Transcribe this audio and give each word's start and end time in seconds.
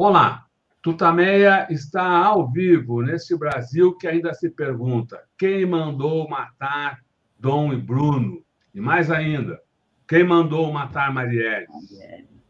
Olá, 0.00 0.46
Tutameia 0.80 1.66
está 1.72 2.24
ao 2.24 2.48
vivo 2.48 3.02
nesse 3.02 3.36
Brasil 3.36 3.96
que 3.96 4.06
ainda 4.06 4.32
se 4.32 4.48
pergunta 4.48 5.20
quem 5.36 5.66
mandou 5.66 6.28
matar 6.28 7.04
Dom 7.36 7.72
e 7.72 7.76
Bruno? 7.76 8.40
E 8.72 8.80
mais 8.80 9.10
ainda, 9.10 9.60
quem 10.06 10.22
mandou 10.22 10.72
matar 10.72 11.12
Marielle? 11.12 11.66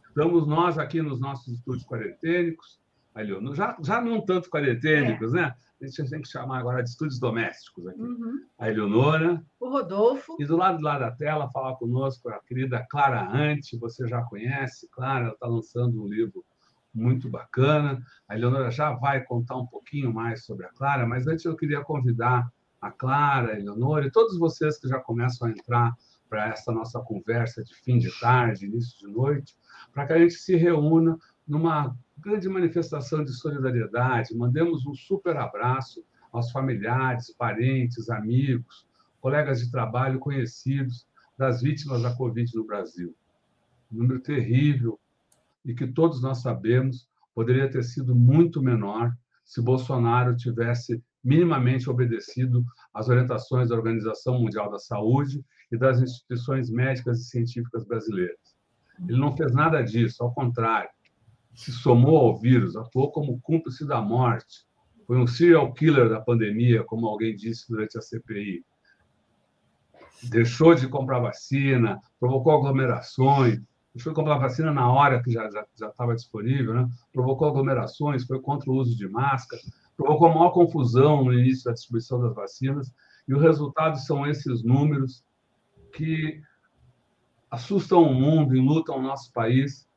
Estamos 0.07 0.47
nós 0.47 0.77
aqui 0.77 1.01
nos 1.01 1.19
nossos 1.19 1.55
estúdios 1.55 1.87
quarentênicos, 1.87 2.79
já, 3.55 3.79
já 3.83 3.99
não 3.99 4.21
tanto 4.21 4.51
quarentênicos, 4.51 5.33
é. 5.33 5.37
né? 5.37 5.55
A 5.81 5.87
gente 5.87 6.11
tem 6.11 6.21
que 6.21 6.29
chamar 6.29 6.59
agora 6.59 6.83
de 6.83 6.91
estúdios 6.91 7.19
domésticos 7.19 7.87
aqui. 7.87 8.03
Uhum. 8.03 8.45
A 8.59 8.69
Eleonora. 8.69 9.43
O 9.59 9.71
Rodolfo. 9.71 10.37
E 10.39 10.45
do 10.45 10.55
lado 10.55 10.83
lá 10.83 10.99
da 10.99 11.13
tela, 11.13 11.51
falar 11.51 11.77
conosco 11.77 12.29
a 12.29 12.41
querida 12.41 12.87
Clara 12.91 13.27
Ante, 13.33 13.79
você 13.79 14.07
já 14.07 14.21
conhece, 14.21 14.87
Clara, 14.91 15.25
ela 15.25 15.33
está 15.33 15.47
lançando 15.47 16.03
um 16.03 16.07
livro 16.07 16.45
muito 16.95 17.29
bacana. 17.29 18.03
A 18.29 18.37
Eleonora 18.37 18.71
já 18.71 18.93
vai 18.93 19.23
contar 19.23 19.57
um 19.57 19.67
pouquinho 19.67 20.13
mais 20.13 20.45
sobre 20.45 20.67
a 20.67 20.71
Clara, 20.71 21.07
mas 21.07 21.27
antes 21.27 21.45
eu 21.45 21.57
queria 21.57 21.83
convidar 21.83 22.51
a 22.81 22.91
Clara, 22.91 23.53
a 23.53 23.59
Eleonora 23.59 24.07
e 24.07 24.11
todos 24.11 24.39
vocês 24.39 24.79
que 24.79 24.89
já 24.89 24.99
começam 24.99 25.49
a 25.49 25.51
entrar 25.51 25.95
para 26.29 26.49
essa 26.49 26.73
nossa 26.73 27.01
conversa 27.01 27.65
de 27.65 27.75
fim 27.75 27.99
de 27.99 28.11
tarde, 28.21 28.67
início 28.67 28.99
de 28.99 29.13
noite, 29.13 29.57
para 29.93 30.07
que 30.07 30.13
a 30.13 30.19
gente 30.19 30.35
se 30.35 30.57
reúna 30.57 31.19
numa 31.47 31.97
grande 32.19 32.49
manifestação 32.49 33.25
de 33.25 33.33
solidariedade. 33.33 34.37
Mandemos 34.37 34.87
um 34.87 34.95
super 34.95 35.37
abraço 35.37 36.05
aos 36.31 36.51
familiares, 36.51 37.33
parentes, 37.33 38.11
amigos, 38.11 38.87
colegas 39.21 39.61
de 39.61 39.71
trabalho 39.71 40.19
conhecidos 40.19 41.07
das 41.37 41.63
vítimas 41.63 42.03
da 42.03 42.15
Covid 42.15 42.55
no 42.55 42.65
Brasil. 42.65 43.15
Um 43.91 43.99
número 43.99 44.21
terrível, 44.21 45.01
e 45.65 45.75
que 45.75 45.87
todos 45.87 46.23
nós 46.23 46.41
sabemos 46.43 47.09
poderia 47.35 47.71
ter 47.71 47.85
sido 47.85 48.15
muito 48.15 48.63
menor 48.63 49.13
se 49.45 49.63
Bolsonaro 49.63 50.37
tivesse 50.37 51.03
minimamente 51.23 51.89
obedecido 51.89 52.65
às 52.93 53.09
orientações 53.09 53.69
da 53.69 53.77
Organização 53.77 54.39
Mundial 54.41 54.71
da 54.71 54.79
Saúde 54.79 55.45
e 55.71 55.77
das 55.77 56.01
instituições 56.01 56.71
médicas 56.71 57.21
e 57.21 57.25
científicas 57.25 57.85
brasileiras. 57.85 58.39
Ele 59.09 59.19
não 59.19 59.37
fez 59.37 59.53
nada 59.53 59.83
disso, 59.83 60.23
ao 60.23 60.33
contrário, 60.33 60.91
se 61.55 61.73
somou 61.73 62.17
ao 62.19 62.39
vírus, 62.39 62.77
atuou 62.77 63.11
como 63.11 63.41
cúmplice 63.41 63.87
da 63.87 64.01
morte, 64.01 64.67
foi 65.07 65.19
um 65.19 65.27
serial 65.27 65.73
killer 65.73 66.09
da 66.09 66.21
pandemia, 66.21 66.85
como 66.85 67.07
alguém 67.07 67.35
disse 67.35 67.69
durante 67.69 67.97
a 67.97 68.03
CPI. 68.03 68.63
Deixou 70.25 70.75
de 70.75 70.87
comprar 70.87 71.21
vacina, 71.21 71.99
provocou 72.21 72.53
aglomerações, 72.53 73.61
foi 74.03 74.15
comprar 74.15 74.39
vacina 74.39 74.73
na 74.73 74.91
hora 74.91 75.23
que 75.23 75.31
já 75.31 75.47
estava 75.47 76.13
já, 76.13 76.15
disponível, 76.15 76.75
né? 76.75 76.89
provocou 77.13 77.49
aglomerações, 77.49 78.27
foi 78.27 78.41
contra 78.41 78.71
o 78.71 78.75
uso 78.75 78.97
de 78.97 79.09
máscara, 79.09 79.63
provocou 79.97 80.29
maior 80.29 80.51
confusão 80.51 81.25
no 81.25 81.33
início 81.33 81.65
da 81.65 81.73
distribuição 81.73 82.21
das 82.21 82.35
vacinas, 82.35 82.93
e 83.27 83.35
o 83.35 83.39
resultado 83.39 83.99
são 83.99 84.27
esses 84.27 84.63
números 84.63 85.25
que 85.93 86.41
assustam 87.51 88.03
o 88.03 88.15
mundo 88.15 88.55
e 88.55 88.61
lutam 88.61 88.99
o 88.99 89.03
nosso 89.03 89.33
país, 89.33 89.89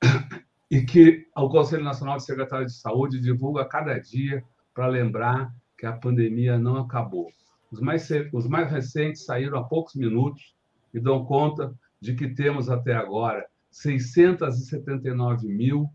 e 0.70 0.82
que 0.82 1.26
o 1.36 1.48
Conselho 1.48 1.84
Nacional 1.84 2.16
de 2.16 2.24
Secretários 2.24 2.72
de 2.72 2.78
Saúde 2.78 3.20
divulga 3.20 3.62
a 3.62 3.68
cada 3.68 3.98
dia 3.98 4.44
para 4.74 4.86
lembrar 4.86 5.54
que 5.78 5.86
a 5.86 5.92
pandemia 5.92 6.58
não 6.58 6.78
acabou. 6.78 7.30
Os 7.70 7.80
mais, 7.80 8.08
os 8.32 8.46
mais 8.46 8.70
recentes 8.70 9.24
saíram 9.24 9.58
há 9.58 9.64
poucos 9.64 9.94
minutos 9.94 10.54
e 10.92 11.00
dão 11.00 11.24
conta 11.24 11.74
de 12.04 12.14
que 12.14 12.28
temos 12.28 12.68
até 12.68 12.94
agora 12.94 13.44
679.010 13.72 15.88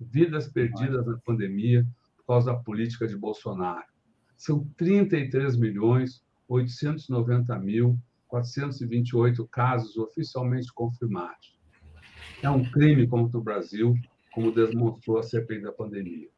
vidas 0.00 0.48
perdidas 0.48 1.06
na 1.06 1.16
pandemia 1.18 1.86
por 2.16 2.26
causa 2.26 2.52
da 2.52 2.58
política 2.58 3.06
de 3.06 3.16
Bolsonaro. 3.16 3.86
São 4.36 4.66
33 4.76 5.56
milhões 5.56 6.24
890 6.48 7.56
mil 7.60 7.96
428 8.26 9.46
casos 9.46 9.96
oficialmente 9.96 10.72
confirmados. 10.74 11.56
É 12.42 12.50
um 12.50 12.68
crime 12.68 13.06
contra 13.06 13.38
o 13.38 13.42
Brasil, 13.42 13.94
como 14.32 14.50
demonstrou 14.50 15.18
a 15.18 15.22
CPI 15.22 15.62
da 15.62 15.70
pandemia. 15.70 16.28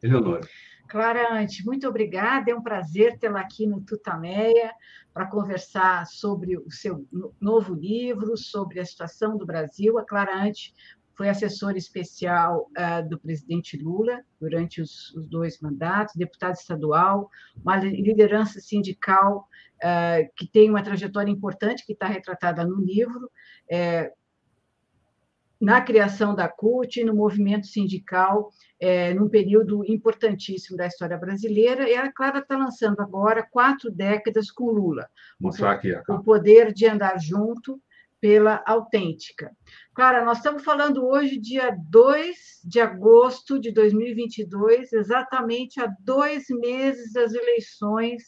Eleonora. 0.00 0.46
Clara 0.88 1.34
Ante, 1.34 1.64
muito 1.64 1.88
obrigada. 1.88 2.50
É 2.50 2.54
um 2.54 2.62
prazer 2.62 3.18
tê-la 3.18 3.40
aqui 3.40 3.66
no 3.66 3.80
Tutameia 3.80 4.72
para 5.12 5.26
conversar 5.26 6.06
sobre 6.06 6.56
o 6.56 6.70
seu 6.70 7.06
novo 7.40 7.74
livro, 7.74 8.36
sobre 8.36 8.80
a 8.80 8.84
situação 8.84 9.36
do 9.36 9.46
Brasil. 9.46 9.98
A 9.98 10.04
Clara 10.04 10.36
Ante 10.36 10.74
foi 11.16 11.28
assessora 11.28 11.78
especial 11.78 12.68
uh, 12.76 13.08
do 13.08 13.18
presidente 13.18 13.76
Lula 13.76 14.22
durante 14.40 14.82
os, 14.82 15.14
os, 15.14 15.28
dois 15.28 15.60
mandatos, 15.60 16.16
deputada 16.16 16.54
estadual, 16.54 17.30
uma 17.56 17.76
liderança 17.76 18.60
sindical 18.60 19.48
uh, 19.76 20.28
que 20.36 20.46
tem 20.46 20.68
uma 20.68 20.82
trajetória 20.82 21.30
importante 21.30 21.86
que 21.86 21.92
está 21.92 22.06
retratada 22.06 22.64
no 22.64 22.80
livro. 22.80 23.30
É, 23.70 24.12
na 25.64 25.80
criação 25.80 26.34
da 26.34 26.46
CUT, 26.46 27.02
no 27.02 27.14
movimento 27.14 27.66
sindical, 27.66 28.50
é, 28.78 29.14
num 29.14 29.30
período 29.30 29.82
importantíssimo 29.90 30.76
da 30.76 30.86
história 30.86 31.16
brasileira, 31.16 31.88
e 31.88 31.94
a 31.94 32.12
Clara 32.12 32.40
está 32.40 32.54
lançando 32.54 33.00
agora 33.00 33.42
quatro 33.50 33.90
décadas 33.90 34.50
com 34.50 34.66
Lula. 34.70 35.08
Mostrar 35.40 35.72
aqui, 35.72 35.94
o 36.06 36.22
poder 36.22 36.70
de 36.70 36.86
andar 36.86 37.18
junto 37.18 37.80
pela 38.20 38.62
autêntica. 38.66 39.50
Clara, 39.94 40.22
nós 40.22 40.38
estamos 40.38 40.62
falando 40.62 41.06
hoje, 41.06 41.38
dia 41.38 41.74
2 41.88 42.36
de 42.62 42.80
agosto 42.80 43.58
de 43.58 43.72
2022, 43.72 44.92
exatamente 44.92 45.80
há 45.80 45.90
dois 46.00 46.44
meses 46.50 47.14
das 47.14 47.32
eleições 47.32 48.22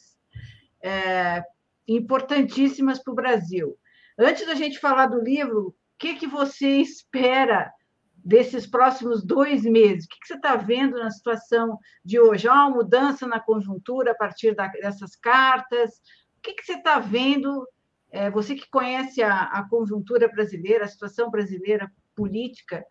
é, 0.83 1.43
importantíssimas 1.87 2.97
para 2.97 3.11
o 3.11 3.15
Brasil. 3.15 3.77
Antes 4.17 4.47
da 4.47 4.55
gente 4.55 4.79
falar 4.79 5.05
do 5.05 5.21
livro, 5.21 5.75
que, 5.97 6.15
que 6.15 6.27
você 6.27 6.77
espera 6.77 7.71
desses 8.15 8.67
próximos 8.67 9.23
dois 9.23 9.63
meses? 9.63 10.05
O 10.05 10.09
que, 10.09 10.19
que 10.19 10.27
você 10.27 10.35
está 10.35 10.55
vendo 10.55 10.97
na 10.97 11.09
situação 11.09 11.77
de 12.03 12.19
hoje? 12.19 12.47
Há 12.47 12.53
uma 12.53 12.77
mudança 12.77 13.25
na 13.25 13.39
conjuntura 13.39 14.11
a 14.11 14.15
partir 14.15 14.55
da, 14.55 14.67
dessas 14.67 15.15
cartas? 15.15 15.95
O 16.37 16.41
que, 16.41 16.53
que 16.53 16.65
você 16.65 16.73
está 16.73 16.99
vendo? 16.99 17.67
É, 18.11 18.29
você 18.29 18.55
que 18.55 18.69
conhece 18.69 19.21
a, 19.21 19.43
a, 19.43 19.67
conjuntura 19.67 20.27
brasileira, 20.27 20.85
a 20.85 20.87
situação 20.87 21.29
brasileira 21.29 21.91
política, 22.15 22.85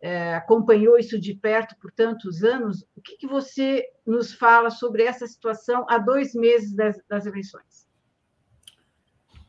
é, 0.00 0.34
acompanhou 0.34 0.98
isso 0.98 1.18
de 1.20 1.34
perto 1.34 1.76
por 1.80 1.92
tantos 1.92 2.42
anos, 2.42 2.84
o 2.96 3.00
que, 3.00 3.16
que 3.16 3.26
você 3.26 3.84
nos 4.04 4.32
fala 4.32 4.70
sobre 4.70 5.04
essa 5.04 5.26
situação 5.26 5.86
há 5.88 5.98
dois 5.98 6.34
meses 6.34 6.74
das, 6.74 7.00
das 7.08 7.24
eleições? 7.24 7.86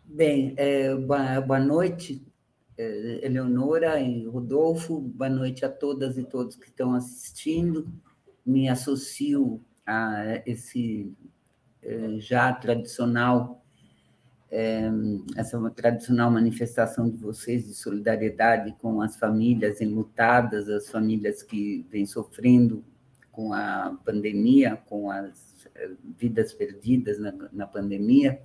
Bem, 0.03 0.53
é, 0.57 0.93
boa, 0.95 1.41
boa 1.41 1.59
noite 1.59 2.32
Eleonora 2.77 3.99
e 3.99 4.25
Rodolfo, 4.25 4.99
boa 4.99 5.29
noite 5.29 5.63
a 5.63 5.69
todas 5.69 6.17
e 6.17 6.23
todos 6.23 6.55
que 6.55 6.67
estão 6.67 6.95
assistindo. 6.95 7.87
Me 8.43 8.67
associo 8.67 9.61
a 9.85 10.41
esse 10.45 11.13
é, 11.83 12.17
já 12.17 12.51
tradicional, 12.51 13.63
é, 14.49 14.89
essa 15.35 15.59
tradicional 15.69 16.31
manifestação 16.31 17.09
de 17.09 17.17
vocês 17.17 17.67
de 17.67 17.75
solidariedade 17.75 18.75
com 18.79 19.01
as 19.01 19.17
famílias 19.17 19.79
enlutadas, 19.79 20.67
as 20.67 20.89
famílias 20.89 21.43
que 21.43 21.85
vêm 21.91 22.07
sofrendo 22.07 22.83
com 23.31 23.53
a 23.53 23.97
pandemia, 24.03 24.77
com 24.87 25.11
as 25.11 25.53
vidas 26.17 26.53
perdidas 26.53 27.19
na, 27.19 27.33
na 27.51 27.67
pandemia 27.67 28.41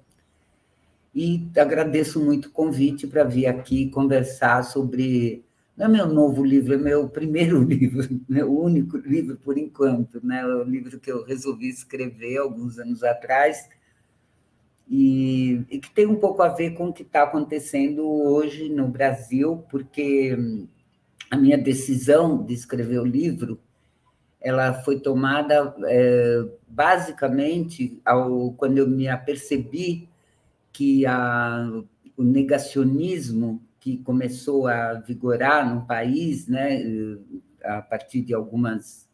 e 1.19 1.51
agradeço 1.59 2.25
muito 2.25 2.47
o 2.47 2.53
convite 2.53 3.05
para 3.09 3.25
vir 3.25 3.47
aqui 3.47 3.91
conversar 3.91 4.63
sobre. 4.63 5.45
Não 5.77 5.87
é 5.87 5.89
meu 5.89 6.07
novo 6.07 6.45
livro, 6.45 6.75
é 6.75 6.77
meu 6.77 7.09
primeiro 7.09 7.61
livro, 7.67 8.09
meu 8.29 8.57
único 8.57 8.97
livro 8.97 9.37
por 9.37 9.59
enquanto, 9.59 10.25
né? 10.25 10.47
o 10.47 10.63
livro 10.63 11.01
que 11.01 11.11
eu 11.11 11.25
resolvi 11.25 11.69
escrever 11.69 12.37
alguns 12.37 12.79
anos 12.79 13.03
atrás 13.03 13.69
e, 14.89 15.65
e 15.69 15.81
que 15.81 15.91
tem 15.91 16.07
um 16.07 16.15
pouco 16.15 16.41
a 16.41 16.51
ver 16.51 16.75
com 16.75 16.89
o 16.89 16.93
que 16.93 17.03
está 17.03 17.25
acontecendo 17.25 18.09
hoje 18.09 18.69
no 18.69 18.87
Brasil, 18.87 19.65
porque 19.69 20.39
a 21.29 21.37
minha 21.37 21.59
decisão 21.59 22.45
de 22.45 22.55
escrever 22.55 23.01
o 23.01 23.05
livro 23.05 23.59
ela 24.41 24.73
foi 24.73 25.01
tomada 25.01 25.75
é, 25.87 26.45
basicamente 26.69 28.01
ao, 28.05 28.53
quando 28.53 28.79
eu 28.79 28.89
me 28.89 29.09
apercebi 29.09 30.08
que 30.79 31.05
a, 31.07 31.69
o 32.17 32.23
negacionismo 32.23 33.61
que 33.81 33.99
começou 33.99 34.69
a 34.69 34.95
vigorar 34.95 35.75
no 35.75 35.85
país, 35.85 36.47
né, 36.47 36.81
a 37.65 37.83
partir 37.83 38.23
de 38.23 38.33
algumas 38.33 39.09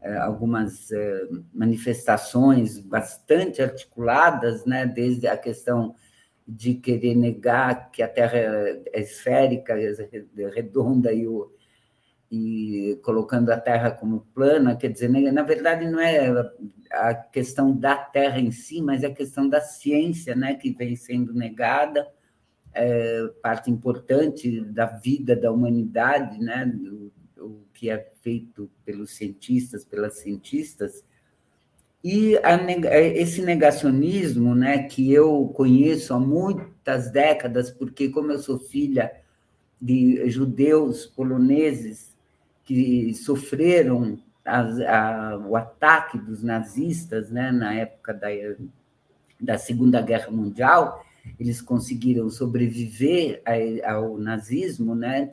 eh, 0.00 0.16
algumas 0.16 0.90
eh, 0.90 1.28
manifestações 1.52 2.78
bastante 2.78 3.60
articuladas, 3.60 4.64
né, 4.64 4.86
desde 4.86 5.26
a 5.26 5.36
questão 5.36 5.94
de 6.48 6.76
querer 6.76 7.14
negar 7.14 7.90
que 7.90 8.02
a 8.02 8.08
Terra 8.08 8.38
é 8.38 9.00
esférica, 9.02 9.74
é 9.78 10.48
redonda 10.48 11.12
e 11.12 11.26
o 11.26 11.52
e 12.34 12.98
colocando 13.02 13.50
a 13.50 13.60
Terra 13.60 13.90
como 13.90 14.26
plana, 14.34 14.74
quer 14.74 14.88
dizer, 14.88 15.10
na 15.10 15.42
verdade 15.42 15.84
não 15.84 16.00
é 16.00 16.50
a 16.90 17.12
questão 17.12 17.76
da 17.76 17.94
Terra 17.94 18.40
em 18.40 18.50
si, 18.50 18.80
mas 18.80 19.04
é 19.04 19.08
a 19.08 19.14
questão 19.14 19.46
da 19.46 19.60
ciência, 19.60 20.34
né, 20.34 20.54
que 20.54 20.70
vem 20.70 20.96
sendo 20.96 21.34
negada, 21.34 22.08
é, 22.72 23.28
parte 23.42 23.70
importante 23.70 24.62
da 24.62 24.86
vida 24.86 25.36
da 25.36 25.52
humanidade, 25.52 26.40
né, 26.40 26.72
o, 26.74 27.12
o 27.38 27.60
que 27.74 27.90
é 27.90 28.10
feito 28.22 28.70
pelos 28.82 29.10
cientistas, 29.10 29.84
pelas 29.84 30.14
cientistas, 30.20 31.04
e 32.02 32.38
a, 32.38 32.56
esse 32.98 33.42
negacionismo, 33.42 34.54
né, 34.54 34.84
que 34.84 35.12
eu 35.12 35.52
conheço 35.54 36.14
há 36.14 36.18
muitas 36.18 37.10
décadas, 37.10 37.70
porque 37.70 38.08
como 38.08 38.32
eu 38.32 38.38
sou 38.38 38.58
filha 38.58 39.12
de 39.78 40.30
judeus 40.30 41.04
poloneses 41.04 42.11
que 42.64 43.14
sofreram 43.14 44.18
as, 44.44 44.80
a, 44.80 45.36
o 45.46 45.56
ataque 45.56 46.18
dos 46.18 46.42
nazistas 46.42 47.30
né, 47.30 47.50
na 47.50 47.74
época 47.74 48.12
da, 48.12 48.28
da 49.40 49.58
Segunda 49.58 50.00
Guerra 50.00 50.30
Mundial, 50.30 51.04
eles 51.38 51.60
conseguiram 51.60 52.28
sobreviver 52.30 53.42
ao 53.84 54.18
nazismo, 54.18 54.94
né? 54.94 55.32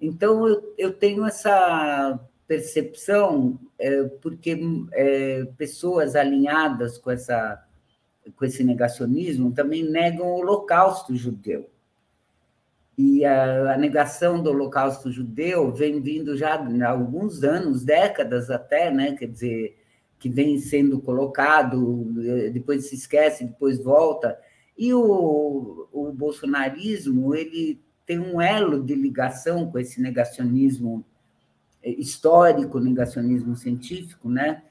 Então 0.00 0.46
eu, 0.46 0.74
eu 0.76 0.92
tenho 0.92 1.26
essa 1.26 2.18
percepção 2.46 3.58
é, 3.78 4.02
porque 4.20 4.58
é, 4.92 5.44
pessoas 5.56 6.16
alinhadas 6.16 6.98
com 6.98 7.10
essa 7.10 7.64
com 8.36 8.44
esse 8.44 8.62
negacionismo 8.62 9.52
também 9.52 9.82
negam 9.82 10.26
o 10.26 10.38
Holocausto 10.38 11.16
judeu. 11.16 11.68
E 13.02 13.24
a, 13.24 13.72
a, 13.72 13.78
negação 13.78 14.42
do 14.42 14.50
Holocausto 14.50 15.10
judeu 15.10 15.72
vem 15.72 16.02
vindo 16.02 16.36
já 16.36 16.56
há 16.56 16.90
alguns 16.90 17.42
anos, 17.42 17.82
décadas 17.82 18.50
até, 18.50 18.90
né? 18.90 19.12
quer 19.12 19.26
dizer, 19.26 19.78
que 20.18 20.28
vem 20.28 20.58
sendo 20.58 21.00
colocado, 21.00 22.04
depois 22.52 22.90
se 22.90 22.96
esquece, 22.96 23.46
depois 23.46 23.82
volta. 23.82 24.38
E 24.76 24.92
o, 24.92 25.88
o 25.90 26.12
bolsonarismo 26.12 27.34
ele 27.34 27.80
tem 28.04 28.18
um 28.18 28.38
elo 28.38 28.84
de 28.84 28.94
ligação 28.94 29.70
com 29.70 29.78
esse 29.78 29.98
negacionismo 29.98 31.02
histórico, 31.82 32.78
negacionismo 32.78 33.56
científico, 33.56 34.28
né? 34.28 34.62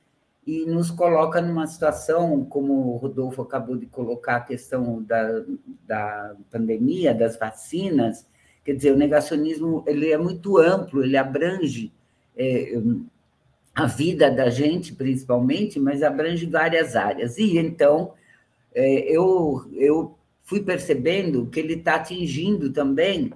E 0.50 0.66
nos 0.66 0.90
coloca 0.90 1.40
numa 1.40 1.68
situação, 1.68 2.44
como 2.44 2.74
o 2.74 2.98
Rodolfo 2.98 3.44
acabou 3.44 3.78
de 3.78 3.86
colocar, 3.86 4.38
a 4.38 4.42
questão 4.42 5.04
da, 5.04 5.44
da 5.86 6.36
pandemia, 6.50 7.14
das 7.14 7.38
vacinas, 7.38 8.26
quer 8.66 8.74
dizer, 8.74 8.92
o 8.92 8.98
negacionismo 8.98 9.84
ele 9.86 10.12
é 10.12 10.18
muito 10.18 10.58
amplo, 10.58 11.04
ele 11.04 11.16
abrange 11.16 11.94
é, 12.36 12.82
a 13.76 13.86
vida 13.86 14.32
da 14.32 14.50
gente, 14.50 14.96
principalmente, 14.96 15.80
mas 15.80 16.02
abrange 16.02 16.48
várias 16.48 16.96
áreas. 16.96 17.38
E, 17.38 17.60
então, 17.60 18.16
é, 18.74 19.02
eu, 19.02 19.70
eu 19.74 20.18
fui 20.46 20.64
percebendo 20.64 21.46
que 21.46 21.60
ele 21.60 21.76
está 21.76 21.94
atingindo 21.94 22.74
também 22.74 23.32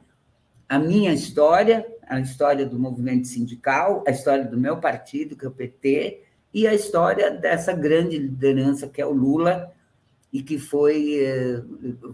a 0.67 0.79
minha 0.79 1.13
história, 1.13 1.85
a 2.07 2.19
história 2.19 2.65
do 2.65 2.79
movimento 2.79 3.27
sindical, 3.27 4.03
a 4.07 4.09
história 4.09 4.45
do 4.45 4.57
meu 4.57 4.77
partido, 4.77 5.35
que 5.35 5.45
é 5.45 5.47
o 5.47 5.51
PT, 5.51 6.22
e 6.53 6.67
a 6.67 6.73
história 6.73 7.31
dessa 7.31 7.73
grande 7.73 8.17
liderança 8.17 8.87
que 8.87 9.01
é 9.01 9.05
o 9.05 9.11
Lula 9.11 9.73
e 10.31 10.43
que 10.43 10.59
foi, 10.59 11.19
eh, 11.19 11.61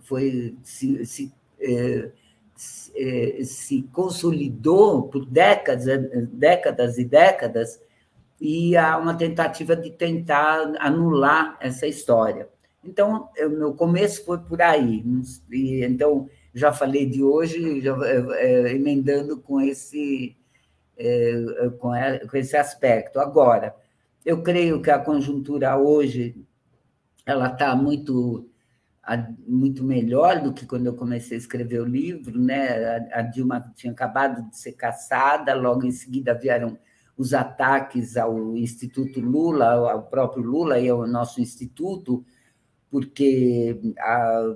foi 0.02 0.56
se, 0.64 1.06
se, 1.06 1.34
eh, 1.60 2.10
eh, 2.96 3.44
se 3.44 3.82
consolidou 3.94 5.04
por 5.04 5.26
décadas, 5.26 5.86
décadas 6.32 6.98
e 6.98 7.06
décadas, 7.06 7.82
e 8.40 8.76
há 8.78 8.98
uma 8.98 9.16
tentativa 9.16 9.76
de 9.76 9.92
tentar 9.92 10.74
anular 10.80 11.58
essa 11.62 11.88
história. 11.88 12.48
Então, 12.84 13.30
o 13.38 13.50
meu 13.50 13.74
começo 13.74 14.24
foi 14.26 14.38
por 14.38 14.62
aí. 14.62 15.04
E, 15.52 15.84
então, 15.84 16.30
já 16.54 16.72
falei 16.72 17.06
de 17.06 17.22
hoje, 17.22 17.82
já, 17.82 17.96
é, 18.38 18.74
emendando 18.74 19.38
com 19.38 19.60
esse, 19.60 20.36
é, 20.98 21.34
com, 21.80 21.92
com 22.30 22.38
esse 22.38 22.56
aspecto. 22.56 23.20
Agora, 23.20 23.76
eu 24.30 24.44
creio 24.44 24.80
que 24.80 24.92
a 24.92 25.00
conjuntura 25.00 25.76
hoje 25.76 26.46
ela 27.26 27.48
está 27.52 27.76
muito 27.76 28.46
muito 29.48 29.84
melhor 29.84 30.40
do 30.40 30.54
que 30.54 30.68
quando 30.68 30.86
eu 30.86 30.96
comecei 30.96 31.36
a 31.36 31.40
escrever 31.40 31.82
o 31.82 31.86
livro, 31.86 32.40
né? 32.40 33.08
A 33.12 33.24
Dilma 33.24 33.74
tinha 33.76 33.92
acabado 33.92 34.48
de 34.48 34.56
ser 34.56 34.74
caçada, 34.74 35.56
logo 35.56 35.84
em 35.84 35.90
seguida 35.90 36.36
vieram 36.36 36.78
os 37.18 37.34
ataques 37.34 38.16
ao 38.18 38.56
Instituto 38.56 39.20
Lula, 39.20 39.92
ao 39.92 40.04
próprio 40.04 40.44
Lula 40.44 40.80
e 40.80 40.88
ao 40.88 41.08
nosso 41.08 41.42
instituto, 41.42 42.24
porque 42.92 43.82
a, 43.98 44.56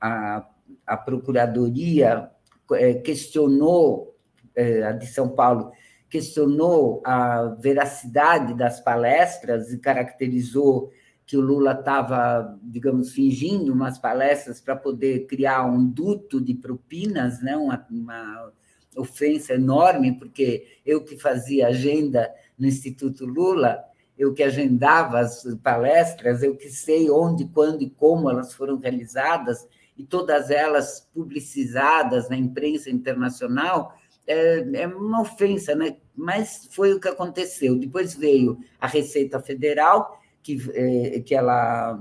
a, 0.00 0.48
a 0.86 0.96
Procuradoria 0.96 2.30
é, 2.72 2.94
questionou, 2.94 4.16
é, 4.56 4.82
a 4.82 4.92
de 4.92 5.06
São 5.08 5.28
Paulo, 5.28 5.72
questionou 6.08 7.02
a 7.04 7.56
veracidade 7.60 8.54
das 8.54 8.80
palestras 8.80 9.72
e 9.72 9.78
caracterizou 9.78 10.90
que 11.26 11.36
o 11.36 11.42
Lula 11.42 11.72
estava, 11.72 12.58
digamos, 12.62 13.12
fingindo 13.12 13.70
umas 13.70 13.98
palestras 13.98 14.62
para 14.62 14.74
poder 14.74 15.26
criar 15.26 15.66
um 15.66 15.84
duto 15.84 16.40
de 16.40 16.54
propinas, 16.54 17.42
né? 17.42 17.54
uma, 17.54 17.86
uma 17.90 18.50
ofensa 18.96 19.52
enorme, 19.52 20.18
porque 20.18 20.66
eu 20.86 21.04
que 21.04 21.18
fazia 21.18 21.68
agenda 21.68 22.32
no 22.58 22.66
Instituto 22.66 23.26
Lula, 23.26 23.84
eu 24.16 24.32
que 24.32 24.42
agendava 24.42 25.20
as 25.20 25.44
palestras, 25.62 26.42
eu 26.42 26.56
que 26.56 26.70
sei 26.70 27.10
onde, 27.10 27.44
quando 27.44 27.82
e 27.82 27.90
como 27.90 28.30
elas 28.30 28.54
foram 28.54 28.78
realizadas, 28.78 29.68
e 29.98 30.04
todas 30.04 30.50
elas 30.50 31.06
publicizadas 31.12 32.30
na 32.30 32.36
imprensa 32.36 32.88
internacional, 32.88 33.92
é, 34.28 34.82
é 34.82 34.86
uma 34.86 35.22
ofensa, 35.22 35.74
né? 35.74 35.96
Mas 36.14 36.68
foi 36.70 36.92
o 36.92 37.00
que 37.00 37.08
aconteceu. 37.08 37.78
Depois 37.78 38.14
veio 38.14 38.58
a 38.78 38.86
Receita 38.86 39.40
Federal, 39.40 40.20
que, 40.42 40.58
é, 40.74 41.20
que 41.20 41.34
ela 41.34 41.98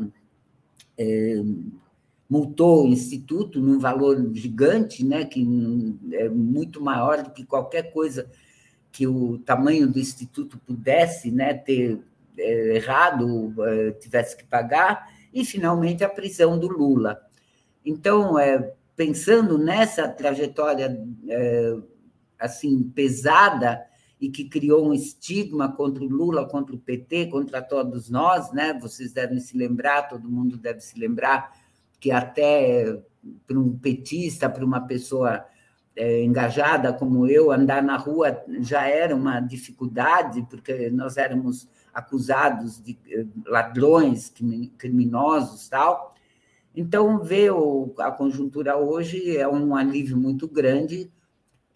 é, 0.97 1.41
multou 2.29 2.85
o 2.85 2.89
Instituto 2.89 3.61
num 3.61 3.79
valor 3.79 4.33
gigante, 4.33 5.05
né? 5.05 5.23
Que 5.23 5.41
é 6.11 6.27
muito 6.27 6.81
maior 6.81 7.23
do 7.23 7.31
que 7.31 7.45
qualquer 7.45 7.91
coisa 7.91 8.29
que 8.91 9.07
o 9.07 9.37
tamanho 9.39 9.87
do 9.87 9.99
Instituto 9.99 10.57
pudesse 10.59 11.31
né, 11.31 11.53
ter 11.53 11.99
é, 12.37 12.75
errado, 12.75 13.53
é, 13.63 13.91
tivesse 13.91 14.35
que 14.35 14.43
pagar, 14.43 15.13
e, 15.31 15.45
finalmente, 15.45 16.03
a 16.03 16.09
prisão 16.09 16.57
do 16.57 16.67
Lula. 16.67 17.21
Então, 17.85 18.39
é, 18.39 18.73
pensando 18.95 19.57
nessa 19.57 20.07
trajetória 20.09 20.99
é, 21.29 21.77
assim 22.39 22.83
pesada 22.83 23.85
e 24.19 24.29
que 24.29 24.45
criou 24.45 24.87
um 24.87 24.93
estigma 24.93 25.71
contra 25.71 26.03
o 26.03 26.07
Lula, 26.07 26.47
contra 26.47 26.75
o 26.75 26.79
PT, 26.79 27.27
contra 27.27 27.61
todos 27.61 28.09
nós, 28.09 28.51
né? 28.51 28.73
Vocês 28.73 29.13
devem 29.13 29.39
se 29.39 29.57
lembrar, 29.57 30.09
todo 30.09 30.29
mundo 30.29 30.57
deve 30.57 30.81
se 30.81 30.99
lembrar 30.99 31.55
que 31.99 32.11
até 32.11 32.99
para 33.45 33.59
um 33.59 33.77
petista, 33.77 34.49
para 34.49 34.65
uma 34.65 34.81
pessoa 34.81 35.45
é, 35.95 36.23
engajada 36.23 36.93
como 36.93 37.27
eu, 37.27 37.51
andar 37.51 37.81
na 37.81 37.97
rua 37.97 38.43
já 38.59 38.87
era 38.87 39.15
uma 39.15 39.39
dificuldade, 39.39 40.45
porque 40.49 40.89
nós 40.89 41.17
éramos 41.17 41.67
acusados 41.97 42.79
de 42.79 42.95
eh, 43.09 43.25
ladrões, 43.47 44.31
criminosos, 44.77 45.67
tal. 45.67 46.13
Então, 46.75 47.23
ver 47.23 47.51
a 47.97 48.11
conjuntura 48.11 48.77
hoje 48.77 49.35
é 49.35 49.47
um 49.47 49.75
alívio 49.75 50.15
muito 50.15 50.47
grande, 50.47 51.11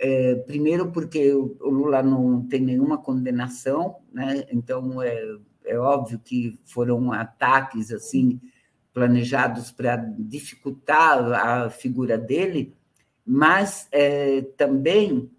é, 0.03 0.34
primeiro, 0.34 0.91
porque 0.91 1.31
o 1.31 1.70
Lula 1.70 2.01
não 2.01 2.41
tem 2.48 2.60
nenhuma 2.60 2.98
condenação, 2.98 3.98
né? 4.12 4.46
então 4.51 5.00
é, 5.00 5.38
é 5.63 5.77
óbvio 5.77 6.17
que 6.17 6.60
foram 6.63 7.12
ataques 7.12 7.91
assim 7.91 8.41
planejados 8.91 9.72
para 9.72 9.96
dificultar 9.96 11.20
a 11.31 11.70
figura 11.70 12.17
dele, 12.17 12.74
mas 13.24 13.88
é, 13.91 14.41
também 14.58 15.29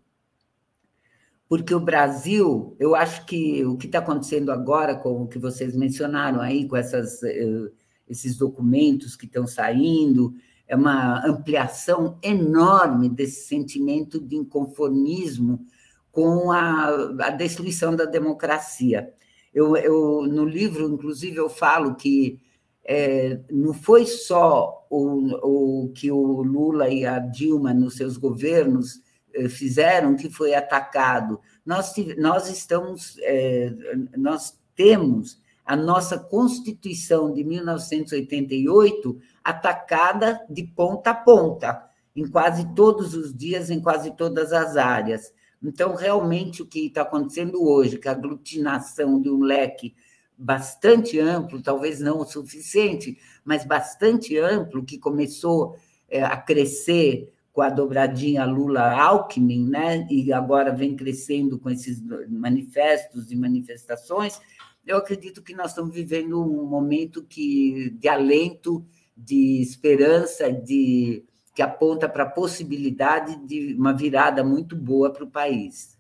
porque 1.49 1.75
o 1.75 1.81
Brasil, 1.81 2.75
eu 2.79 2.95
acho 2.95 3.27
que 3.27 3.63
o 3.67 3.77
que 3.77 3.85
está 3.85 3.99
acontecendo 3.99 4.51
agora, 4.51 4.95
com 4.95 5.25
o 5.25 5.29
que 5.29 5.39
vocês 5.39 5.77
mencionaram 5.77 6.41
aí, 6.41 6.67
com 6.67 6.77
essas, 6.77 7.23
eh, 7.23 7.71
esses 8.09 8.39
documentos 8.39 9.17
que 9.17 9.27
estão 9.27 9.47
saindo, 9.47 10.33
é 10.73 10.75
uma 10.77 11.23
ampliação 11.27 12.17
enorme 12.23 13.11
desse 13.11 13.47
sentimento 13.47 14.19
de 14.19 14.37
inconformismo 14.37 15.67
com 16.11 16.51
a, 16.51 16.89
a 17.27 17.29
destruição 17.29 17.95
da 17.95 18.07
democracia. 18.07 19.13
Eu, 19.53 19.77
eu, 19.77 20.23
no 20.23 20.47
livro, 20.47 20.89
inclusive, 20.89 21.37
eu 21.37 21.51
falo 21.51 21.95
que 21.95 22.41
é, 22.83 23.39
não 23.51 23.75
foi 23.75 24.07
só 24.07 24.87
o, 24.89 25.83
o 25.85 25.93
que 25.93 26.11
o 26.11 26.43
Lula 26.43 26.89
e 26.89 27.05
a 27.05 27.19
Dilma, 27.19 27.75
nos 27.75 27.97
seus 27.97 28.17
governos, 28.17 29.03
eh, 29.35 29.51
fizeram, 29.51 30.17
que 30.17 30.31
foi 30.31 30.55
atacado. 30.55 31.39
Nós, 31.67 31.93
nós 32.17 32.49
estamos, 32.49 33.19
é, 33.21 33.75
nós 34.17 34.59
temos 34.75 35.39
a 35.67 35.77
nossa 35.77 36.19
Constituição 36.19 37.31
de 37.31 37.45
1988 37.45 39.21
atacada 39.45 40.41
de 40.49 40.65
ponta 40.65 41.11
a 41.11 41.15
ponta, 41.15 41.85
em 42.15 42.29
quase 42.29 42.75
todos 42.75 43.15
os 43.15 43.35
dias, 43.35 43.71
em 43.71 43.81
quase 43.81 44.17
todas 44.17 44.53
as 44.53 44.77
áreas. 44.77 45.33
Então, 45.63 45.95
realmente, 45.95 46.63
o 46.63 46.67
que 46.67 46.87
está 46.87 47.03
acontecendo 47.03 47.63
hoje, 47.63 47.99
que 47.99 48.09
a 48.09 48.13
aglutinação 48.13 49.21
de 49.21 49.31
um 49.31 49.43
leque 49.43 49.95
bastante 50.37 51.21
amplo, 51.21 51.63
talvez 51.63 52.01
não 52.01 52.19
o 52.19 52.27
suficiente, 52.27 53.17
mas 53.45 53.65
bastante 53.65 54.37
amplo, 54.39 54.85
que 54.85 54.99
começou 54.99 55.77
é, 56.09 56.23
a 56.23 56.37
crescer 56.37 57.33
com 57.53 57.61
a 57.61 57.69
dobradinha 57.69 58.45
Lula-Alckmin, 58.45 59.69
né? 59.69 60.07
e 60.11 60.33
agora 60.33 60.73
vem 60.73 60.97
crescendo 60.97 61.59
com 61.59 61.71
esses 61.71 62.03
manifestos 62.29 63.31
e 63.31 63.37
manifestações, 63.37 64.41
eu 64.87 64.97
acredito 64.97 65.43
que 65.43 65.55
nós 65.55 65.69
estamos 65.69 65.95
vivendo 65.95 66.43
um 66.43 66.67
momento 66.67 67.23
que, 67.23 67.91
de 68.01 68.09
alento, 68.09 68.85
de 69.17 69.61
esperança, 69.61 70.53
de 70.53 71.25
que 71.55 71.63
aponta 71.63 72.09
para 72.09 72.25
a 72.25 72.31
possibilidade 72.31 73.37
de 73.47 73.75
uma 73.75 73.93
virada 73.93 74.43
muito 74.43 74.75
boa 74.75 75.13
para 75.13 75.25
o 75.25 75.31
país. 75.31 75.99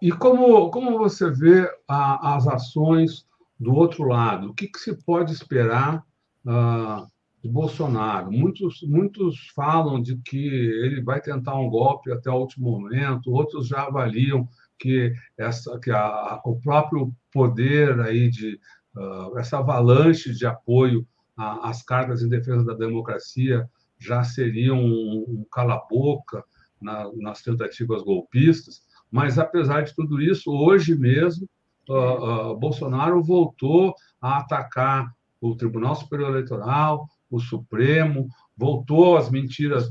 E 0.00 0.12
como, 0.12 0.70
como 0.70 0.98
você 0.98 1.30
vê 1.30 1.66
a, 1.88 2.36
as 2.36 2.46
ações 2.46 3.26
do 3.58 3.74
outro 3.74 4.04
lado? 4.04 4.50
O 4.50 4.54
que, 4.54 4.68
que 4.68 4.78
se 4.78 4.94
pode 5.02 5.32
esperar 5.32 6.04
uh, 6.44 7.06
de 7.42 7.48
Bolsonaro? 7.48 8.30
Muitos, 8.30 8.82
muitos 8.82 9.48
falam 9.54 10.02
de 10.02 10.16
que 10.18 10.46
ele 10.46 11.02
vai 11.02 11.20
tentar 11.20 11.58
um 11.58 11.70
golpe 11.70 12.12
até 12.12 12.30
o 12.30 12.34
último 12.36 12.70
momento, 12.70 13.32
outros 13.32 13.66
já 13.66 13.84
avaliam 13.84 14.46
que, 14.78 15.14
essa, 15.38 15.78
que 15.80 15.90
a, 15.90 16.40
o 16.44 16.60
próprio 16.60 17.10
poder 17.32 17.98
aí 18.00 18.28
de 18.28 18.60
uh, 18.96 19.38
essa 19.38 19.58
avalanche 19.58 20.32
de 20.32 20.46
apoio 20.46 21.06
às 21.36 21.82
cartas 21.82 22.22
em 22.22 22.28
defesa 22.28 22.64
da 22.64 22.74
democracia 22.74 23.68
já 23.98 24.22
seria 24.22 24.72
um, 24.72 25.24
um 25.26 25.46
cala-boca 25.50 26.44
na, 26.80 27.10
nas 27.16 27.42
tentativas 27.42 28.02
golpistas. 28.02 28.82
Mas, 29.10 29.38
apesar 29.38 29.82
de 29.82 29.94
tudo 29.94 30.20
isso, 30.20 30.52
hoje 30.52 30.94
mesmo, 30.94 31.48
uh, 31.88 32.52
uh, 32.52 32.56
Bolsonaro 32.56 33.22
voltou 33.22 33.94
a 34.20 34.38
atacar 34.38 35.12
o 35.40 35.54
Tribunal 35.54 35.94
Superior 35.94 36.30
Eleitoral, 36.30 37.06
o 37.30 37.38
Supremo, 37.38 38.28
voltou 38.56 39.16
às 39.16 39.30
mentiras. 39.30 39.90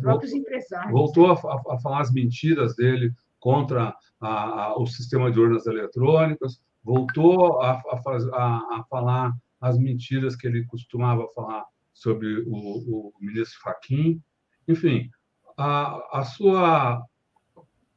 Voltou 0.92 1.32
a, 1.32 1.34
a, 1.34 1.76
a, 1.76 1.80
falar 1.80 2.02
as 2.02 2.12
mentiras 2.12 2.76
dele 2.76 3.12
contra 3.40 3.94
a, 4.22 4.74
o 4.78 4.86
sistema 4.86 5.32
de 5.32 5.40
urnas 5.40 5.66
eletrônicas, 5.68 6.62
voltou 6.84 7.62
a, 7.62 7.82
a, 7.92 8.84
falar 8.90 9.34
as 9.62 9.78
mentiras 9.78 10.36
que 10.36 10.48
ele 10.48 10.66
costumava 10.66 11.28
falar 11.34 11.66
sobre 11.94 12.42
o, 12.48 12.52
o 12.52 13.14
ministro 13.20 13.60
Fachin. 13.62 14.22
Enfim, 14.68 15.10
a, 15.58 16.20
a 16.20 16.24
sua 16.26 17.04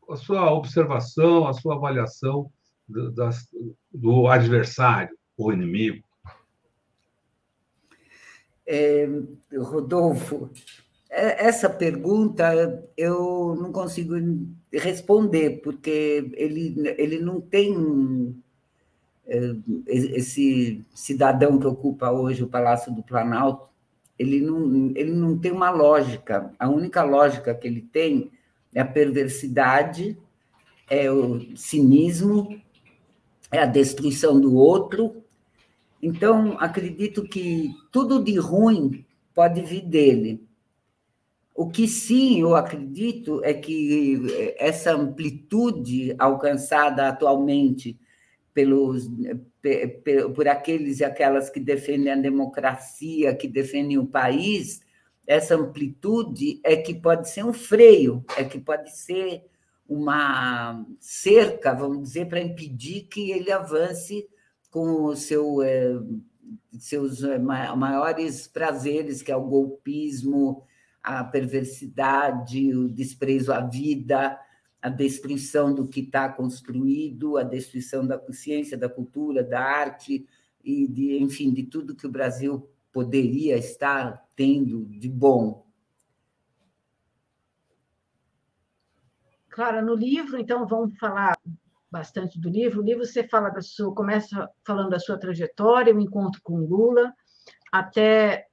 a 0.08 0.16
sua 0.16 0.52
observação, 0.52 1.46
a 1.46 1.52
sua 1.52 1.74
avaliação 1.74 2.50
do, 2.88 3.10
das, 3.12 3.48
do 3.92 4.28
adversário, 4.28 5.16
o 5.36 5.52
inimigo? 5.52 6.04
É, 8.64 9.08
Rodolfo, 9.58 10.50
é, 11.10 11.46
essa 11.46 11.68
pergunta 11.70 12.52
eu 12.96 13.54
não 13.56 13.72
consigo 13.72 14.14
responder, 14.72 15.60
porque 15.62 16.30
ele, 16.34 16.74
ele 16.98 17.20
não 17.20 17.40
tem 17.40 18.36
esse 19.86 20.84
cidadão 20.94 21.58
que 21.58 21.66
ocupa 21.66 22.10
hoje 22.10 22.44
o 22.44 22.48
Palácio 22.48 22.94
do 22.94 23.02
Planalto, 23.02 23.68
ele 24.18 24.40
não, 24.40 24.92
ele 24.94 25.12
não 25.12 25.36
tem 25.36 25.52
uma 25.52 25.70
lógica. 25.70 26.52
A 26.58 26.68
única 26.68 27.02
lógica 27.02 27.54
que 27.54 27.66
ele 27.66 27.82
tem 27.82 28.30
é 28.74 28.80
a 28.80 28.86
perversidade, 28.86 30.16
é 30.88 31.10
o 31.10 31.56
cinismo, 31.56 32.60
é 33.50 33.58
a 33.58 33.66
destruição 33.66 34.40
do 34.40 34.54
outro. 34.54 35.22
Então, 36.00 36.56
acredito 36.58 37.24
que 37.24 37.74
tudo 37.90 38.22
de 38.22 38.38
ruim 38.38 39.04
pode 39.34 39.60
vir 39.60 39.82
dele. 39.82 40.46
O 41.54 41.68
que 41.68 41.88
sim 41.88 42.40
eu 42.40 42.54
acredito 42.54 43.42
é 43.42 43.54
que 43.54 44.54
essa 44.58 44.92
amplitude 44.92 46.14
alcançada 46.18 47.08
atualmente 47.08 47.98
pelos, 48.56 49.06
por 50.34 50.48
aqueles 50.48 51.00
e 51.00 51.04
aquelas 51.04 51.50
que 51.50 51.60
defendem 51.60 52.10
a 52.10 52.16
democracia, 52.16 53.36
que 53.36 53.46
defendem 53.46 53.98
o 53.98 54.06
país, 54.06 54.80
essa 55.26 55.56
amplitude 55.56 56.58
é 56.64 56.74
que 56.74 56.94
pode 56.94 57.28
ser 57.28 57.44
um 57.44 57.52
freio, 57.52 58.24
é 58.34 58.44
que 58.44 58.58
pode 58.58 58.96
ser 58.96 59.44
uma 59.86 60.86
cerca, 60.98 61.74
vamos 61.74 62.04
dizer, 62.04 62.30
para 62.30 62.40
impedir 62.40 63.02
que 63.02 63.30
ele 63.30 63.52
avance 63.52 64.26
com 64.70 65.04
o 65.04 65.14
seu, 65.14 65.60
é, 65.60 65.92
seus 66.78 67.22
é, 67.22 67.38
maiores 67.38 68.48
prazeres, 68.48 69.20
que 69.20 69.30
é 69.30 69.36
o 69.36 69.44
golpismo, 69.44 70.62
a 71.02 71.22
perversidade, 71.22 72.74
o 72.74 72.88
desprezo 72.88 73.52
à 73.52 73.60
vida, 73.60 74.38
a 74.86 74.88
destruição 74.88 75.74
do 75.74 75.88
que 75.88 75.98
está 75.98 76.28
construído, 76.28 77.36
a 77.36 77.42
destruição 77.42 78.06
da 78.06 78.22
ciência, 78.30 78.78
da 78.78 78.88
cultura, 78.88 79.42
da 79.42 79.60
arte 79.60 80.24
e 80.62 80.86
de, 80.86 81.18
enfim, 81.18 81.52
de 81.52 81.64
tudo 81.64 81.96
que 81.96 82.06
o 82.06 82.10
Brasil 82.10 82.70
poderia 82.92 83.56
estar 83.56 84.24
tendo 84.36 84.84
de 84.84 85.08
bom? 85.08 85.66
Clara, 89.48 89.82
no 89.82 89.92
livro, 89.92 90.38
então, 90.38 90.64
vamos 90.68 90.96
falar 91.00 91.36
bastante 91.90 92.38
do 92.38 92.48
livro. 92.48 92.80
O 92.80 92.84
livro 92.84 93.04
você 93.04 93.26
fala 93.26 93.50
da 93.50 93.62
sua, 93.62 93.92
começa 93.92 94.48
falando 94.64 94.90
da 94.90 95.00
sua 95.00 95.18
trajetória, 95.18 95.92
o 95.92 96.00
encontro 96.00 96.40
com 96.44 96.60
Lula, 96.60 97.12
até 97.72 98.46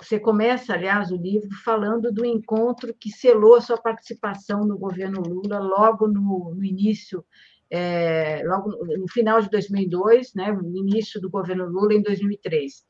você 0.00 0.20
começa, 0.20 0.74
aliás, 0.74 1.10
o 1.10 1.16
livro 1.16 1.50
falando 1.64 2.12
do 2.12 2.24
encontro 2.24 2.94
que 2.94 3.10
selou 3.10 3.56
a 3.56 3.60
sua 3.60 3.76
participação 3.76 4.64
no 4.64 4.78
governo 4.78 5.20
Lula 5.20 5.58
logo 5.58 6.06
no, 6.06 6.54
no 6.54 6.64
início, 6.64 7.24
é, 7.68 8.42
logo 8.44 8.70
no 8.96 9.08
final 9.08 9.40
de 9.40 9.50
2002, 9.50 10.34
né, 10.34 10.52
no 10.52 10.76
início 10.76 11.20
do 11.20 11.28
governo 11.28 11.66
Lula 11.66 11.94
em 11.94 12.02
2003. 12.02 12.84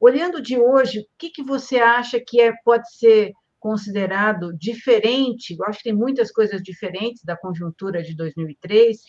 Olhando 0.00 0.40
de 0.40 0.56
hoje, 0.56 1.00
o 1.00 1.06
que, 1.18 1.30
que 1.30 1.42
você 1.42 1.78
acha 1.78 2.20
que 2.20 2.40
é, 2.40 2.52
pode 2.64 2.92
ser 2.96 3.32
considerado 3.58 4.56
diferente? 4.56 5.56
Eu 5.58 5.66
acho 5.66 5.78
que 5.78 5.84
tem 5.84 5.92
muitas 5.92 6.30
coisas 6.30 6.62
diferentes 6.62 7.24
da 7.24 7.36
conjuntura 7.36 8.02
de 8.02 8.14
2003. 8.16 9.00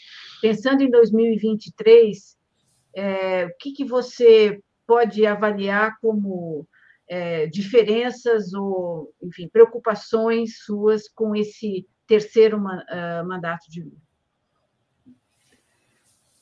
Pensando 0.41 0.81
em 0.81 0.89
2023, 0.89 2.35
é, 2.95 3.45
o 3.45 3.57
que, 3.59 3.73
que 3.73 3.85
você 3.85 4.59
pode 4.85 5.25
avaliar 5.25 5.97
como 6.01 6.67
é, 7.07 7.47
diferenças 7.47 8.53
ou, 8.53 9.13
enfim, 9.21 9.47
preocupações 9.47 10.63
suas 10.63 11.07
com 11.07 11.35
esse 11.35 11.87
terceiro 12.07 12.57
uh, 12.57 13.27
mandato 13.27 13.69
de 13.69 13.83
Lula? 13.83 13.97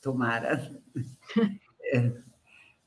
Tomara. 0.00 0.70
É, 1.94 2.10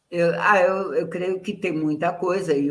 eu, 0.10 0.32
ah, 0.40 0.60
eu, 0.62 0.94
eu 0.94 1.08
creio 1.10 1.42
que 1.42 1.54
tem 1.54 1.72
muita 1.72 2.14
coisa, 2.14 2.56
e 2.56 2.70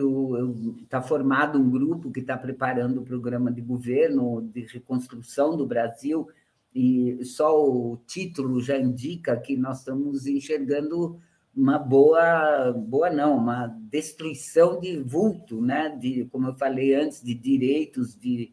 está 0.83 1.03
formado 1.03 1.59
um 1.59 1.71
grupo 1.71 2.11
que 2.11 2.21
está 2.21 2.37
preparando 2.37 3.01
o 3.01 3.05
programa 3.05 3.53
de 3.53 3.61
governo 3.61 4.41
de 4.53 4.63
reconstrução 4.63 5.57
do 5.57 5.67
Brasil, 5.67 6.27
e 6.75 7.25
só 7.25 7.55
o 7.63 7.99
título 8.07 8.61
já 8.61 8.79
indica 8.79 9.37
que 9.37 9.57
nós 9.57 9.81
estamos 9.81 10.27
enxergando 10.27 11.21
uma 11.57 11.79
boa, 11.79 12.73
boa 12.73 13.11
não, 13.11 13.37
uma 13.37 13.67
destruição 13.91 14.81
de 14.81 14.99
vulto, 14.99 15.61
né? 15.61 15.97
de, 16.01 16.25
como 16.27 16.49
eu 16.49 16.55
falei 16.55 16.95
antes, 16.95 17.23
de 17.23 17.35
direitos, 17.35 18.17
de, 18.17 18.53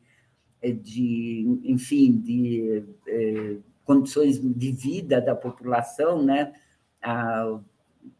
de 0.62 1.60
enfim, 1.63 2.12
de 2.20 2.84
eh, 3.08 3.58
condições 3.84 4.39
de 4.39 4.72
vida 4.72 5.20
da 5.20 5.36
população, 5.36 6.24
né? 6.24 6.53
A, 7.01 7.60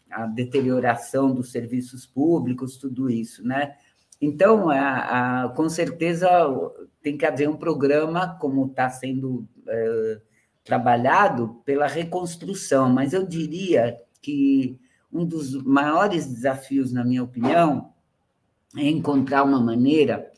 a 0.10 0.26
deterioração 0.26 1.34
dos 1.34 1.52
serviços 1.52 2.06
públicos, 2.06 2.78
tudo 2.78 3.10
isso, 3.10 3.46
né? 3.48 3.76
Então, 4.20 4.70
a, 4.70 5.46
a, 5.46 5.50
com 5.50 5.70
certeza 5.70 6.30
tem 7.02 7.18
que 7.18 7.26
haver 7.26 7.50
um 7.50 7.56
programa, 7.56 8.38
como 8.40 8.68
está 8.68 8.90
sendo 8.90 9.48
é, 9.68 10.22
trabalhado, 10.64 11.62
pela 11.66 11.88
reconstrução, 11.88 12.90
mas 12.90 13.14
eu 13.14 13.26
diria 13.26 13.98
que 14.22 14.80
um 15.12 15.26
dos 15.26 15.62
maiores 15.64 16.26
desafios, 16.26 16.92
na 16.92 17.04
minha 17.04 17.24
opinião, 17.24 17.92
é 18.78 18.88
encontrar 18.90 19.44
uma 19.44 19.60
maneira 19.60 20.32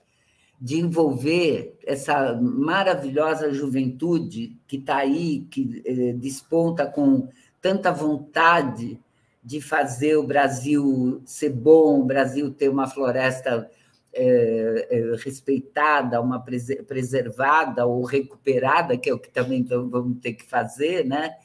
de 0.59 0.79
envolver 0.79 1.77
essa 1.85 2.33
maravilhosa 2.41 3.53
juventude 3.53 4.57
que 4.65 4.77
está 4.77 4.97
aí, 4.97 5.45
que 5.51 5.83
eh, 5.85 6.13
desponta 6.13 6.85
com 6.87 7.27
tanta 7.61 7.91
vontade 7.91 8.99
de 9.43 9.59
fazer 9.59 10.15
o 10.15 10.25
Brasil 10.25 11.21
ser 11.25 11.49
bom, 11.49 11.99
o 11.99 12.05
Brasil 12.05 12.49
ter 12.51 12.69
uma 12.69 12.87
floresta 12.87 13.69
é, 14.13 14.87
é, 14.89 15.15
respeitada, 15.17 16.21
uma 16.21 16.39
preservada 16.39 17.85
ou 17.85 18.03
recuperada, 18.03 18.97
que 18.97 19.09
é 19.09 19.13
o 19.13 19.19
que 19.19 19.29
também 19.29 19.63
vamos 19.63 20.19
ter 20.21 20.33
que 20.33 20.45
fazer, 20.45 21.05
né? 21.05 21.35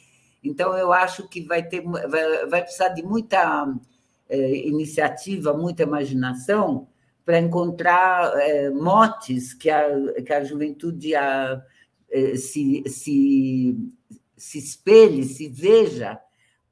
Então 0.48 0.76
eu 0.76 0.92
acho 0.92 1.28
que 1.28 1.42
vai 1.42 1.62
ter, 1.62 1.82
vai, 1.82 2.46
vai 2.46 2.62
precisar 2.62 2.88
de 2.88 3.02
muita 3.02 3.72
é, 4.28 4.66
iniciativa, 4.66 5.52
muita 5.52 5.82
imaginação 5.82 6.88
para 7.24 7.38
encontrar 7.38 8.32
é, 8.40 8.70
motes 8.70 9.52
que 9.52 9.68
a, 9.68 9.84
que 10.22 10.32
a 10.32 10.42
juventude 10.42 11.14
a, 11.14 11.62
é, 12.10 12.36
se, 12.36 12.82
se, 12.86 13.76
se 14.36 14.58
espelhe, 14.58 15.24
se 15.24 15.48
veja 15.48 16.18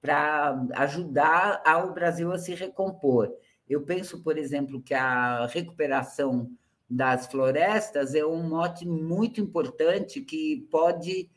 para 0.00 0.66
ajudar 0.76 1.62
ao 1.64 1.92
Brasil 1.92 2.32
a 2.32 2.38
se 2.38 2.54
recompor. 2.54 3.30
Eu 3.68 3.82
penso, 3.82 4.22
por 4.22 4.38
exemplo, 4.38 4.80
que 4.80 4.94
a 4.94 5.46
recuperação 5.46 6.50
das 6.88 7.26
florestas 7.26 8.14
é 8.14 8.24
um 8.24 8.42
mote 8.48 8.86
muito 8.86 9.40
importante 9.40 10.20
que 10.20 10.66
pode, 10.70 11.28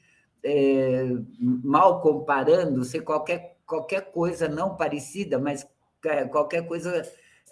é, 0.43 1.03
mal 1.39 2.01
comparando, 2.01 2.83
ser 2.83 3.01
qualquer, 3.01 3.57
qualquer 3.65 4.11
coisa 4.11 4.47
não 4.47 4.75
parecida, 4.75 5.39
mas 5.39 5.67
é, 6.05 6.25
qualquer 6.25 6.65
coisa 6.67 7.01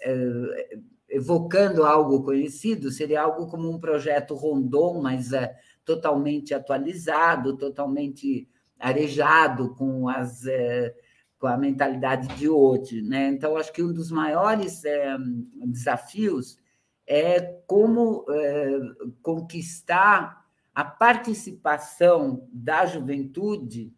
é, 0.02 0.78
evocando 1.08 1.84
algo 1.84 2.22
conhecido, 2.22 2.90
seria 2.90 3.22
algo 3.22 3.46
como 3.46 3.70
um 3.70 3.78
projeto 3.78 4.34
Rondon, 4.34 5.00
mas 5.00 5.32
é, 5.32 5.54
totalmente 5.84 6.54
atualizado, 6.54 7.56
totalmente 7.56 8.48
arejado, 8.78 9.74
com 9.74 10.08
as. 10.08 10.46
É, 10.46 10.94
com 11.38 11.46
a 11.46 11.56
mentalidade 11.56 12.26
de 12.36 12.48
hoje. 12.48 13.00
Né? 13.00 13.28
Então, 13.28 13.56
acho 13.56 13.72
que 13.72 13.82
um 13.82 13.92
dos 13.92 14.10
maiores 14.10 14.84
é, 14.84 15.16
desafios 15.64 16.58
é 17.06 17.40
como 17.66 18.26
é, 18.28 18.80
conquistar 19.22 20.44
a 20.78 20.84
participação 20.84 22.48
da 22.52 22.86
juventude, 22.86 23.92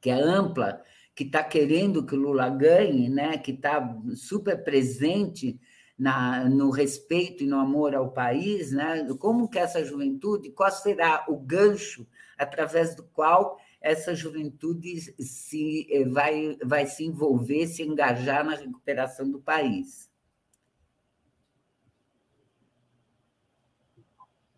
que 0.00 0.08
é 0.08 0.12
ampla, 0.14 0.80
que 1.12 1.24
está 1.24 1.42
querendo 1.42 2.06
que 2.06 2.14
o 2.14 2.20
Lula 2.20 2.48
ganhe, 2.48 3.08
né? 3.08 3.36
que 3.36 3.50
está 3.50 3.82
super 4.14 4.62
presente 4.62 5.58
na, 5.98 6.48
no 6.48 6.70
respeito 6.70 7.42
e 7.42 7.48
no 7.48 7.58
amor 7.58 7.96
ao 7.96 8.12
país, 8.12 8.70
né? 8.70 9.12
como 9.18 9.48
que 9.48 9.58
essa 9.58 9.84
juventude, 9.84 10.52
qual 10.52 10.70
será 10.70 11.24
o 11.26 11.36
gancho 11.36 12.06
através 12.38 12.94
do 12.94 13.02
qual 13.02 13.58
essa 13.80 14.14
juventude 14.14 15.00
se 15.20 15.88
eh, 15.90 16.04
vai, 16.04 16.56
vai 16.64 16.86
se 16.86 17.04
envolver, 17.04 17.66
se 17.66 17.82
engajar 17.82 18.44
na 18.44 18.54
recuperação 18.54 19.28
do 19.28 19.40
país. 19.40 20.08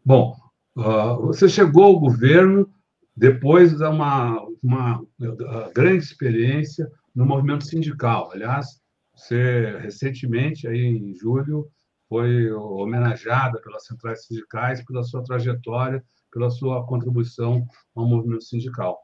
Bom, 0.05 0.48
você 1.23 1.49
chegou 1.49 1.85
ao 1.85 1.99
governo 1.99 2.73
depois 3.17 3.77
de 3.77 3.85
uma, 3.85 4.41
uma 4.63 5.05
grande 5.75 6.05
experiência 6.05 6.89
no 7.15 7.27
movimento 7.27 7.65
sindical. 7.65 8.31
Aliás, 8.33 8.81
você 9.15 9.77
recentemente, 9.79 10.69
aí 10.69 10.85
em 10.85 11.15
julho, 11.15 11.69
foi 12.09 12.51
homenageada 12.53 13.61
pelas 13.61 13.87
centrais 13.87 14.25
sindicais 14.27 14.85
pela 14.85 15.03
sua 15.03 15.23
trajetória, 15.23 16.03
pela 16.33 16.49
sua 16.49 16.87
contribuição 16.87 17.67
ao 17.95 18.07
movimento 18.07 18.45
sindical. 18.45 18.99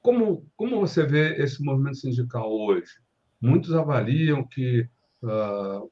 Como, 0.00 0.44
como 0.56 0.80
você 0.80 1.06
vê 1.06 1.40
esse 1.40 1.62
movimento 1.62 1.98
sindical 1.98 2.50
hoje? 2.50 2.90
Muitos 3.40 3.72
avaliam 3.72 4.44
que 4.44 4.88
uh, 5.22 5.88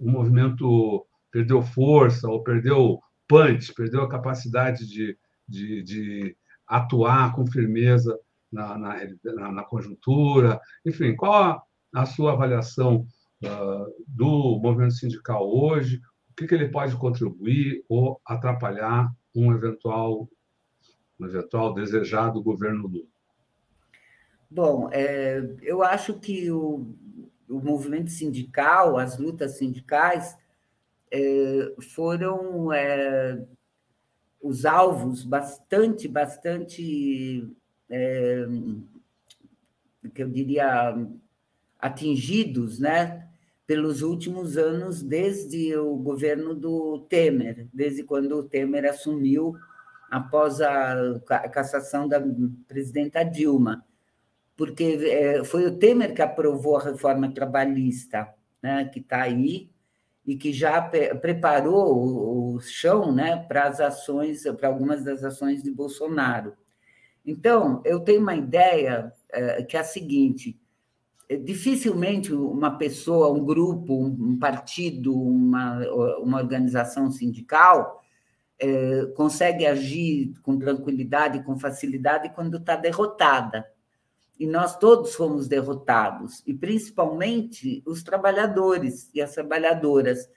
o 0.00 0.10
movimento 0.10 1.06
perdeu 1.30 1.60
força 1.60 2.26
ou 2.26 2.42
perdeu 2.42 2.98
punch, 3.28 3.74
perdeu 3.74 4.02
a 4.02 4.08
capacidade 4.08 4.86
de, 4.86 5.16
de, 5.46 5.82
de 5.82 6.36
atuar 6.66 7.34
com 7.34 7.46
firmeza 7.46 8.18
na, 8.50 8.78
na, 8.78 9.52
na, 9.52 9.64
conjuntura. 9.64 10.60
Enfim, 10.84 11.14
qual 11.14 11.34
a, 11.34 11.62
a 11.94 12.06
sua 12.06 12.32
avaliação 12.32 13.06
uh, 13.44 14.04
do 14.06 14.58
movimento 14.60 14.94
sindical 14.94 15.48
hoje? 15.48 16.00
O 16.30 16.34
que, 16.34 16.46
que 16.46 16.54
ele 16.54 16.68
pode 16.68 16.96
contribuir 16.96 17.84
ou 17.88 18.20
atrapalhar 18.24 19.12
um 19.34 19.52
eventual, 19.52 20.28
um 21.20 21.26
eventual 21.26 21.74
desejado 21.74 22.42
governo 22.42 22.86
Lula? 22.86 23.06
Bom, 24.50 24.88
é, 24.90 25.42
eu 25.60 25.82
acho 25.82 26.18
que 26.18 26.50
o, 26.50 26.94
o 27.48 27.60
movimento 27.60 28.10
sindical, 28.10 28.96
as 28.96 29.18
lutas 29.18 29.58
sindicais, 29.58 30.36
foram 31.94 32.72
é, 32.72 33.44
os 34.42 34.64
alvos 34.64 35.24
bastante, 35.24 36.08
bastante, 36.08 37.48
é, 37.90 38.46
que 40.14 40.22
eu 40.22 40.28
diria, 40.28 40.96
atingidos, 41.78 42.78
né? 42.78 43.26
Pelos 43.66 44.00
últimos 44.00 44.56
anos, 44.56 45.02
desde 45.02 45.76
o 45.76 45.94
governo 45.96 46.54
do 46.54 47.00
Temer, 47.00 47.68
desde 47.72 48.02
quando 48.02 48.36
o 48.36 48.42
Temer 48.42 48.86
assumiu 48.86 49.54
após 50.10 50.60
a 50.62 51.48
cassação 51.50 52.08
da 52.08 52.18
presidenta 52.66 53.22
Dilma 53.22 53.84
porque 54.58 54.98
foi 55.44 55.66
o 55.66 55.78
Temer 55.78 56.12
que 56.12 56.20
aprovou 56.20 56.76
a 56.76 56.82
reforma 56.82 57.32
trabalhista, 57.32 58.28
né, 58.60 58.90
que 58.92 58.98
está 58.98 59.22
aí, 59.22 59.70
e 60.28 60.36
que 60.36 60.52
já 60.52 60.82
preparou 60.82 61.96
o, 61.96 62.56
o 62.56 62.60
chão 62.60 63.10
né, 63.10 63.46
para 63.48 63.64
as 63.64 63.80
ações, 63.80 64.42
para 64.58 64.68
algumas 64.68 65.02
das 65.02 65.24
ações 65.24 65.62
de 65.62 65.70
Bolsonaro. 65.70 66.52
Então, 67.24 67.80
eu 67.82 67.98
tenho 68.00 68.20
uma 68.20 68.36
ideia 68.36 69.10
é, 69.32 69.62
que 69.62 69.74
é 69.74 69.80
a 69.80 69.84
seguinte: 69.84 70.60
é, 71.30 71.36
dificilmente 71.38 72.34
uma 72.34 72.76
pessoa, 72.76 73.32
um 73.32 73.42
grupo, 73.42 74.04
um 74.04 74.38
partido, 74.38 75.18
uma, 75.18 75.78
uma 76.18 76.36
organização 76.36 77.10
sindical 77.10 78.04
é, 78.58 79.06
consegue 79.16 79.64
agir 79.64 80.34
com 80.42 80.58
tranquilidade, 80.58 81.42
com 81.42 81.58
facilidade, 81.58 82.34
quando 82.34 82.58
está 82.58 82.76
derrotada 82.76 83.64
e 84.38 84.46
nós 84.46 84.76
todos 84.78 85.14
fomos 85.14 85.48
derrotados, 85.48 86.42
e 86.46 86.54
principalmente 86.54 87.82
os 87.84 88.02
trabalhadores 88.02 89.10
e 89.12 89.20
as 89.20 89.34
trabalhadoras, 89.34 90.28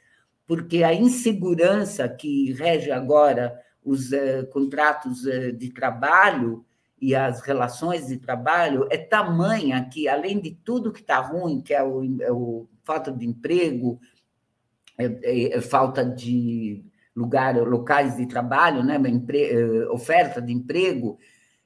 porque 0.48 0.84
a 0.84 0.94
insegurança 0.94 2.10
que 2.10 2.52
rege 2.54 2.92
agora 2.92 3.58
os 3.84 4.12
eh, 4.12 4.44
contratos 4.46 5.26
eh, 5.26 5.52
de 5.52 5.70
trabalho 5.72 6.66
e 7.00 7.16
as 7.16 7.42
relações 7.42 8.08
de 8.08 8.18
trabalho 8.18 8.88
é 8.92 8.98
tamanha 8.98 9.88
que, 9.92 10.08
além 10.08 10.40
de 10.40 10.52
tudo 10.52 10.92
que 10.92 11.02
está 11.02 11.20
ruim, 11.20 11.62
que 11.62 11.74
é 11.74 11.84
o, 11.84 12.22
é 12.22 12.32
o, 12.32 12.68
falta 12.84 13.12
de 13.12 13.26
emprego, 13.26 14.00
é, 14.98 15.06
é, 15.06 15.58
é 15.58 15.62
falta 15.62 16.04
de 16.04 16.84
lugar, 17.16 17.56
locais 17.58 18.18
de 18.18 18.26
trabalho, 18.26 18.84
né, 18.84 18.98
empre, 19.10 19.86
oferta 19.88 20.42
de 20.42 20.52
emprego, 20.54 21.18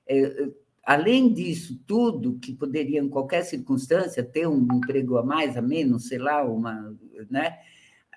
é, 0.07 0.49
Além 0.85 1.33
disso 1.33 1.81
tudo, 1.87 2.37
que 2.37 2.53
poderia, 2.53 2.99
em 2.99 3.09
qualquer 3.09 3.43
circunstância, 3.43 4.23
ter 4.23 4.47
um 4.47 4.67
emprego 4.71 5.17
a 5.17 5.23
mais, 5.23 5.57
a 5.57 5.61
menos, 5.61 6.07
sei 6.07 6.19
lá, 6.19 6.45
uma, 6.45 6.95
né? 7.27 7.57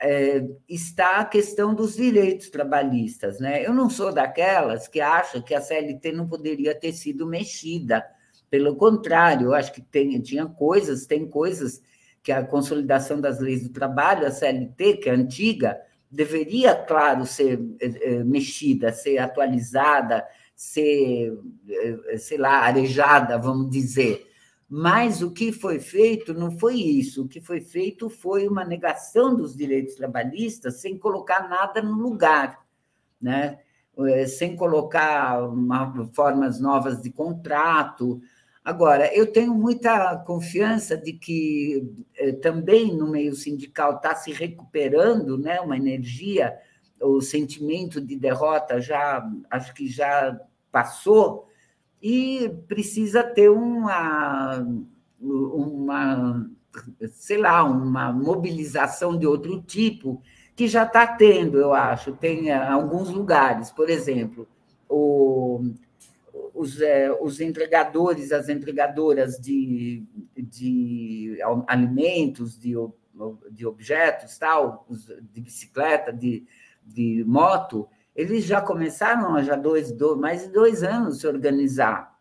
É, 0.00 0.46
está 0.68 1.16
a 1.20 1.24
questão 1.24 1.74
dos 1.74 1.96
direitos 1.96 2.50
trabalhistas. 2.50 3.40
Né? 3.40 3.66
Eu 3.66 3.74
não 3.74 3.90
sou 3.90 4.12
daquelas 4.12 4.86
que 4.86 5.00
acham 5.00 5.42
que 5.42 5.54
a 5.54 5.60
CLT 5.60 6.12
não 6.12 6.28
poderia 6.28 6.72
ter 6.72 6.92
sido 6.92 7.26
mexida. 7.26 8.04
Pelo 8.48 8.76
contrário, 8.76 9.48
eu 9.48 9.54
acho 9.54 9.72
que 9.72 9.80
tem, 9.80 10.20
tinha 10.20 10.46
coisas, 10.46 11.04
tem 11.04 11.26
coisas 11.26 11.82
que 12.22 12.30
a 12.30 12.44
consolidação 12.44 13.20
das 13.20 13.40
leis 13.40 13.62
do 13.62 13.70
trabalho, 13.70 14.26
a 14.26 14.30
CLT, 14.30 14.98
que 14.98 15.08
é 15.08 15.12
antiga, 15.12 15.80
deveria, 16.10 16.74
claro, 16.74 17.26
ser 17.26 17.58
é, 17.80 18.22
mexida, 18.22 18.92
ser 18.92 19.18
atualizada, 19.18 20.24
ser, 20.58 21.38
eh, 22.10 22.18
sei 22.18 22.36
lá, 22.36 22.64
arejada, 22.64 23.38
vamos 23.38 23.70
dizer. 23.70 24.26
Mas 24.68 25.22
o 25.22 25.30
que 25.30 25.52
foi 25.52 25.78
feito 25.78 26.34
não 26.34 26.50
foi 26.58 26.74
isso. 26.74 27.24
O 27.24 27.28
que 27.28 27.40
foi 27.40 27.60
feito 27.60 28.10
foi 28.10 28.48
uma 28.48 28.64
negação 28.64 29.36
dos 29.36 29.56
direitos 29.56 29.94
trabalhistas 29.94 30.80
sem 30.80 30.98
colocar 30.98 31.48
nada 31.48 31.80
no 31.80 31.94
lugar, 31.94 32.58
né? 33.22 33.60
Eh, 33.98 34.26
sem 34.26 34.56
colocar 34.56 35.44
uma, 35.48 36.10
formas 36.12 36.58
novas 36.60 37.00
de 37.00 37.10
contrato. 37.12 38.20
Agora, 38.64 39.14
eu 39.14 39.32
tenho 39.32 39.54
muita 39.54 40.16
confiança 40.26 40.96
de 40.96 41.12
que 41.12 41.88
eh, 42.16 42.32
também 42.32 42.96
no 42.96 43.08
meio 43.08 43.34
sindical 43.36 43.96
está 43.96 44.14
se 44.16 44.32
recuperando 44.32 45.38
né, 45.38 45.60
uma 45.60 45.76
energia, 45.76 46.58
o 47.00 47.20
sentimento 47.20 48.00
de 48.00 48.16
derrota 48.16 48.80
já 48.80 49.24
acho 49.50 49.72
que 49.74 49.88
já 49.88 50.38
passou, 50.70 51.48
e 52.02 52.48
precisa 52.68 53.22
ter 53.22 53.50
uma, 53.50 54.64
uma 55.20 56.50
sei 57.10 57.38
lá, 57.38 57.64
uma 57.64 58.12
mobilização 58.12 59.18
de 59.18 59.26
outro 59.26 59.60
tipo, 59.62 60.22
que 60.54 60.68
já 60.68 60.84
está 60.84 61.06
tendo, 61.06 61.58
eu 61.58 61.72
acho, 61.72 62.12
tem 62.12 62.52
alguns 62.52 63.10
lugares, 63.10 63.70
por 63.70 63.90
exemplo, 63.90 64.46
o 64.88 65.72
os, 66.58 66.80
é, 66.80 67.10
os 67.20 67.40
entregadores, 67.40 68.32
as 68.32 68.48
entregadoras 68.48 69.38
de, 69.38 70.04
de 70.36 71.38
alimentos, 71.68 72.58
de, 72.58 72.74
de 73.50 73.64
objetos, 73.64 74.36
tal, 74.38 74.86
de 75.32 75.40
bicicleta, 75.40 76.12
de, 76.12 76.44
de 76.84 77.24
moto, 77.24 77.88
eles 78.18 78.44
já 78.44 78.60
começaram 78.60 79.36
há 79.36 79.44
já 79.44 79.54
dois, 79.54 79.92
dois, 79.92 80.18
mais 80.18 80.42
de 80.42 80.48
dois 80.48 80.82
anos 80.82 81.20
se 81.20 81.26
organizar. 81.28 82.18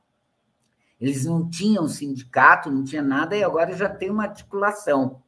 Eles 1.02 1.26
não 1.26 1.50
tinham 1.50 1.88
sindicato, 1.88 2.70
não 2.70 2.84
tinha 2.84 3.02
nada, 3.02 3.36
e 3.36 3.44
agora 3.44 3.76
já 3.76 3.90
tem 3.90 4.12
uma 4.12 4.26
articulação. 4.26 5.24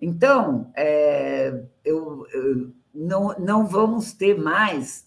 Então, 0.00 0.70
é, 0.76 1.64
eu, 1.84 2.24
eu, 2.32 2.72
não, 2.94 3.34
não 3.40 3.66
vamos 3.66 4.12
ter 4.12 4.38
mais 4.38 5.04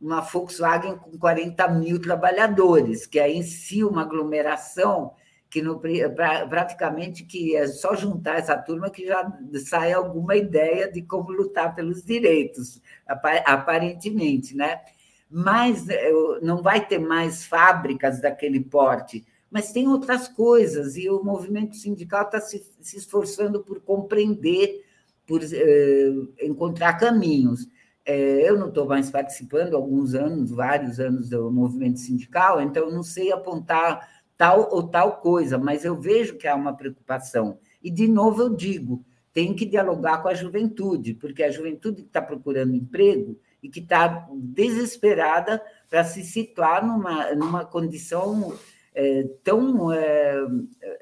uma 0.00 0.22
Volkswagen 0.22 0.96
com 0.96 1.18
40 1.18 1.68
mil 1.68 2.00
trabalhadores, 2.00 3.04
que 3.04 3.20
é 3.20 3.30
em 3.30 3.42
si 3.42 3.84
uma 3.84 4.00
aglomeração 4.00 5.12
que 5.50 5.60
no, 5.60 5.80
pra, 6.14 6.46
praticamente 6.46 7.24
que 7.24 7.56
é 7.56 7.66
só 7.66 7.96
juntar 7.96 8.38
essa 8.38 8.56
turma 8.56 8.88
que 8.88 9.04
já 9.04 9.30
sai 9.66 9.92
alguma 9.92 10.36
ideia 10.36 10.90
de 10.90 11.02
como 11.02 11.32
lutar 11.32 11.74
pelos 11.74 12.04
direitos, 12.04 12.80
aparentemente, 13.06 14.56
né? 14.56 14.80
Mas 15.28 15.88
eh, 15.88 16.12
não 16.40 16.62
vai 16.62 16.86
ter 16.86 16.98
mais 17.00 17.44
fábricas 17.44 18.20
daquele 18.20 18.60
porte, 18.60 19.26
mas 19.50 19.72
tem 19.72 19.88
outras 19.88 20.28
coisas, 20.28 20.96
e 20.96 21.10
o 21.10 21.22
movimento 21.22 21.74
sindical 21.74 22.22
está 22.22 22.40
se, 22.40 22.64
se 22.80 22.96
esforçando 22.96 23.60
por 23.60 23.80
compreender, 23.80 24.84
por 25.26 25.40
eh, 25.42 26.12
encontrar 26.42 26.94
caminhos. 26.94 27.68
É, 28.04 28.48
eu 28.48 28.58
não 28.58 28.68
estou 28.68 28.86
mais 28.86 29.10
participando 29.10 29.74
há 29.74 29.76
alguns 29.76 30.14
anos, 30.14 30.50
vários 30.50 30.98
anos 30.98 31.28
do 31.28 31.50
movimento 31.50 31.98
sindical, 31.98 32.60
então 32.60 32.90
não 32.90 33.02
sei 33.02 33.30
apontar 33.30 34.19
tal 34.40 34.70
ou 34.72 34.88
tal 34.88 35.18
coisa, 35.18 35.58
mas 35.58 35.84
eu 35.84 36.00
vejo 36.00 36.38
que 36.38 36.48
há 36.48 36.54
uma 36.54 36.74
preocupação. 36.74 37.58
E, 37.82 37.90
de 37.90 38.08
novo, 38.08 38.40
eu 38.40 38.48
digo, 38.48 39.04
tem 39.34 39.54
que 39.54 39.66
dialogar 39.66 40.22
com 40.22 40.28
a 40.28 40.34
juventude, 40.34 41.12
porque 41.12 41.42
a 41.42 41.50
juventude 41.50 42.00
está 42.00 42.22
procurando 42.22 42.74
emprego 42.74 43.38
e 43.62 43.68
que 43.68 43.80
está 43.80 44.26
desesperada 44.32 45.62
para 45.90 46.04
se 46.04 46.24
situar 46.24 46.86
numa, 46.86 47.34
numa 47.34 47.66
condição 47.66 48.56
é, 48.94 49.24
tão, 49.44 49.92
é, 49.92 50.36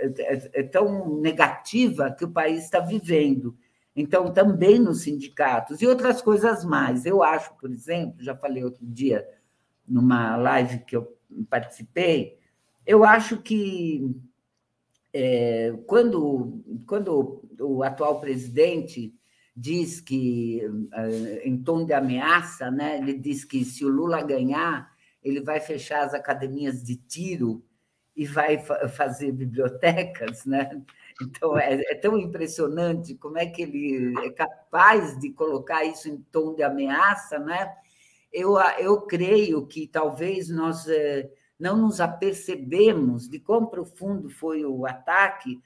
é, 0.01 0.51
é 0.55 0.63
tão 0.65 1.21
negativa 1.21 2.11
que 2.11 2.25
o 2.25 2.33
país 2.33 2.65
está 2.65 2.81
vivendo. 2.81 3.57
Então, 3.95 4.33
também 4.33 4.81
nos 4.81 5.03
sindicatos 5.03 5.81
e 5.81 5.87
outras 5.87 6.21
coisas 6.21 6.65
mais. 6.65 7.07
Eu 7.07 7.23
acho, 7.23 7.55
por 7.55 7.71
exemplo, 7.71 8.21
já 8.21 8.35
falei 8.35 8.65
outro 8.65 8.85
dia 8.85 9.25
numa 9.87 10.37
live 10.37 10.81
que 10.81 10.97
eu 10.97 11.17
participei, 11.49 12.38
eu 12.89 13.05
acho 13.05 13.37
que 13.43 14.17
é, 15.13 15.75
quando, 15.87 16.65
quando 16.87 17.45
o 17.61 17.83
atual 17.83 18.19
presidente 18.19 19.15
diz 19.55 20.01
que, 20.01 20.63
é, 20.95 21.47
em 21.47 21.63
tom 21.63 21.85
de 21.85 21.93
ameaça, 21.93 22.71
né, 22.71 22.97
ele 22.97 23.13
diz 23.13 23.45
que 23.45 23.63
se 23.63 23.85
o 23.85 23.91
Lula 23.91 24.23
ganhar, 24.23 24.91
ele 25.23 25.43
vai 25.43 25.61
fechar 25.61 26.03
as 26.03 26.15
academias 26.15 26.83
de 26.83 26.97
tiro 26.97 27.63
e 28.17 28.25
vai 28.25 28.59
fazer 28.97 29.33
bibliotecas, 29.33 30.47
né? 30.47 30.83
Então, 31.21 31.59
é, 31.59 31.75
é, 31.75 31.95
tão 31.95 32.17
impressionante 32.17 33.15
como 33.17 33.37
é 33.37 33.45
que 33.45 33.63
ele 33.63 34.15
é 34.25 34.31
capaz 34.31 35.19
de 35.19 35.31
colocar 35.31 35.85
isso 35.85 36.09
em 36.09 36.17
tom 36.33 36.55
de 36.55 36.63
ameaça, 36.63 37.39
né? 37.39 37.71
Eu, 38.33 38.57
eu 38.79 39.03
creio 39.03 39.67
que 39.67 39.87
talvez 39.87 40.49
nós 40.49 40.89
é, 40.89 41.31
não 41.59 41.77
nos 41.77 42.01
apercebemos 42.01 43.29
de 43.29 43.39
quão 43.39 43.67
profundo 43.67 44.31
foi 44.31 44.65
o 44.65 44.87
ataque, 44.87 45.61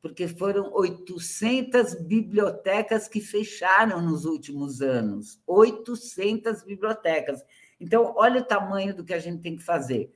porque 0.00 0.28
foram 0.28 0.72
800 0.74 1.94
bibliotecas 2.02 3.08
que 3.08 3.20
fecharam 3.20 4.00
nos 4.00 4.24
últimos 4.24 4.80
anos 4.80 5.40
800 5.46 6.62
bibliotecas. 6.62 7.42
Então, 7.80 8.12
olha 8.16 8.40
o 8.40 8.44
tamanho 8.44 8.94
do 8.94 9.04
que 9.04 9.14
a 9.14 9.18
gente 9.18 9.42
tem 9.42 9.56
que 9.56 9.62
fazer 9.62 10.12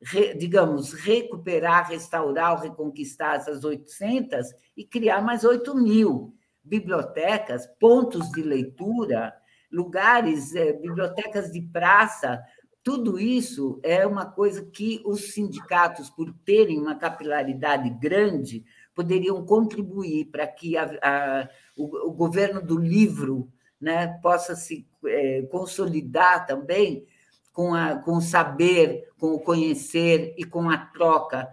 re, 0.00 0.34
digamos, 0.34 0.92
recuperar, 0.92 1.88
restaurar 1.88 2.52
ou 2.52 2.58
reconquistar 2.58 3.36
essas 3.36 3.64
800 3.64 4.52
e 4.76 4.84
criar 4.84 5.22
mais 5.22 5.44
8 5.44 5.74
mil 5.74 6.34
bibliotecas, 6.62 7.66
pontos 7.78 8.30
de 8.30 8.42
leitura, 8.42 9.34
lugares, 9.70 10.54
é, 10.54 10.72
bibliotecas 10.72 11.50
de 11.50 11.60
praça. 11.60 12.42
Tudo 12.86 13.18
isso 13.18 13.80
é 13.82 14.06
uma 14.06 14.26
coisa 14.26 14.64
que 14.64 15.02
os 15.04 15.32
sindicatos, 15.32 16.08
por 16.08 16.32
terem 16.44 16.78
uma 16.78 16.94
capilaridade 16.94 17.90
grande, 17.90 18.64
poderiam 18.94 19.44
contribuir 19.44 20.26
para 20.26 20.46
que 20.46 20.76
a, 20.76 20.84
a, 21.02 21.48
o, 21.76 22.10
o, 22.10 22.12
governo 22.12 22.62
do 22.62 22.78
livro 22.78 23.50
né, 23.80 24.06
possa 24.22 24.54
se 24.54 24.86
é, 25.04 25.42
consolidar 25.50 26.46
também 26.46 27.04
com, 27.52 27.74
a, 27.74 27.96
com 27.96 28.18
o 28.18 28.22
saber, 28.22 29.08
com 29.18 29.34
o 29.34 29.40
conhecer 29.40 30.36
e 30.38 30.44
com 30.44 30.70
a 30.70 30.78
troca, 30.78 31.48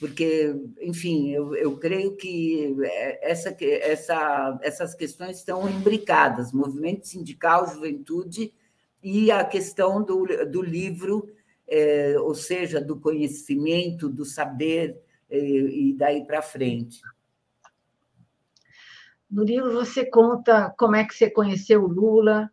porque, 0.00 0.56
enfim, 0.80 1.28
eu, 1.28 1.54
eu 1.54 1.76
creio 1.76 2.16
que 2.16 2.74
essa, 3.20 3.54
essa, 3.60 4.58
essas 4.62 4.94
questões 4.94 5.36
estão 5.36 5.68
imbricadas, 5.68 6.50
movimento 6.50 7.06
sindical, 7.06 7.68
juventude 7.68 8.54
e 9.02 9.30
a 9.30 9.44
questão 9.44 10.02
do, 10.02 10.26
do 10.50 10.62
livro, 10.62 11.28
é, 11.66 12.16
ou 12.18 12.34
seja, 12.34 12.80
do 12.80 12.98
conhecimento, 12.98 14.08
do 14.08 14.24
saber 14.24 15.00
é, 15.30 15.38
e 15.38 15.94
daí 15.96 16.26
para 16.26 16.42
frente. 16.42 17.00
No 19.30 19.44
livro 19.44 19.72
você 19.72 20.04
conta 20.06 20.74
como 20.78 20.96
é 20.96 21.04
que 21.04 21.14
você 21.14 21.30
conheceu 21.30 21.84
o 21.84 21.88
Lula 21.88 22.50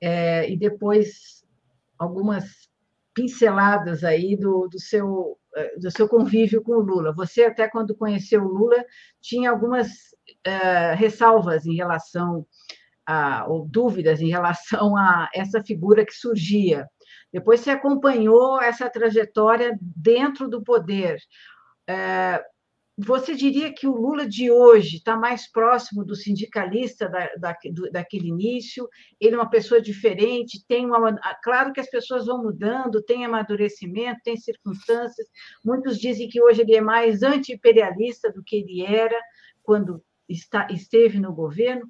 é, 0.00 0.50
e 0.50 0.56
depois 0.56 1.44
algumas 1.98 2.68
pinceladas 3.16 4.04
aí 4.04 4.36
do, 4.36 4.68
do, 4.68 4.78
seu, 4.78 5.38
eh, 5.56 5.78
do 5.78 5.90
seu 5.90 6.06
convívio 6.06 6.62
com 6.62 6.72
o 6.72 6.80
Lula. 6.80 7.14
Você, 7.14 7.44
até 7.44 7.66
quando 7.66 7.96
conheceu 7.96 8.42
o 8.42 8.48
Lula, 8.48 8.84
tinha 9.22 9.50
algumas 9.50 9.88
uh, 10.46 10.94
ressalvas 10.96 11.64
em 11.64 11.74
relação 11.74 12.46
a, 13.06 13.46
ou 13.48 13.66
dúvidas 13.66 14.20
em 14.20 14.28
relação 14.28 14.96
a 14.96 15.28
essa 15.34 15.62
figura 15.62 16.04
que 16.04 16.14
surgia. 16.14 16.86
Depois 17.32 17.60
você 17.60 17.70
acompanhou 17.70 18.60
essa 18.60 18.88
trajetória 18.90 19.78
dentro 19.80 20.48
do 20.48 20.62
poder. 20.62 21.18
Uh, 21.88 22.56
você 22.98 23.34
diria 23.34 23.70
que 23.74 23.86
o 23.86 23.94
Lula 23.94 24.26
de 24.26 24.50
hoje 24.50 24.96
está 24.96 25.14
mais 25.16 25.50
próximo 25.50 26.02
do 26.02 26.16
sindicalista 26.16 27.06
da, 27.06 27.28
da, 27.38 27.56
do, 27.70 27.90
daquele 27.90 28.28
início? 28.28 28.88
Ele 29.20 29.34
é 29.34 29.38
uma 29.38 29.50
pessoa 29.50 29.82
diferente, 29.82 30.64
tem 30.66 30.86
uma. 30.86 31.14
Claro 31.42 31.74
que 31.74 31.80
as 31.80 31.90
pessoas 31.90 32.24
vão 32.24 32.42
mudando, 32.42 33.02
tem 33.02 33.22
amadurecimento, 33.22 34.22
tem 34.24 34.38
circunstâncias. 34.38 35.28
Muitos 35.62 35.98
dizem 35.98 36.26
que 36.26 36.42
hoje 36.42 36.62
ele 36.62 36.74
é 36.74 36.80
mais 36.80 37.22
anti-imperialista 37.22 38.32
do 38.32 38.42
que 38.42 38.56
ele 38.56 38.82
era 38.82 39.20
quando 39.62 40.02
está, 40.26 40.66
esteve 40.70 41.20
no 41.20 41.34
governo. 41.34 41.86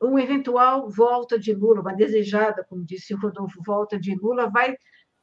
Uma 0.00 0.22
eventual 0.22 0.88
volta 0.88 1.38
de 1.38 1.52
Lula, 1.52 1.82
uma 1.82 1.94
desejada, 1.94 2.64
como 2.64 2.84
disse 2.84 3.14
o 3.14 3.18
Rodolfo, 3.18 3.62
volta 3.64 3.98
de 3.98 4.14
Lula, 4.14 4.48
vai, 4.48 4.74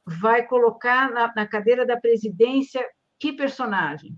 vai 0.05 0.45
colocar 0.45 1.11
na, 1.11 1.33
na 1.35 1.47
cadeira 1.47 1.85
da 1.85 1.97
presidência 1.97 2.85
que 3.19 3.33
personagem? 3.33 4.15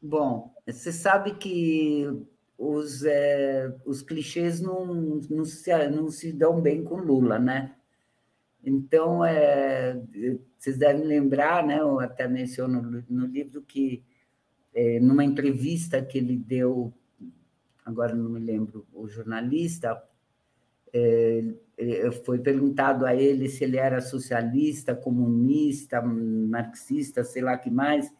Bom, 0.00 0.52
você 0.66 0.92
sabe 0.92 1.34
que 1.34 2.06
os, 2.58 3.04
é, 3.04 3.74
os 3.86 4.02
clichês 4.02 4.60
não, 4.60 5.20
não, 5.28 5.44
se, 5.44 5.88
não 5.88 6.10
se 6.10 6.32
dão 6.32 6.60
bem 6.60 6.84
com 6.84 6.96
Lula, 6.96 7.38
né? 7.38 7.74
Então, 8.64 9.24
é, 9.24 10.00
vocês 10.58 10.78
devem 10.78 11.04
lembrar, 11.04 11.66
né? 11.66 11.80
Eu 11.80 11.98
até 11.98 12.28
menciono 12.28 13.04
no, 13.08 13.26
livro 13.26 13.62
que, 13.62 14.04
é, 14.72 15.00
numa 15.00 15.24
entrevista 15.24 16.00
que 16.00 16.18
ele 16.18 16.36
deu, 16.36 16.92
agora 17.84 18.14
não 18.14 18.30
me 18.30 18.40
lembro, 18.40 18.86
o 18.92 19.08
jornalista, 19.08 20.02
é, 20.92 21.42
foi 22.24 22.38
perguntado 22.38 23.06
a 23.06 23.14
ele 23.14 23.48
se 23.48 23.64
ele 23.64 23.76
era 23.76 24.00
socialista, 24.00 24.94
comunista, 24.94 26.02
marxista, 26.02 27.24
sei 27.24 27.42
lá 27.42 27.56
que 27.56 27.70
mais 27.70 28.12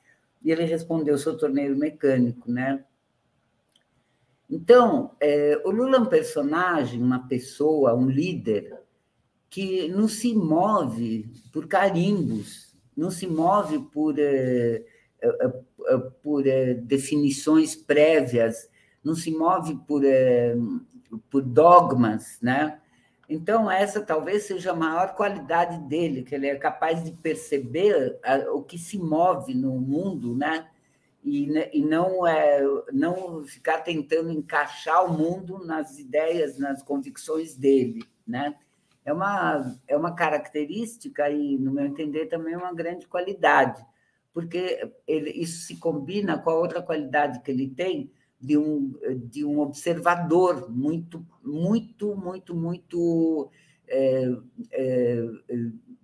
E 0.42 0.50
ele 0.50 0.64
respondeu: 0.64 1.18
sou 1.18 1.36
torneiro 1.36 1.76
mecânico, 1.76 2.50
né? 2.50 2.84
Então, 4.48 5.12
é, 5.20 5.60
o 5.64 5.70
Lula 5.70 5.96
é 5.96 6.00
um 6.00 6.06
personagem, 6.06 7.02
uma 7.02 7.26
pessoa, 7.26 7.94
um 7.94 8.08
líder 8.08 8.78
que 9.48 9.88
não 9.88 10.08
se 10.08 10.34
move 10.34 11.30
por 11.52 11.66
carimbos, 11.66 12.74
não 12.96 13.10
se 13.10 13.26
move 13.26 13.78
por, 13.90 14.14
por 16.22 16.42
definições 16.84 17.74
prévias, 17.76 18.68
não 19.04 19.14
se 19.14 19.30
move 19.30 19.78
por, 19.86 20.04
é, 20.04 20.54
por 21.30 21.42
dogmas, 21.42 22.38
né? 22.40 22.78
Então, 23.28 23.70
essa 23.70 24.00
talvez 24.00 24.44
seja 24.44 24.72
a 24.72 24.76
maior 24.76 25.14
qualidade 25.14 25.78
dele, 25.88 26.22
que 26.22 26.34
ele 26.34 26.48
é 26.48 26.56
capaz 26.56 27.02
de 27.02 27.12
perceber 27.12 28.20
o 28.52 28.62
que 28.62 28.76
se 28.76 28.98
move 28.98 29.54
no 29.54 29.72
mundo, 29.80 30.36
né? 30.36 30.68
E, 31.24 31.46
né, 31.46 31.70
e 31.72 31.80
não, 31.80 32.26
é, 32.26 32.60
não 32.92 33.44
ficar 33.44 33.78
tentando 33.78 34.30
encaixar 34.30 35.06
o 35.06 35.16
mundo 35.16 35.64
nas 35.64 35.98
ideias, 35.98 36.58
nas 36.58 36.82
convicções 36.82 37.56
dele, 37.56 38.04
né? 38.26 38.54
É 39.04 39.12
uma, 39.12 39.78
é 39.88 39.96
uma 39.96 40.14
característica 40.14 41.30
e, 41.30 41.56
no 41.58 41.72
meu 41.72 41.86
entender, 41.86 42.26
também 42.26 42.56
uma 42.56 42.74
grande 42.74 43.06
qualidade, 43.06 43.84
porque 44.34 44.92
ele, 45.06 45.30
isso 45.30 45.66
se 45.66 45.76
combina 45.76 46.38
com 46.38 46.50
a 46.50 46.54
outra 46.54 46.82
qualidade 46.82 47.40
que 47.40 47.50
ele 47.50 47.68
tem, 47.68 48.10
de 48.42 48.58
um, 48.58 48.92
de 49.30 49.44
um 49.44 49.60
observador 49.60 50.68
muito, 50.68 51.24
muito, 51.44 52.16
muito, 52.16 52.54
muito 52.56 53.48
é, 53.86 54.28
é, 54.72 55.24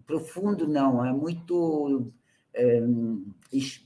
profundo, 0.07 0.68
não, 0.68 1.05
é 1.05 1.12
muito. 1.12 2.12
É, 2.55 2.81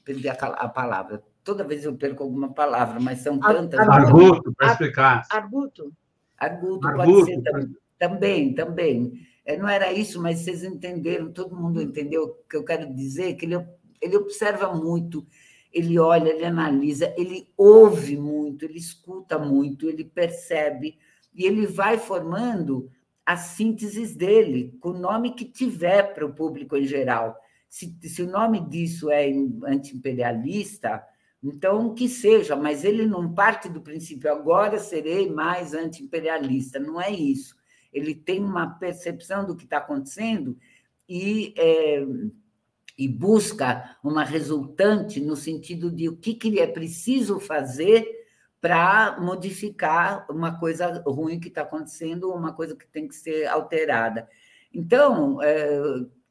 perdi 0.04 0.28
a, 0.28 0.34
a, 0.34 0.68
palavra. 0.68 1.22
Toda 1.42 1.64
vez 1.64 1.84
eu 1.84 1.96
perco 1.96 2.22
alguma 2.22 2.52
palavra, 2.52 3.00
mas 3.00 3.20
são 3.20 3.40
tantas. 3.40 3.80
Arguto, 3.80 4.52
para 4.52 4.72
explicar. 4.72 5.26
Arguto. 5.30 5.92
Arguto, 6.36 6.80
pode 6.80 7.24
ser 7.24 7.40
também. 7.42 7.76
Também, 7.98 8.54
também. 8.54 9.26
É, 9.46 9.56
não 9.56 9.68
era 9.68 9.92
isso, 9.92 10.20
mas 10.20 10.40
vocês 10.40 10.62
entenderam, 10.62 11.32
todo 11.32 11.56
mundo 11.56 11.80
entendeu 11.80 12.24
o 12.24 12.48
que 12.48 12.56
eu 12.56 12.64
quero 12.64 12.92
dizer, 12.94 13.34
que 13.34 13.46
ele, 13.46 13.56
ele 14.00 14.16
observa 14.16 14.72
muito, 14.72 15.26
ele 15.72 15.98
olha, 15.98 16.28
ele 16.28 16.44
analisa, 16.44 17.14
ele 17.16 17.48
ouve 17.56 18.16
muito, 18.16 18.64
ele 18.64 18.78
escuta 18.78 19.38
muito, 19.38 19.88
ele 19.88 20.04
percebe, 20.04 20.98
e 21.34 21.46
ele 21.46 21.66
vai 21.66 21.98
formando 21.98 22.90
as 23.24 23.40
sínteses 23.40 24.14
dele, 24.14 24.76
com 24.80 24.90
o 24.90 24.98
nome 24.98 25.34
que 25.34 25.44
tiver 25.44 26.12
para 26.12 26.26
o 26.26 26.34
público 26.34 26.76
em 26.76 26.84
geral. 26.84 27.36
Se, 27.68 27.96
se 28.02 28.22
o 28.22 28.30
nome 28.30 28.60
disso 28.68 29.10
é 29.10 29.30
anti-imperialista, 29.64 31.02
então 31.42 31.94
que 31.94 32.08
seja, 32.08 32.54
mas 32.54 32.84
ele 32.84 33.06
não 33.06 33.32
parte 33.32 33.68
do 33.68 33.80
princípio 33.80 34.30
agora 34.30 34.78
serei 34.78 35.30
mais 35.30 35.72
anti-imperialista, 35.72 36.78
não 36.78 37.00
é 37.00 37.10
isso. 37.10 37.56
Ele 37.92 38.14
tem 38.14 38.40
uma 38.40 38.66
percepção 38.78 39.46
do 39.46 39.56
que 39.56 39.64
está 39.64 39.78
acontecendo 39.78 40.56
e 41.08 41.54
é, 41.56 42.04
e 43.02 43.08
busca 43.08 43.96
uma 44.00 44.22
resultante 44.22 45.20
no 45.20 45.34
sentido 45.34 45.90
de 45.90 46.08
o 46.08 46.16
que, 46.16 46.34
que 46.34 46.60
é 46.60 46.68
preciso 46.68 47.40
fazer 47.40 48.06
para 48.60 49.18
modificar 49.20 50.24
uma 50.30 50.56
coisa 50.56 51.02
ruim 51.04 51.40
que 51.40 51.48
está 51.48 51.62
acontecendo, 51.62 52.32
uma 52.32 52.52
coisa 52.52 52.76
que 52.76 52.86
tem 52.86 53.08
que 53.08 53.16
ser 53.16 53.46
alterada. 53.46 54.28
Então, 54.72 55.42
é, 55.42 55.80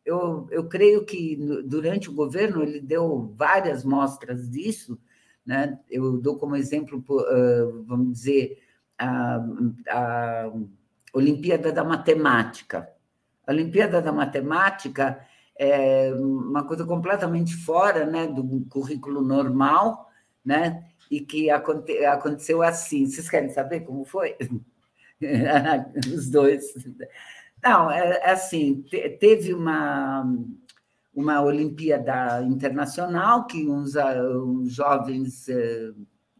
eu, 0.06 0.48
eu 0.50 0.70
creio 0.70 1.04
que 1.04 1.36
durante 1.66 2.10
o 2.10 2.14
governo 2.14 2.64
ele 2.64 2.80
deu 2.80 3.34
várias 3.36 3.84
mostras 3.84 4.50
disso. 4.50 4.98
Né? 5.46 5.78
Eu 5.90 6.22
dou 6.22 6.38
como 6.38 6.56
exemplo, 6.56 7.04
vamos 7.86 8.14
dizer, 8.14 8.60
a, 8.98 9.46
a 9.90 10.52
Olimpíada 11.14 11.70
da 11.70 11.84
Matemática. 11.84 12.90
A 13.46 13.52
Olimpíada 13.52 14.02
da 14.02 14.14
Matemática 14.14 15.20
é 15.58 16.14
uma 16.14 16.64
coisa 16.64 16.86
completamente 16.86 17.56
fora 17.56 18.06
né, 18.06 18.28
do 18.28 18.66
currículo 18.70 19.22
normal, 19.22 20.10
né, 20.44 20.86
e 21.10 21.20
que 21.20 21.50
aconte, 21.50 22.04
aconteceu 22.06 22.62
assim. 22.64 23.06
Vocês 23.06 23.30
querem 23.30 23.50
saber 23.50 23.82
como 23.82 24.06
foi? 24.06 24.36
Os 26.14 26.30
dois. 26.30 26.74
Não, 27.64 27.92
é, 27.92 28.22
é 28.24 28.32
assim, 28.32 28.84
teve 29.20 29.54
uma, 29.54 30.26
uma 31.14 31.42
Olimpíada 31.42 32.42
Internacional 32.44 33.46
que 33.46 33.70
uns, 33.70 33.94
uns 33.96 34.74
jovens 34.74 35.48
eh, 35.48 35.92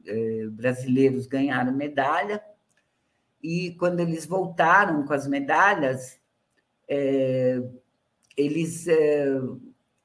eh, 0.06 0.48
brasileiros 0.50 1.28
ganharam 1.28 1.72
medalha, 1.72 2.42
e 3.44 3.76
quando 3.76 4.00
eles 4.00 4.26
voltaram 4.26 5.06
com 5.06 5.14
as 5.14 5.28
medalhas, 5.28 6.20
eh, 6.88 7.62
eles 8.38 8.88
eh, 8.88 9.40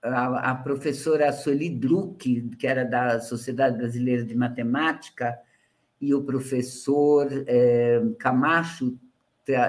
a, 0.02 0.50
a, 0.50 0.54
professora 0.54 1.32
Sueli 1.32 1.70
Druck, 1.70 2.50
que 2.56 2.66
era 2.66 2.84
da 2.84 3.20
Sociedade 3.20 3.78
Brasileira 3.78 4.24
de 4.24 4.34
Matemática, 4.34 5.38
e 6.00 6.14
o 6.14 6.22
professor 6.22 7.28
é, 7.46 8.02
Camacho, 8.18 8.98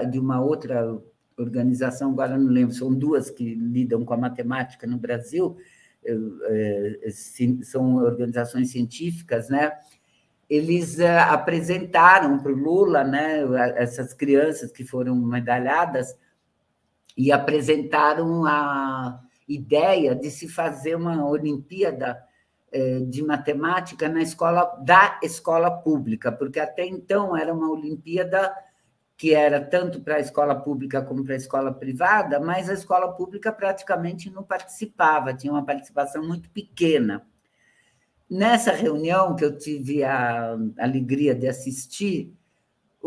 de 0.10 0.20
uma 0.20 0.42
outra 0.42 1.00
organização, 1.38 2.12
agora 2.12 2.38
não 2.38 2.52
lembro, 2.52 2.74
são 2.74 2.94
duas 2.94 3.30
que 3.30 3.54
lidam 3.54 4.04
com 4.04 4.14
a 4.14 4.18
matemática 4.18 4.88
no 4.88 4.98
Brasil, 4.98 5.56
é, 6.04 7.10
são 7.64 7.98
organizações 7.98 8.72
científicas, 8.72 9.50
né? 9.50 9.72
Eles 10.50 11.00
apresentaram 11.00 12.40
para 12.40 12.52
o 12.52 12.56
Lula, 12.56 13.04
né, 13.04 13.42
essas 13.76 14.14
crianças 14.14 14.72
que 14.72 14.86
foram 14.86 15.14
medalhadas, 15.16 16.16
e 17.18 17.32
apresentaram 17.32 18.46
a 18.46 19.20
ideia 19.48 20.16
de 20.16 20.30
se 20.30 20.48
fazer 20.48 20.96
uma 20.96 21.28
Olimpíada 21.28 22.24
eh, 22.72 23.00
de 23.00 23.24
matemática 23.24 24.08
na 24.08 24.22
escola 24.22 24.66
da 24.84 25.20
escola 25.24 25.72
pública, 25.72 26.32
porque 26.32 26.60
até 26.60 26.86
então 26.86 27.36
era 27.36 27.52
uma 27.54 27.72
Olimpíada 27.72 28.54
que 29.18 29.34
era 29.34 29.60
tanto 29.60 30.00
para 30.02 30.18
a 30.18 30.20
escola 30.20 30.54
pública 30.54 31.02
como 31.02 31.24
para 31.24 31.34
a 31.34 31.38
escola 31.38 31.74
privada, 31.74 32.40
mas 32.40 32.70
a 32.70 32.74
escola 32.74 33.12
pública 33.14 33.52
praticamente 33.52 34.30
não 34.30 34.44
participava, 34.44 35.34
tinha 35.34 35.52
uma 35.52 35.66
participação 35.66 36.24
muito 36.24 36.52
pequena. 36.52 37.26
Nessa 38.30 38.72
reunião 38.74 39.36
que 39.36 39.44
eu 39.44 39.58
tive 39.58 40.04
a 40.04 40.56
alegria 40.78 41.34
de 41.34 41.48
assistir, 41.48 42.32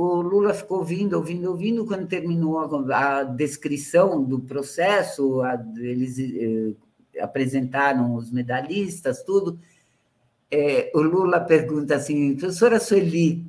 o 0.00 0.22
Lula 0.22 0.54
ficou 0.54 0.78
ouvindo, 0.78 1.14
ouvindo, 1.14 1.50
ouvindo. 1.50 1.84
Quando 1.84 2.06
terminou 2.06 2.58
a, 2.58 3.18
a 3.18 3.22
descrição 3.22 4.24
do 4.24 4.40
processo, 4.40 5.42
a, 5.42 5.62
eles 5.76 6.18
eh, 6.18 6.72
apresentaram 7.20 8.14
os 8.14 8.30
medalhistas, 8.30 9.22
tudo. 9.22 9.58
É, 10.50 10.90
o 10.94 11.02
Lula 11.02 11.38
pergunta 11.38 11.96
assim, 11.96 12.34
professora 12.34 12.80
Sueli, 12.80 13.44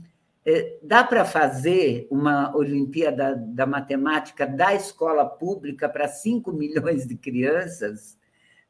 é, 0.45 0.77
dá 0.83 1.05
para 1.05 1.23
fazer 1.23 2.05
uma 2.11 2.53
Olimpíada 2.55 3.33
da 3.35 3.65
Matemática 3.65 4.45
da 4.45 4.75
escola 4.75 5.25
pública 5.25 5.87
para 5.87 6.09
5 6.09 6.51
milhões 6.53 7.07
de 7.07 7.15
crianças? 7.15 8.17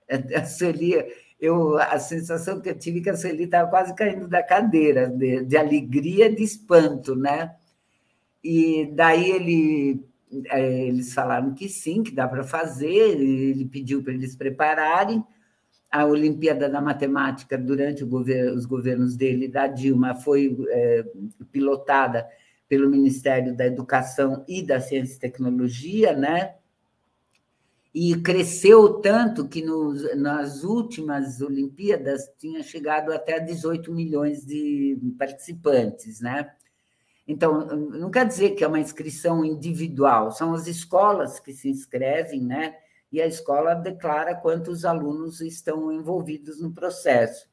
A 0.35 0.45
Sueli, 0.45 0.93
eu, 1.39 1.79
a 1.79 1.97
sensação 1.97 2.61
que 2.61 2.69
eu 2.69 2.77
tive 2.77 2.99
é 2.99 3.03
que 3.03 3.09
a 3.09 3.15
Sueli 3.15 3.45
estava 3.45 3.69
quase 3.69 3.95
caindo 3.95 4.27
da 4.27 4.43
cadeira, 4.43 5.07
de, 5.07 5.43
de 5.45 5.57
alegria, 5.57 6.29
de 6.29 6.43
espanto, 6.43 7.15
né? 7.15 7.55
E 8.43 8.91
daí 8.93 9.31
ele, 9.31 10.05
é, 10.45 10.87
eles 10.87 11.13
falaram 11.13 11.53
que 11.53 11.69
sim, 11.69 12.03
que 12.03 12.11
dá 12.11 12.27
para 12.27 12.43
fazer, 12.43 13.19
ele 13.19 13.65
pediu 13.65 14.03
para 14.03 14.13
eles 14.13 14.35
prepararem. 14.35 15.23
A 15.91 16.05
Olimpíada 16.05 16.69
da 16.69 16.79
Matemática, 16.79 17.57
durante 17.57 18.05
governo, 18.05 18.55
os 18.55 18.65
governos 18.65 19.15
dele, 19.17 19.47
da 19.47 19.67
Dilma, 19.67 20.15
foi 20.15 20.57
é, 20.69 21.05
pilotada 21.51 22.25
pelo 22.71 22.89
Ministério 22.89 23.53
da 23.53 23.65
Educação 23.65 24.45
e 24.47 24.63
da 24.63 24.79
Ciência 24.79 25.17
e 25.17 25.19
Tecnologia, 25.19 26.15
né? 26.15 26.55
E 27.93 28.15
cresceu 28.21 29.01
tanto 29.01 29.49
que 29.49 29.61
nos, 29.61 30.15
nas 30.15 30.63
últimas 30.63 31.41
Olimpíadas 31.41 32.31
tinha 32.37 32.63
chegado 32.63 33.11
até 33.11 33.41
18 33.41 33.91
milhões 33.91 34.45
de 34.45 34.97
participantes, 35.19 36.21
né? 36.21 36.49
Então, 37.31 37.65
não 37.65 38.11
quer 38.11 38.27
dizer 38.27 38.51
que 38.51 38.63
é 38.63 38.67
uma 38.67 38.79
inscrição 38.79 39.45
individual, 39.45 40.31
são 40.31 40.53
as 40.53 40.67
escolas 40.67 41.39
que 41.39 41.53
se 41.53 41.69
inscrevem, 41.69 42.41
né? 42.41 42.75
E 43.09 43.21
a 43.21 43.25
escola 43.25 43.73
declara 43.73 44.35
quantos 44.35 44.83
alunos 44.83 45.39
estão 45.39 45.93
envolvidos 45.93 46.61
no 46.61 46.73
processo. 46.73 47.49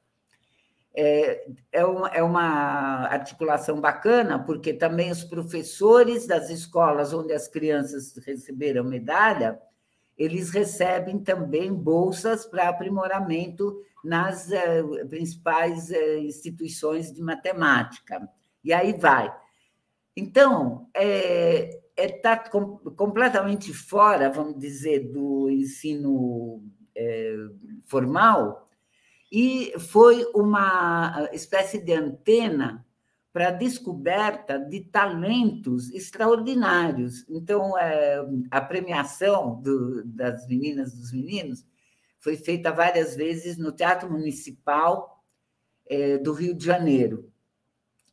É, 0.92 1.48
é, 1.70 1.84
uma, 1.84 2.08
é 2.08 2.20
uma 2.20 3.06
articulação 3.06 3.80
bacana, 3.80 4.36
porque 4.36 4.72
também 4.72 5.12
os 5.12 5.22
professores 5.22 6.26
das 6.26 6.50
escolas 6.50 7.12
onde 7.12 7.32
as 7.32 7.46
crianças 7.46 8.16
receberam 8.26 8.82
medalha, 8.82 9.60
eles 10.16 10.50
recebem 10.50 11.20
também 11.20 11.72
bolsas 11.72 12.44
para 12.44 12.68
aprimoramento 12.68 13.80
nas 14.02 14.50
eh, 14.50 14.82
principais 15.08 15.92
eh, 15.92 16.18
instituições 16.18 17.12
de 17.12 17.22
matemática. 17.22 18.28
E 18.64 18.72
aí 18.72 18.92
vai. 18.92 19.32
Então, 20.18 20.88
é, 20.94 21.80
está 21.96 22.32
é, 22.32 22.48
com, 22.48 22.78
completamente 22.96 23.72
fora, 23.72 24.28
vamos 24.28 24.58
dizer, 24.58 25.12
do 25.12 25.48
ensino 25.48 26.60
é, 26.92 27.36
formal, 27.86 28.68
e 29.30 29.72
foi 29.78 30.24
uma 30.34 31.28
espécie 31.32 31.78
de 31.78 31.92
antena 31.92 32.84
para 33.32 33.48
a 33.48 33.52
descoberta 33.52 34.58
de 34.58 34.80
talentos 34.80 35.88
extraordinários. 35.92 37.24
Então, 37.28 37.78
é, 37.78 38.20
a 38.50 38.60
premiação 38.60 39.60
do, 39.62 40.02
das 40.04 40.48
meninas 40.48 40.94
dos 40.94 41.12
meninos 41.12 41.64
foi 42.18 42.36
feita 42.36 42.72
várias 42.72 43.14
vezes 43.14 43.56
no 43.56 43.70
Teatro 43.70 44.10
Municipal 44.10 45.22
é, 45.86 46.18
do 46.18 46.32
Rio 46.32 46.56
de 46.56 46.64
Janeiro. 46.64 47.30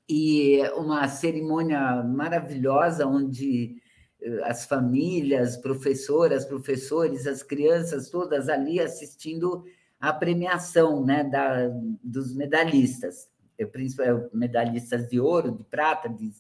E 0.07 0.61
uma 0.75 1.07
cerimônia 1.07 2.03
maravilhosa, 2.03 3.07
onde 3.07 3.81
eh, 4.21 4.41
as 4.43 4.65
famílias, 4.65 5.57
professoras, 5.57 6.45
professores, 6.45 7.25
as 7.25 7.41
crianças 7.41 8.09
todas 8.09 8.47
ali 8.49 8.79
assistindo 8.79 9.63
à 9.99 10.13
premiação 10.13 11.03
né, 11.03 11.23
da, 11.23 11.69
dos 12.03 12.35
medalhistas, 12.35 13.27
principalmente 13.71 14.29
medalhistas 14.35 15.09
de 15.09 15.19
ouro, 15.19 15.51
de 15.51 15.63
prata, 15.63 16.07
de 16.09 16.31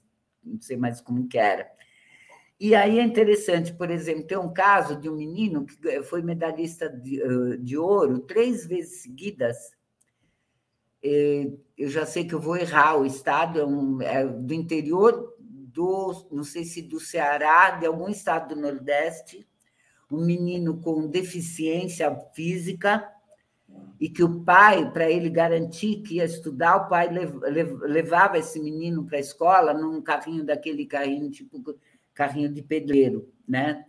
não 0.43 0.61
sei 0.61 0.77
mais 0.77 1.01
como 1.01 1.27
que 1.27 1.37
era. 1.37 1.67
E 2.59 2.73
aí 2.73 2.99
é 2.99 3.03
interessante, 3.03 3.73
por 3.73 3.89
exemplo, 3.89 4.23
tem 4.23 4.37
um 4.37 4.53
caso 4.53 4.95
de 4.95 5.09
um 5.09 5.15
menino 5.15 5.65
que 5.65 6.03
foi 6.03 6.21
medalhista 6.21 6.89
de, 6.89 7.57
de 7.57 7.77
ouro 7.77 8.19
três 8.19 8.65
vezes 8.65 9.01
seguidas. 9.01 9.57
Eu 11.77 11.89
já 11.89 12.05
sei 12.05 12.25
que 12.25 12.33
eu 12.33 12.39
vou 12.39 12.55
errar, 12.55 12.97
o 12.97 13.05
estado 13.05 13.59
é, 13.59 13.65
um, 13.65 14.01
é 14.01 14.25
do 14.25 14.53
interior 14.53 15.35
do, 15.39 16.27
não 16.31 16.43
sei 16.43 16.63
se 16.63 16.81
do 16.81 16.99
Ceará, 16.99 17.71
de 17.71 17.85
algum 17.85 18.07
estado 18.07 18.55
do 18.55 18.61
Nordeste, 18.61 19.45
um 20.09 20.25
menino 20.25 20.79
com 20.79 21.07
deficiência 21.07 22.15
física, 22.33 23.11
e 23.99 24.09
que 24.09 24.23
o 24.23 24.41
pai, 24.41 24.91
para 24.91 25.09
ele 25.09 25.29
garantir 25.29 26.01
que 26.01 26.15
ia 26.15 26.25
estudar, 26.25 26.75
o 26.77 26.89
pai 26.89 27.09
levava 27.09 28.37
esse 28.37 28.59
menino 28.59 29.05
para 29.05 29.17
a 29.17 29.21
escola 29.21 29.73
num 29.73 30.01
carrinho 30.01 30.45
daquele 30.45 30.85
carrinho 30.85 31.29
tipo 31.29 31.61
carrinho 32.13 32.49
de 32.51 32.61
pedreiro, 32.61 33.29
né? 33.47 33.85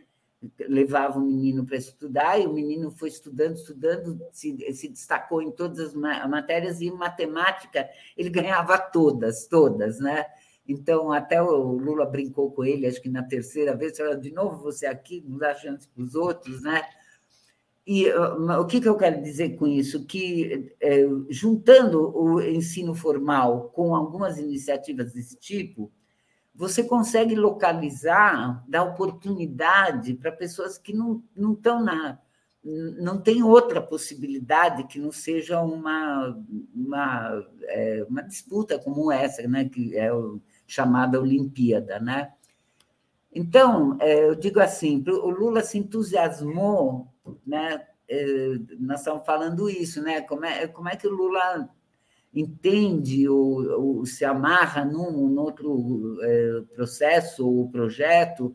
Levava 0.68 1.18
o 1.18 1.22
menino 1.22 1.64
para 1.64 1.76
estudar 1.76 2.38
e 2.38 2.46
o 2.46 2.52
menino 2.52 2.90
foi 2.90 3.08
estudando, 3.08 3.56
estudando, 3.56 4.20
se, 4.32 4.56
se 4.74 4.88
destacou 4.88 5.40
em 5.40 5.50
todas 5.50 5.78
as 5.80 5.94
matérias 5.94 6.80
e 6.80 6.86
em 6.86 6.92
matemática 6.92 7.88
ele 8.16 8.28
ganhava 8.30 8.78
todas, 8.78 9.46
todas, 9.46 9.98
né? 9.98 10.26
Então, 10.68 11.12
até 11.12 11.40
o 11.40 11.72
Lula 11.72 12.04
brincou 12.04 12.50
com 12.50 12.64
ele, 12.64 12.86
acho 12.86 13.00
que 13.00 13.08
na 13.08 13.22
terceira 13.22 13.76
vez, 13.76 13.96
falou, 13.96 14.16
de 14.16 14.32
novo 14.32 14.62
você 14.62 14.86
aqui, 14.86 15.24
não 15.26 15.38
dá 15.38 15.54
chance 15.54 15.88
para 15.88 16.02
os 16.02 16.14
outros, 16.14 16.60
né? 16.62 16.82
E 17.86 18.10
o 18.10 18.66
que, 18.66 18.80
que 18.80 18.88
eu 18.88 18.96
quero 18.96 19.22
dizer 19.22 19.50
com 19.56 19.64
isso? 19.64 20.04
Que, 20.04 20.74
é, 20.80 21.06
juntando 21.30 22.16
o 22.18 22.42
ensino 22.42 22.96
formal 22.96 23.70
com 23.72 23.94
algumas 23.94 24.38
iniciativas 24.38 25.12
desse 25.12 25.36
tipo, 25.36 25.92
você 26.56 26.82
consegue 26.82 27.34
localizar, 27.34 28.64
dar 28.66 28.82
oportunidade 28.82 30.14
para 30.14 30.32
pessoas 30.32 30.78
que 30.78 30.92
não, 30.92 31.22
não 31.36 31.52
estão 31.52 31.84
na. 31.84 32.18
não 32.98 33.20
tem 33.20 33.42
outra 33.42 33.80
possibilidade 33.80 34.84
que 34.84 34.98
não 34.98 35.12
seja 35.12 35.60
uma, 35.60 36.34
uma, 36.74 37.46
é, 37.64 38.06
uma 38.08 38.22
disputa 38.22 38.78
como 38.78 39.12
essa, 39.12 39.46
né? 39.46 39.68
que 39.68 39.94
é 39.96 40.12
o, 40.12 40.40
chamada 40.66 41.20
Olimpíada. 41.20 42.00
Né? 42.00 42.32
Então, 43.30 43.98
é, 44.00 44.28
eu 44.28 44.34
digo 44.34 44.58
assim: 44.58 45.04
o 45.06 45.28
Lula 45.28 45.60
se 45.62 45.76
entusiasmou, 45.76 47.06
né? 47.46 47.86
É, 48.08 48.56
nós 48.78 49.00
estamos 49.00 49.26
falando 49.26 49.68
isso, 49.68 50.00
né? 50.00 50.22
Como 50.22 50.44
é, 50.44 50.66
como 50.68 50.88
é 50.88 50.96
que 50.96 51.06
o 51.06 51.14
Lula 51.14 51.68
entende 52.34 53.28
ou, 53.28 53.62
ou 53.80 54.06
se 54.06 54.24
amarra 54.24 54.84
num, 54.84 55.28
num 55.28 55.40
outro 55.40 56.18
é, 56.22 56.60
processo 56.74 57.48
ou 57.48 57.68
projeto. 57.70 58.54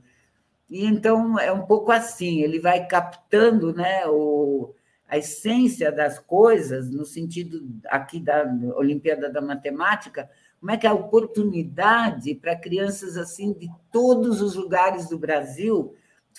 E 0.70 0.86
então 0.86 1.40
é 1.40 1.52
um 1.52 1.66
pouco 1.66 1.92
assim, 1.92 2.42
ele 2.42 2.60
vai 2.60 2.86
captando 2.88 3.74
né, 3.74 4.06
o, 4.08 4.74
a 5.08 5.18
essência 5.18 5.92
das 5.92 6.20
coisas, 6.20 6.90
no 6.90 7.06
sentido 7.06 7.68
aqui 7.88 8.20
da 8.20 8.46
Olimpíada 8.78 9.30
da 9.30 9.42
Matemática, 9.42 10.30
como 10.60 10.72
é 10.72 10.78
que 10.78 10.88
a 10.88 10.94
oportunidade 10.94 12.36
para 12.36 12.56
crianças 12.56 13.18
assim 13.18 13.52
de 13.52 13.68
todos 13.92 14.42
os 14.42 14.56
lugares 14.56 15.10
do 15.10 15.18
Brasil 15.18 15.94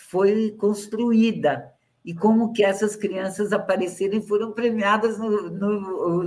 foi 0.09 0.53
construída 0.53 1.73
e 2.05 2.15
como 2.15 2.53
que 2.53 2.65
essas 2.65 2.97
crianças 2.97 3.53
apareceram 3.53 4.19
e 4.19 4.27
foram 4.27 4.53
premiadas 4.53 5.19
no, 5.19 5.51
no, 5.51 5.81
no, 5.81 6.23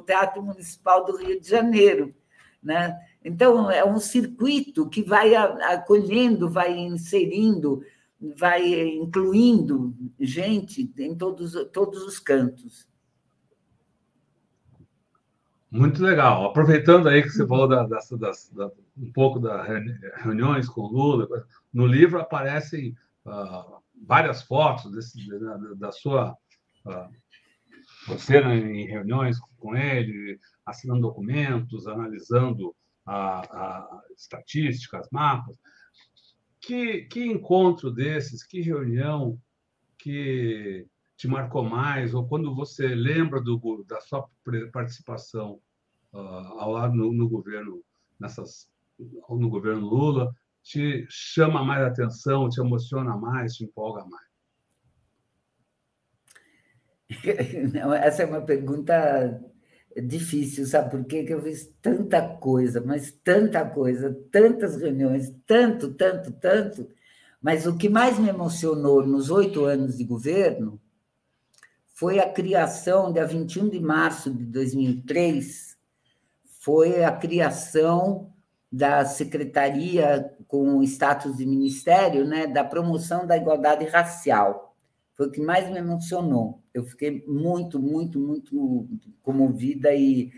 Teatro 0.00 0.42
Municipal 0.42 1.04
do 1.04 1.16
Rio 1.16 1.40
de 1.40 1.48
Janeiro. 1.48 2.14
Né? 2.62 2.98
Então, 3.24 3.70
é 3.70 3.84
um 3.84 3.98
circuito 3.98 4.88
que 4.88 5.02
vai 5.02 5.34
acolhendo, 5.34 6.48
vai 6.48 6.76
inserindo, 6.78 7.82
vai 8.36 8.88
incluindo 8.96 9.94
gente 10.18 10.90
em 10.98 11.14
todos, 11.14 11.54
todos 11.72 12.02
os 12.02 12.18
cantos. 12.18 12.88
Muito 15.74 16.00
legal. 16.02 16.46
Aproveitando 16.46 17.08
aí 17.08 17.20
que 17.20 17.30
você 17.30 17.44
falou 17.44 17.66
da, 17.66 17.84
das, 17.84 18.08
da, 18.52 18.70
um 18.96 19.10
pouco 19.12 19.40
das 19.40 19.66
reuniões 20.22 20.68
com 20.68 20.82
o 20.82 20.86
Lula, 20.86 21.26
no 21.72 21.84
livro 21.84 22.20
aparecem 22.20 22.96
uh, 23.26 23.82
várias 24.06 24.42
fotos 24.42 24.92
desse, 24.92 25.28
da, 25.28 25.56
da, 25.74 25.90
sua. 25.90 26.36
Uh, 26.86 27.12
você 28.06 28.40
né, 28.40 28.56
em 28.56 28.86
reuniões 28.86 29.38
com 29.40 29.48
ele, 29.72 30.40
assinando 30.66 31.02
documentos, 31.02 31.86
analisando 31.86 32.74
a, 33.06 33.40
a 33.40 34.02
estatísticas, 34.16 35.08
mapas. 35.12 35.56
Que, 36.60 37.02
que 37.02 37.24
encontro 37.24 37.90
desses, 37.90 38.42
que 38.42 38.60
reunião 38.60 39.38
que 39.98 40.86
te 41.16 41.28
marcou 41.28 41.62
mais, 41.62 42.14
ou 42.14 42.26
quando 42.26 42.54
você 42.54 42.88
lembra 42.94 43.40
do, 43.40 43.84
da 43.86 44.00
sua 44.00 44.28
participação 44.72 45.60
uh, 46.12 46.18
ao 46.58 46.72
lado 46.72 46.94
no, 46.94 47.12
no 47.12 47.28
governo, 47.28 47.82
nessas, 48.18 48.68
no 48.98 49.48
governo 49.48 49.86
Lula, 49.86 50.34
te 50.62 51.06
chama 51.08 51.62
mais 51.62 51.84
atenção, 51.84 52.48
te 52.48 52.60
emociona 52.60 53.16
mais, 53.16 53.54
te 53.54 53.64
empolga 53.64 54.04
mais? 54.06 54.24
Essa 58.02 58.22
é 58.22 58.26
uma 58.26 58.40
pergunta 58.40 59.40
difícil, 60.00 60.66
sabe 60.66 60.90
por 60.90 61.04
quê? 61.04 61.24
Que 61.24 61.34
eu 61.34 61.42
fiz 61.42 61.72
tanta 61.80 62.20
coisa, 62.36 62.80
mas 62.80 63.12
tanta 63.22 63.64
coisa, 63.64 64.16
tantas 64.30 64.76
reuniões, 64.76 65.32
tanto, 65.46 65.94
tanto, 65.94 66.32
tanto. 66.32 66.88
Mas 67.40 67.66
o 67.66 67.76
que 67.76 67.88
mais 67.88 68.18
me 68.18 68.28
emocionou 68.28 69.06
nos 69.06 69.30
oito 69.30 69.64
anos 69.64 69.98
de 69.98 70.04
governo 70.04 70.80
foi 71.94 72.18
a 72.18 72.28
criação, 72.28 73.12
dia 73.12 73.26
21 73.26 73.68
de 73.68 73.78
março 73.78 74.32
de 74.32 74.44
2003, 74.44 75.76
foi 76.58 77.04
a 77.04 77.12
criação 77.12 78.32
da 78.72 79.04
Secretaria 79.04 80.34
com 80.48 80.82
status 80.82 81.36
de 81.36 81.46
ministério, 81.46 82.26
né, 82.26 82.48
da 82.48 82.64
promoção 82.64 83.24
da 83.24 83.36
igualdade 83.36 83.84
racial. 83.84 84.74
Foi 85.14 85.28
o 85.28 85.30
que 85.30 85.40
mais 85.40 85.70
me 85.70 85.78
emocionou. 85.78 86.63
Eu 86.74 86.84
fiquei 86.84 87.24
muito, 87.26 87.78
muito, 87.78 88.18
muito 88.18 88.92
comovida 89.22 89.94
e 89.94 90.32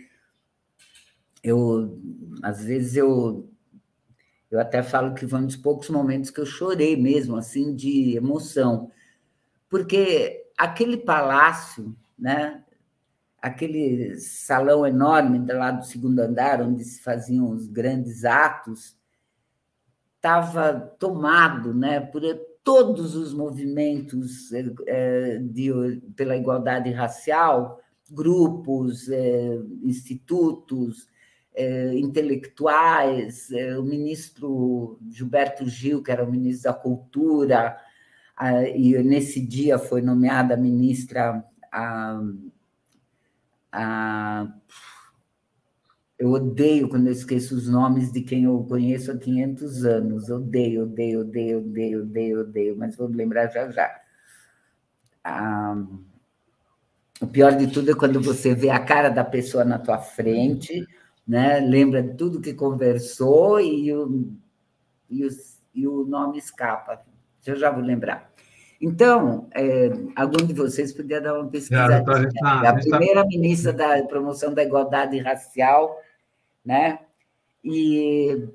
eu, 1.43 1.99
às 2.43 2.63
vezes, 2.63 2.95
eu, 2.95 3.49
eu 4.51 4.59
até 4.59 4.83
falo 4.83 5.15
que 5.15 5.27
foi 5.27 5.39
um 5.39 5.47
dos 5.47 5.55
poucos 5.55 5.89
momentos 5.89 6.29
que 6.29 6.39
eu 6.39 6.45
chorei 6.45 6.95
mesmo, 6.95 7.35
assim, 7.35 7.75
de 7.75 8.15
emoção, 8.15 8.91
porque 9.67 10.45
aquele 10.57 10.97
palácio, 10.97 11.95
né, 12.17 12.63
aquele 13.41 14.19
salão 14.19 14.85
enorme 14.85 15.39
lá 15.51 15.71
do 15.71 15.85
segundo 15.85 16.19
andar, 16.19 16.61
onde 16.61 16.83
se 16.83 17.01
faziam 17.01 17.49
os 17.49 17.67
grandes 17.67 18.25
atos, 18.25 18.95
estava 20.15 20.73
tomado 20.99 21.73
né, 21.73 21.99
por 21.99 22.23
todos 22.67 23.15
os 23.15 23.33
movimentos 23.33 24.51
é, 24.85 25.37
de, 25.37 25.71
pela 26.17 26.35
igualdade 26.35 26.91
racial, 26.91 27.79
grupos, 28.11 29.07
é, 29.07 29.57
institutos, 29.83 31.07
intelectuais, 31.95 33.49
o 33.79 33.81
ministro 33.81 34.99
Gilberto 35.09 35.67
Gil, 35.67 36.03
que 36.03 36.11
era 36.11 36.23
o 36.23 36.31
ministro 36.31 36.71
da 36.71 36.77
Cultura, 36.77 37.75
e 38.75 38.95
nesse 39.01 39.41
dia 39.41 39.79
foi 39.79 40.03
nomeada 40.03 40.55
ministra 40.55 41.43
a, 41.71 42.21
a 43.71 44.53
eu 46.17 46.31
odeio 46.31 46.89
quando 46.89 47.07
eu 47.07 47.13
esqueço 47.13 47.55
os 47.55 47.69
nomes 47.69 48.11
de 48.11 48.21
quem 48.21 48.45
eu 48.45 48.65
conheço 48.67 49.11
há 49.11 49.17
500 49.17 49.85
anos. 49.85 50.29
Odeio, 50.29 50.83
odeio, 50.83 51.21
odeio, 51.21 51.59
odeio, 51.59 52.01
odeio, 52.01 52.41
odeio, 52.41 52.75
mas 52.75 52.95
vou 52.95 53.07
lembrar 53.07 53.47
já 53.47 53.69
já. 53.69 54.01
Ah, 55.23 55.83
o 57.21 57.27
pior 57.27 57.55
de 57.55 57.67
tudo 57.67 57.91
é 57.91 57.95
quando 57.95 58.19
você 58.19 58.55
vê 58.55 58.69
a 58.69 58.79
cara 58.79 59.09
da 59.09 59.23
pessoa 59.23 59.63
na 59.63 59.77
tua 59.77 59.99
frente, 59.99 60.87
né? 61.27 61.59
lembra 61.59 62.01
de 62.01 62.15
tudo 62.15 62.41
que 62.41 62.53
conversou 62.53 63.59
e 63.59 63.93
o, 63.93 64.31
e 65.09 65.23
o, 65.23 65.29
e 65.75 65.87
o 65.87 66.03
nome 66.03 66.39
escapa. 66.39 67.01
Eu 67.45 67.55
já 67.55 67.69
vou 67.69 67.83
lembrar. 67.83 68.31
Então, 68.81 69.47
é, 69.53 69.89
algum 70.15 70.45
de 70.45 70.53
vocês 70.53 70.93
podia 70.93 71.21
dar 71.21 71.39
uma 71.39 71.49
pesquisa. 71.49 71.81
É, 71.81 72.03
a, 72.43 72.69
a 72.69 72.73
primeira 72.75 73.25
ministra 73.25 73.71
da 73.73 74.03
promoção 74.03 74.53
da 74.53 74.63
igualdade 74.63 75.17
racial 75.19 75.99
né? 76.67 76.99
E 77.63 78.45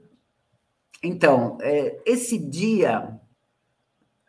então, 1.03 1.59
é, 1.63 2.01
esse 2.07 2.39
dia 2.39 3.19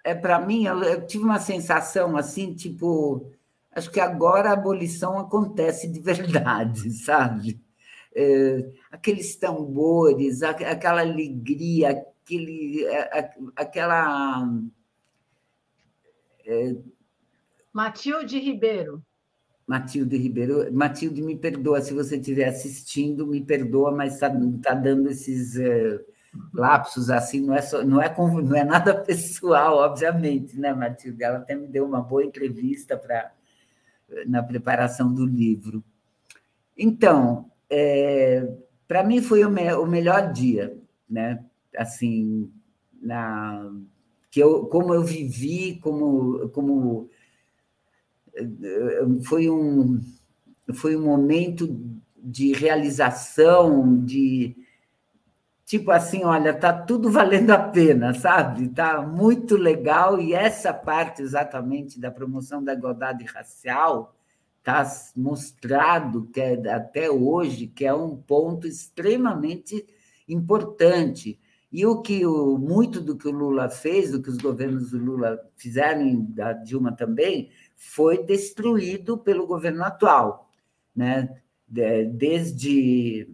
é 0.03 0.15
para 0.15 0.39
mim, 0.39 0.65
eu, 0.65 0.81
eu 0.83 1.05
tive 1.05 1.23
uma 1.23 1.39
sensação 1.39 2.17
assim, 2.17 2.53
tipo, 2.53 3.31
acho 3.71 3.91
que 3.91 3.99
agora 3.99 4.49
a 4.49 4.53
abolição 4.53 5.19
acontece 5.19 5.87
de 5.91 5.99
verdade, 6.01 6.89
sabe? 6.91 7.61
É, 8.15 8.71
aqueles 8.91 9.35
tambores, 9.35 10.41
aquela 10.43 11.01
alegria, 11.01 11.89
aquele, 11.89 12.85
aquela. 13.55 14.47
É... 16.45 16.75
Matilde 17.73 18.39
Ribeiro. 18.39 19.03
Matilde 19.65 20.17
Ribeiro. 20.17 20.71
Matilde, 20.73 21.21
me 21.21 21.35
perdoa 21.35 21.81
se 21.81 21.93
você 21.93 22.17
estiver 22.17 22.49
assistindo, 22.49 23.25
me 23.25 23.41
perdoa, 23.41 23.91
mas 23.91 24.15
está 24.15 24.29
tá 24.61 24.73
dando 24.73 25.09
esses 25.09 25.55
uh, 25.55 26.03
lapsos 26.53 27.09
assim, 27.09 27.41
não 27.41 27.53
é, 27.53 27.61
só, 27.61 27.83
não, 27.83 28.01
é, 28.01 28.13
não 28.17 28.55
é 28.55 28.63
nada 28.63 28.93
pessoal, 29.03 29.77
obviamente, 29.77 30.59
né, 30.59 30.73
Matilde? 30.73 31.23
Ela 31.23 31.37
até 31.37 31.55
me 31.55 31.67
deu 31.67 31.85
uma 31.85 32.01
boa 32.01 32.23
entrevista 32.23 32.97
pra, 32.97 33.31
na 34.25 34.43
preparação 34.43 35.13
do 35.13 35.25
livro. 35.25 35.83
Então, 36.77 37.49
é, 37.69 38.47
para 38.87 39.03
mim 39.03 39.21
foi 39.21 39.43
o, 39.45 39.49
me, 39.49 39.71
o 39.73 39.85
melhor 39.85 40.31
dia, 40.31 40.77
né? 41.09 41.43
Assim, 41.75 42.51
na, 43.01 43.71
que 44.29 44.39
eu, 44.39 44.65
como 44.65 44.93
eu 44.93 45.03
vivi, 45.03 45.79
como, 45.81 46.49
como 46.49 47.09
foi 49.23 49.49
um, 49.49 49.99
foi 50.73 50.95
um 50.95 51.03
momento 51.03 51.79
de 52.17 52.53
realização, 52.53 54.03
de 54.03 54.55
tipo 55.65 55.91
assim, 55.91 56.23
olha, 56.23 56.53
tá 56.53 56.71
tudo 56.71 57.09
valendo 57.09 57.51
a 57.51 57.57
pena, 57.57 58.13
sabe? 58.13 58.69
Tá 58.69 59.01
muito 59.01 59.55
legal 59.55 60.19
e 60.19 60.33
essa 60.33 60.73
parte 60.73 61.21
exatamente 61.21 61.99
da 61.99 62.11
promoção 62.11 62.63
da 62.63 62.73
igualdade 62.73 63.25
racial 63.25 64.15
está 64.59 64.85
mostrado 65.15 66.27
que 66.27 66.39
é, 66.39 66.71
até 66.71 67.09
hoje 67.09 67.67
que 67.67 67.85
é 67.85 67.93
um 67.93 68.15
ponto 68.15 68.65
extremamente 68.67 69.85
importante. 70.27 71.39
E 71.71 71.85
o 71.85 72.01
que 72.01 72.25
o, 72.25 72.57
muito 72.57 73.01
do 73.01 73.17
que 73.17 73.27
o 73.27 73.31
Lula 73.31 73.67
fez, 73.67 74.11
do 74.11 74.21
que 74.21 74.29
os 74.29 74.37
governos 74.37 74.91
do 74.91 74.99
Lula 74.99 75.39
fizeram, 75.57 76.23
da 76.29 76.53
Dilma 76.53 76.95
também, 76.95 77.49
foi 77.89 78.23
destruído 78.23 79.17
pelo 79.17 79.47
governo 79.47 79.83
atual, 79.83 80.49
né? 80.95 81.41
Desde, 81.67 83.27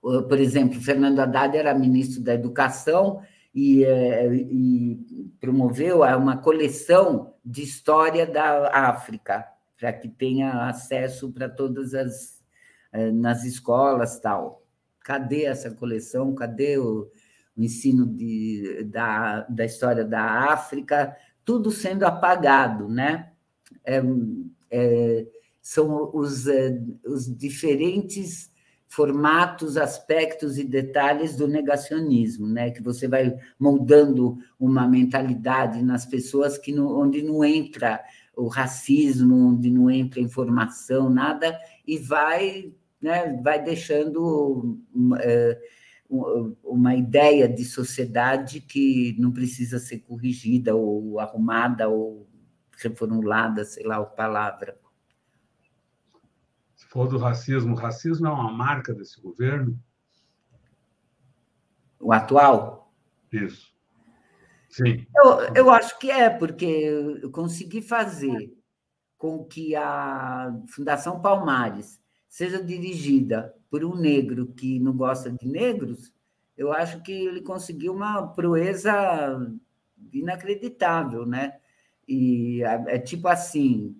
por 0.00 0.38
exemplo, 0.38 0.80
Fernando 0.80 1.20
Haddad 1.20 1.56
era 1.56 1.74
ministro 1.74 2.22
da 2.22 2.34
Educação 2.34 3.20
e, 3.52 3.84
é, 3.84 4.32
e 4.32 5.30
promoveu 5.40 6.02
uma 6.02 6.36
coleção 6.36 7.34
de 7.44 7.62
história 7.62 8.26
da 8.26 8.68
África 8.68 9.46
para 9.76 9.92
que 9.92 10.08
tenha 10.08 10.68
acesso 10.68 11.32
para 11.32 11.48
todas 11.48 11.94
as 11.94 12.36
é, 12.92 13.10
nas 13.10 13.44
escolas 13.44 14.18
tal. 14.18 14.62
Cadê 15.00 15.44
essa 15.44 15.70
coleção? 15.70 16.34
Cadê 16.34 16.78
o, 16.78 17.10
o 17.56 17.62
ensino 17.62 18.06
de, 18.06 18.84
da, 18.84 19.42
da 19.42 19.64
história 19.64 20.04
da 20.04 20.50
África? 20.52 21.14
Tudo 21.46 21.70
sendo 21.70 22.04
apagado, 22.04 22.88
né? 22.88 23.30
É, 23.84 24.02
é, 24.68 25.26
são 25.62 26.10
os, 26.12 26.48
é, 26.48 26.76
os 27.06 27.34
diferentes 27.34 28.50
formatos, 28.88 29.76
aspectos 29.76 30.58
e 30.58 30.64
detalhes 30.64 31.36
do 31.36 31.46
negacionismo, 31.46 32.48
né? 32.48 32.72
Que 32.72 32.82
você 32.82 33.06
vai 33.06 33.32
moldando 33.58 34.36
uma 34.58 34.88
mentalidade 34.88 35.82
nas 35.84 36.04
pessoas 36.04 36.58
que 36.58 36.72
no, 36.72 37.00
onde 37.00 37.22
não 37.22 37.44
entra 37.44 38.02
o 38.36 38.48
racismo, 38.48 39.48
onde 39.48 39.70
não 39.70 39.88
entra 39.88 40.20
informação, 40.20 41.08
nada, 41.08 41.56
e 41.86 41.96
vai, 41.96 42.72
né, 43.00 43.40
vai 43.42 43.62
deixando 43.62 44.78
é, 45.20 45.58
uma 46.08 46.94
ideia 46.94 47.48
de 47.48 47.64
sociedade 47.64 48.60
que 48.60 49.16
não 49.18 49.32
precisa 49.32 49.78
ser 49.78 49.98
corrigida 50.00 50.74
ou 50.74 51.18
arrumada 51.18 51.88
ou 51.88 52.28
reformulada, 52.76 53.64
sei 53.64 53.84
lá 53.84 53.96
a 53.96 54.04
palavra. 54.04 54.78
Se 56.74 56.86
for 56.86 57.08
do 57.08 57.18
racismo, 57.18 57.74
o 57.74 57.78
racismo 57.78 58.26
é 58.26 58.30
uma 58.30 58.52
marca 58.52 58.94
desse 58.94 59.20
governo? 59.20 59.78
O 61.98 62.12
atual? 62.12 62.92
Isso. 63.32 63.74
Sim. 64.68 65.06
Eu, 65.16 65.54
eu 65.54 65.70
acho 65.70 65.98
que 65.98 66.10
é, 66.10 66.28
porque 66.28 66.66
eu 66.66 67.30
consegui 67.30 67.80
fazer 67.80 68.54
com 69.16 69.44
que 69.44 69.74
a 69.74 70.54
Fundação 70.68 71.20
Palmares 71.22 71.98
seja 72.28 72.62
dirigida 72.62 73.55
por 73.70 73.84
um 73.84 73.94
negro 73.94 74.46
que 74.46 74.78
não 74.78 74.96
gosta 74.96 75.30
de 75.30 75.46
negros, 75.46 76.12
eu 76.56 76.72
acho 76.72 77.02
que 77.02 77.12
ele 77.12 77.42
conseguiu 77.42 77.92
uma 77.92 78.26
proeza 78.28 79.52
inacreditável, 80.12 81.26
né? 81.26 81.58
E 82.08 82.62
é, 82.62 82.98
tipo 82.98 83.28
assim, 83.28 83.96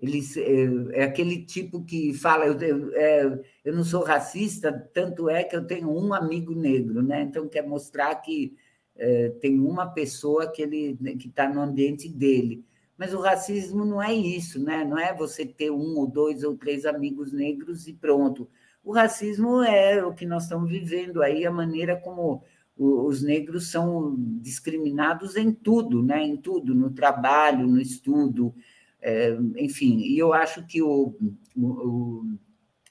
ele 0.00 0.20
é, 0.36 1.00
é, 1.00 1.04
aquele 1.04 1.44
tipo 1.44 1.84
que 1.84 2.14
fala, 2.14 2.46
eu, 2.46 2.94
é, 2.94 3.40
eu 3.64 3.74
não 3.74 3.82
sou 3.82 4.04
racista, 4.04 4.72
tanto 4.92 5.28
é 5.28 5.42
que 5.42 5.56
eu 5.56 5.66
tenho 5.66 5.90
um 5.90 6.14
amigo 6.14 6.54
negro, 6.54 7.02
né? 7.02 7.22
Então 7.22 7.48
quer 7.48 7.66
mostrar 7.66 8.14
que 8.16 8.56
é, 8.96 9.30
tem 9.40 9.58
uma 9.58 9.86
pessoa 9.86 10.50
que 10.50 10.62
ele 10.62 10.96
que 11.18 11.28
está 11.28 11.48
no 11.48 11.60
ambiente 11.60 12.08
dele. 12.08 12.64
Mas 12.98 13.14
o 13.14 13.20
racismo 13.20 13.84
não 13.84 14.02
é 14.02 14.12
isso, 14.12 14.60
né? 14.60 14.84
Não 14.84 14.98
é 14.98 15.14
você 15.14 15.46
ter 15.46 15.70
um 15.70 15.96
ou 15.96 16.06
dois 16.08 16.42
ou 16.42 16.56
três 16.56 16.84
amigos 16.84 17.32
negros 17.32 17.86
e 17.86 17.92
pronto. 17.92 18.50
O 18.82 18.92
racismo 18.92 19.62
é 19.62 20.04
o 20.04 20.12
que 20.12 20.26
nós 20.26 20.42
estamos 20.42 20.68
vivendo 20.68 21.22
aí, 21.22 21.46
a 21.46 21.50
maneira 21.50 21.96
como 21.96 22.42
os 22.76 23.22
negros 23.22 23.70
são 23.70 24.14
discriminados 24.40 25.36
em 25.36 25.52
tudo, 25.52 26.02
né? 26.02 26.22
Em 26.22 26.36
tudo, 26.36 26.74
no 26.74 26.90
trabalho, 26.90 27.68
no 27.68 27.80
estudo, 27.80 28.52
é, 29.00 29.36
enfim. 29.56 29.98
E 30.00 30.18
eu 30.18 30.32
acho 30.32 30.66
que 30.66 30.82
o, 30.82 31.14
o, 31.56 32.24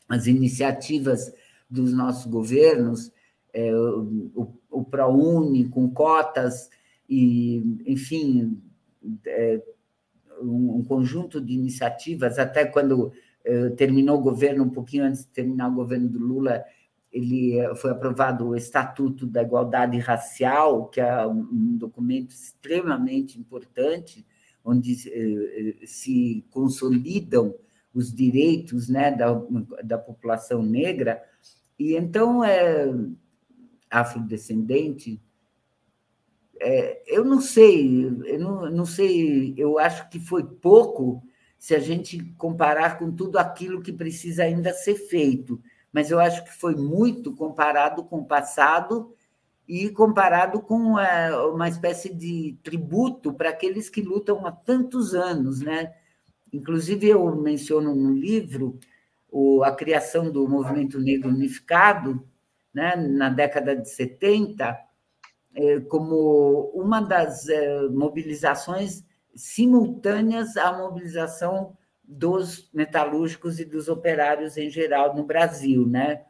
as 0.08 0.26
iniciativas 0.26 1.34
dos 1.70 1.92
nossos 1.94 2.32
governos, 2.32 3.12
é, 3.54 3.74
o, 3.76 4.54
o 4.70 4.84
ProUni 4.86 5.68
com 5.68 5.90
cotas 5.90 6.70
e, 7.10 7.62
enfim, 7.86 8.62
um, 10.42 10.84
conjunto 10.84 11.40
de 11.42 11.54
iniciativas, 11.54 12.40
até 12.40 12.66
quando 12.66 13.12
eh, 13.44 13.70
terminou 13.72 14.20
o 14.20 14.22
governo, 14.22 14.64
um 14.64 14.70
pouquinho 14.70 15.06
antes 15.06 15.22
de 15.22 15.28
terminar 15.30 15.70
o 15.70 15.76
governo 15.76 16.10
do 16.10 16.20
Lula, 16.20 16.64
ele 17.12 17.58
eh, 17.58 17.76
foi 17.76 17.92
aprovado 17.92 18.48
o 18.48 18.56
Estatuto 18.56 19.26
da 19.26 19.42
Igualdade 19.42 19.98
Racial, 20.00 20.88
que 20.88 21.00
é 21.00 21.26
um 21.26 21.78
documento 21.78 22.32
extremamente 22.32 23.40
importante, 23.40 24.26
onde 24.64 24.96
eh, 25.10 25.86
se 25.86 26.46
consolidam 26.52 27.56
os 27.94 28.14
direitos 28.14 28.90
né, 28.90 29.12
da, 29.12 29.42
da 29.84 29.98
população 29.98 30.62
negra. 30.62 31.22
E 31.80 31.96
então, 31.96 32.44
é, 32.44 32.94
afrodescendente, 33.90 35.22
é, 36.60 37.02
eu 37.08 37.24
não 37.24 37.42
sei, 37.42 38.06
eu 38.26 38.40
não, 38.40 38.70
não 38.70 38.86
sei, 38.86 39.54
eu 39.58 39.80
acho 39.80 40.10
que 40.10 40.20
foi 40.20 40.44
pouco 40.44 41.24
se 41.58 41.76
a 41.76 41.80
gente 41.80 42.24
comparar 42.38 43.00
com 43.00 43.12
tudo 43.12 43.38
aquilo 43.38 43.82
que 43.82 43.92
precisa 43.92 44.44
ainda 44.44 44.74
ser 44.74 44.96
feito, 44.96 45.62
mas 45.92 46.12
eu 46.12 46.20
acho 46.20 46.44
que 46.44 46.54
foi 46.54 46.76
muito 46.76 47.36
comparado 47.36 48.04
com 48.04 48.20
o 48.20 48.26
passado 48.26 49.14
e 49.68 49.90
comparado 49.90 50.62
com 50.62 50.98
é, 51.00 51.36
uma 51.48 51.68
espécie 51.68 52.14
de 52.14 52.58
tributo 52.64 53.34
para 53.34 53.50
aqueles 53.50 53.90
que 53.90 54.02
lutam 54.02 54.46
há 54.46 54.52
tantos 54.52 55.14
anos, 55.14 55.60
né? 55.60 55.94
Inclusive 56.54 57.08
eu 57.08 57.36
menciono 57.36 57.94
no 57.94 58.14
livro 58.14 58.80
o, 59.30 59.64
a 59.64 59.72
criação 59.72 60.32
do 60.32 60.48
movimento 60.48 61.00
negro 61.00 61.30
unificado, 61.30 62.26
né, 62.74 62.96
na 62.96 63.30
década 63.30 63.76
de 63.76 63.90
70, 63.90 64.70
é, 64.70 64.87
como 65.90 66.72
uma 66.74 67.02
das 67.02 67.50
é, 67.50 67.88
mobilizações 67.90 69.04
simultâneas 69.36 70.56
à 70.56 70.72
mobilização 70.72 71.76
dos 72.04 72.70
metalúrgicos 72.74 73.60
e 73.60 73.66
dos 73.66 73.88
operários 73.88 74.56
em 74.56 74.70
geral 74.70 75.16
no 75.16 75.24
Brasil, 75.24 75.86
né? 75.86 76.24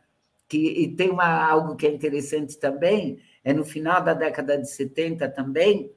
Que, 0.47 0.57
e 0.57 0.95
tem 0.95 1.09
uma, 1.09 1.25
algo 1.25 1.75
que 1.75 1.85
é 1.85 1.93
interessante 1.93 2.57
também, 2.57 3.19
é 3.43 3.53
no 3.53 3.65
final 3.65 4.01
da 4.01 4.13
década 4.13 4.57
de 4.57 4.69
70 4.69 5.27
também, 5.29 5.91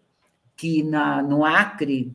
que 0.57 0.83
na, 0.83 1.23
no 1.23 1.45
Acre 1.45 2.13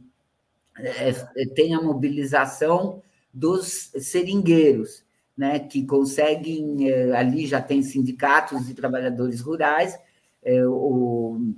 é, 0.77 1.13
tem 1.55 1.73
a 1.73 1.81
mobilização 1.81 3.01
dos 3.33 3.91
seringueiros, 3.97 5.03
né, 5.35 5.59
que 5.59 5.85
conseguem, 5.85 6.89
ali 7.13 7.45
já 7.45 7.61
tem 7.61 7.81
sindicatos 7.81 8.67
de 8.67 8.73
trabalhadores 8.73 9.41
rurais, 9.41 9.97
é, 10.45 10.65
o 10.65 11.53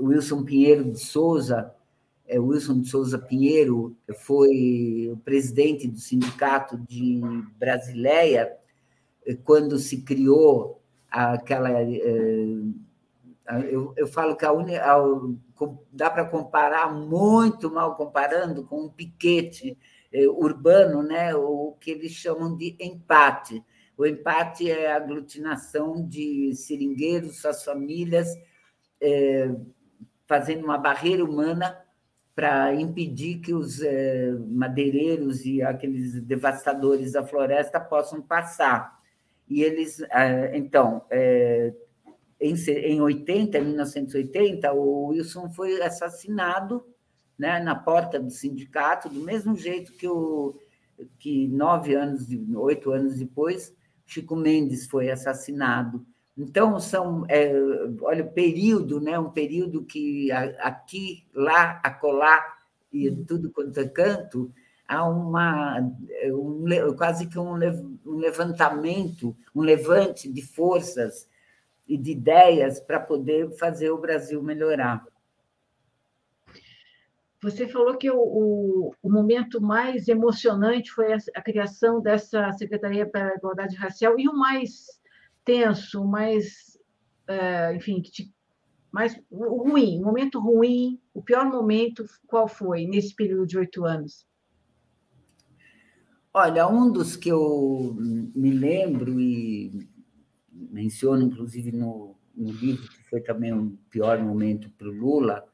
Wilson 0.00 0.44
Pinheiro 0.44 0.84
de 0.84 1.00
Souza, 1.00 1.74
é, 2.26 2.38
Wilson 2.38 2.80
de 2.80 2.88
Souza 2.88 3.18
Pinheiro 3.18 3.96
foi 4.18 5.10
o 5.10 5.16
presidente 5.16 5.88
do 5.88 5.98
sindicato 5.98 6.78
de 6.78 7.20
Brasileia 7.58 8.56
quando 9.44 9.78
se 9.78 10.02
criou 10.02 10.80
aquela 11.10 11.70
eu, 13.70 13.94
eu 13.96 14.06
falo 14.06 14.36
que 14.36 14.44
a, 14.44 14.52
uni, 14.52 14.76
a 14.76 14.96
dá 15.90 16.10
para 16.10 16.26
comparar 16.26 16.92
muito 16.92 17.70
mal 17.70 17.96
comparando 17.96 18.64
com 18.64 18.84
um 18.84 18.88
piquete 18.88 19.76
eh, 20.12 20.28
urbano, 20.28 21.02
né? 21.02 21.34
o 21.34 21.74
que 21.80 21.90
eles 21.90 22.12
chamam 22.12 22.54
de 22.54 22.76
empate. 22.78 23.64
O 23.98 24.06
empate 24.06 24.70
é 24.70 24.92
a 24.92 24.96
aglutinação 24.96 26.06
de 26.06 26.54
seringueiros, 26.54 27.40
suas 27.40 27.64
famílias, 27.64 28.28
eh, 29.00 29.50
fazendo 30.24 30.64
uma 30.64 30.78
barreira 30.78 31.24
humana 31.24 31.76
para 32.32 32.72
impedir 32.76 33.40
que 33.40 33.52
os 33.52 33.82
eh, 33.82 34.32
madeireiros 34.46 35.44
e 35.44 35.60
aqueles 35.60 36.22
devastadores 36.22 37.10
da 37.12 37.26
floresta 37.26 37.80
possam 37.80 38.22
passar. 38.22 38.96
E 39.48 39.64
eles, 39.64 40.00
então, 40.52 41.02
em, 42.38 42.54
em 42.54 43.00
80, 43.00 43.58
1980, 43.58 44.72
o 44.74 45.06
Wilson 45.06 45.48
foi 45.48 45.80
assassinado 45.82 46.84
né, 47.38 47.58
na 47.58 47.74
porta 47.74 48.20
do 48.20 48.30
sindicato, 48.30 49.08
do 49.08 49.20
mesmo 49.20 49.56
jeito 49.56 49.92
que, 49.94 50.06
o, 50.06 50.54
que 51.18 51.48
nove 51.48 51.94
anos, 51.94 52.26
oito 52.54 52.90
anos 52.92 53.16
depois, 53.16 53.74
Chico 54.08 54.34
Mendes 54.34 54.86
foi 54.86 55.10
assassinado. 55.10 56.04
Então, 56.36 56.80
são, 56.80 57.26
é, 57.28 57.52
olha, 58.00 58.24
período, 58.24 59.00
né, 59.00 59.18
um 59.18 59.30
período 59.30 59.84
que 59.84 60.32
aqui, 60.32 61.26
lá, 61.34 61.78
acolá, 61.84 62.42
e 62.90 63.10
tudo 63.10 63.50
quanto 63.50 63.78
é 63.78 63.86
canto, 63.86 64.50
há 64.86 65.06
uma, 65.06 65.78
um, 66.32 66.64
quase 66.96 67.26
que 67.26 67.38
um, 67.38 67.52
um 68.06 68.16
levantamento, 68.16 69.36
um 69.54 69.60
levante 69.60 70.32
de 70.32 70.40
forças 70.40 71.28
e 71.86 71.98
de 71.98 72.12
ideias 72.12 72.80
para 72.80 72.98
poder 72.98 73.50
fazer 73.58 73.90
o 73.90 73.98
Brasil 73.98 74.42
melhorar. 74.42 75.04
Você 77.40 77.68
falou 77.68 77.96
que 77.96 78.10
o, 78.10 78.18
o, 78.18 78.94
o, 79.00 79.10
momento 79.10 79.60
mais 79.60 80.08
emocionante 80.08 80.90
foi 80.90 81.12
a, 81.12 81.18
a, 81.36 81.42
criação 81.42 82.00
dessa 82.00 82.52
Secretaria 82.52 83.08
para 83.08 83.28
a 83.28 83.34
Igualdade 83.36 83.76
Racial 83.76 84.18
e 84.18 84.28
o 84.28 84.36
mais 84.36 85.00
tenso, 85.44 86.04
mais, 86.04 86.76
é, 87.28 87.74
enfim, 87.76 88.02
mais 88.90 89.20
ruim, 89.30 90.00
o 90.00 90.04
momento 90.04 90.40
ruim, 90.40 91.00
o 91.14 91.22
pior 91.22 91.46
momento, 91.46 92.04
qual 92.26 92.48
foi 92.48 92.86
nesse 92.86 93.14
período 93.14 93.46
de 93.46 93.58
oito 93.58 93.84
anos? 93.84 94.26
Olha, 96.34 96.68
um 96.68 96.90
dos 96.90 97.16
que 97.16 97.28
eu 97.28 97.96
me 97.98 98.50
lembro 98.50 99.18
e 99.20 99.88
menciono, 100.52 101.22
inclusive, 101.22 101.70
no, 101.70 102.16
no 102.34 102.50
livro, 102.50 102.88
que 102.88 103.02
foi 103.08 103.20
também 103.20 103.52
um 103.52 103.76
pior 103.90 104.22
momento 104.22 104.70
para 104.70 104.88
o 104.88 104.92
Lula, 104.92 105.44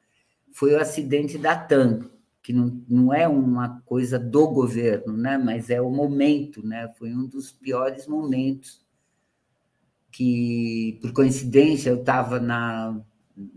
foi 0.54 0.72
o 0.72 0.80
acidente 0.80 1.36
da 1.36 1.56
TAM, 1.56 2.08
que 2.40 2.52
não, 2.52 2.80
não 2.88 3.12
é 3.12 3.26
uma 3.26 3.82
coisa 3.84 4.20
do 4.20 4.46
governo, 4.46 5.16
né? 5.16 5.36
mas 5.36 5.68
é 5.68 5.80
o 5.80 5.90
momento, 5.90 6.64
né? 6.64 6.88
foi 6.96 7.12
um 7.12 7.26
dos 7.26 7.50
piores 7.50 8.06
momentos 8.06 8.80
que, 10.12 10.96
por 11.02 11.12
coincidência, 11.12 11.90
eu 11.90 11.96
estava 11.96 12.38
na, 12.38 13.00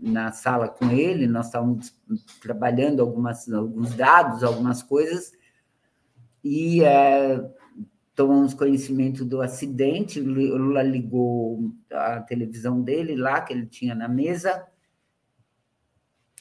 na 0.02 0.32
sala 0.32 0.68
com 0.68 0.90
ele, 0.90 1.28
nós 1.28 1.46
estávamos 1.46 1.96
trabalhando 2.42 3.00
algumas, 3.00 3.48
alguns 3.48 3.94
dados, 3.94 4.42
algumas 4.42 4.82
coisas, 4.82 5.32
e 6.42 6.82
é, 6.82 7.48
tomamos 8.12 8.54
conhecimento 8.54 9.24
do 9.24 9.40
acidente, 9.40 10.18
o 10.18 10.24
Lula 10.24 10.82
ligou 10.82 11.72
a 11.92 12.20
televisão 12.22 12.82
dele 12.82 13.14
lá, 13.14 13.40
que 13.40 13.52
ele 13.52 13.66
tinha 13.66 13.94
na 13.94 14.08
mesa, 14.08 14.66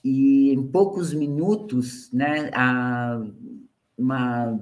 e 0.03 0.51
em 0.51 0.67
poucos 0.67 1.13
minutos, 1.13 2.11
né, 2.11 2.49
a, 2.53 3.21
uma 3.97 4.59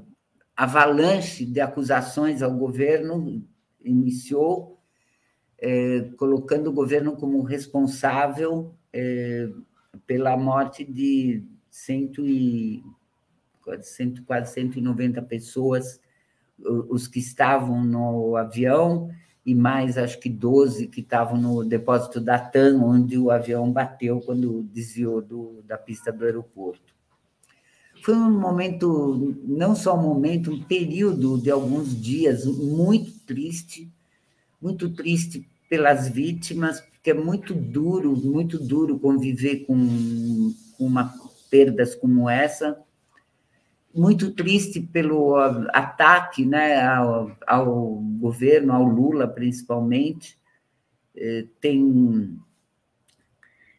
avalanche 0.55 1.45
de 1.45 1.59
acusações 1.59 2.41
ao 2.41 2.51
governo 2.55 3.43
iniciou, 3.83 4.79
é, 5.57 6.09
colocando 6.17 6.67
o 6.69 6.73
governo 6.73 7.15
como 7.15 7.41
responsável 7.41 8.73
é, 8.93 9.49
pela 10.07 10.37
morte 10.37 10.83
de 10.83 11.43
cento 11.69 12.25
e, 12.25 12.83
cento, 13.81 14.23
quase 14.23 14.53
190 14.53 15.21
pessoas 15.23 15.99
os 16.57 17.07
que 17.07 17.19
estavam 17.19 17.83
no 17.83 18.35
avião 18.37 19.09
e 19.45 19.53
mais 19.53 19.97
acho 19.97 20.19
que 20.19 20.29
12 20.29 20.87
que 20.87 21.01
estavam 21.01 21.39
no 21.39 21.63
depósito 21.63 22.19
da 22.19 22.39
TAM, 22.39 22.81
onde 22.81 23.17
o 23.17 23.29
avião 23.29 23.71
bateu 23.71 24.19
quando 24.21 24.63
desviou 24.73 25.21
do, 25.21 25.61
da 25.67 25.77
pista 25.77 26.11
do 26.11 26.25
aeroporto. 26.25 26.95
Foi 28.01 28.15
um 28.15 28.39
momento, 28.39 29.35
não 29.43 29.75
só 29.75 29.97
um 29.97 30.01
momento, 30.01 30.51
um 30.51 30.63
período 30.63 31.39
de 31.39 31.51
alguns 31.51 31.99
dias 31.99 32.45
muito 32.45 33.11
triste, 33.25 33.91
muito 34.61 34.89
triste 34.89 35.47
pelas 35.69 36.07
vítimas, 36.07 36.81
porque 36.81 37.11
é 37.11 37.13
muito 37.13 37.53
duro, 37.53 38.15
muito 38.15 38.57
duro 38.59 38.99
conviver 38.99 39.65
com 39.65 40.53
uma 40.79 41.13
perdas 41.49 41.95
como 41.95 42.29
essa, 42.29 42.77
muito 43.95 44.31
triste 44.31 44.81
pelo 44.81 45.35
ataque 45.73 46.45
né, 46.45 46.85
ao, 46.85 47.31
ao 47.47 47.95
governo, 48.19 48.73
ao 48.73 48.83
Lula 48.83 49.25
principalmente. 49.25 50.37
É, 51.15 51.45
tem, 51.61 52.37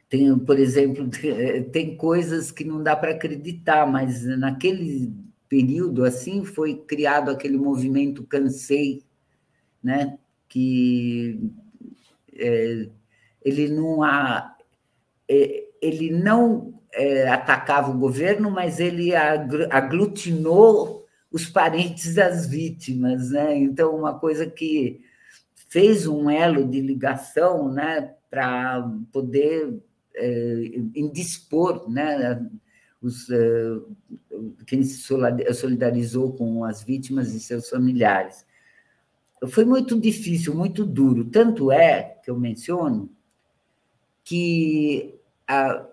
tem, 0.08 0.38
por 0.38 0.58
exemplo, 0.58 1.08
tem 1.70 1.96
coisas 1.96 2.50
que 2.50 2.64
não 2.64 2.82
dá 2.82 2.96
para 2.96 3.10
acreditar, 3.10 3.86
mas 3.86 4.24
naquele 4.24 5.12
período 5.48 6.02
assim 6.02 6.44
foi 6.44 6.74
criado 6.74 7.30
aquele 7.30 7.58
movimento 7.58 8.24
Cansei, 8.24 9.02
né, 9.82 10.18
que 10.48 11.38
é, 12.34 12.88
ele 13.44 13.68
não 13.68 14.02
há, 14.02 14.56
é, 15.28 15.66
ele 15.80 16.10
não 16.10 16.75
é, 16.96 17.28
atacava 17.28 17.90
o 17.90 17.98
governo, 17.98 18.50
mas 18.50 18.80
ele 18.80 19.14
aglutinou 19.70 21.06
os 21.30 21.46
parentes 21.46 22.14
das 22.14 22.46
vítimas, 22.46 23.30
né? 23.30 23.54
Então, 23.56 23.94
uma 23.94 24.18
coisa 24.18 24.46
que 24.46 25.04
fez 25.68 26.06
um 26.06 26.30
elo 26.30 26.66
de 26.66 26.80
ligação, 26.80 27.70
né, 27.70 28.14
para 28.30 28.90
poder 29.12 29.78
é, 30.14 30.70
indispor, 30.94 31.90
né, 31.90 32.48
os, 33.02 33.28
é, 33.28 33.76
quem 34.66 34.82
se 34.82 35.06
solidarizou 35.54 36.32
com 36.32 36.64
as 36.64 36.82
vítimas 36.82 37.34
e 37.34 37.40
seus 37.40 37.68
familiares. 37.68 38.46
Foi 39.48 39.66
muito 39.66 40.00
difícil, 40.00 40.54
muito 40.54 40.86
duro. 40.86 41.26
Tanto 41.26 41.70
é 41.70 42.16
que 42.24 42.30
eu 42.30 42.38
menciono 42.38 43.10
que 44.24 45.14
a, 45.46 45.86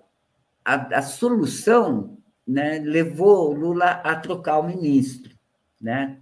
a, 0.63 0.99
a 0.99 1.01
solução 1.01 2.17
né, 2.47 2.79
levou 2.79 3.53
Lula 3.53 3.85
a 3.85 4.15
trocar 4.15 4.59
o 4.59 4.67
ministro. 4.67 5.33
Né? 5.81 6.19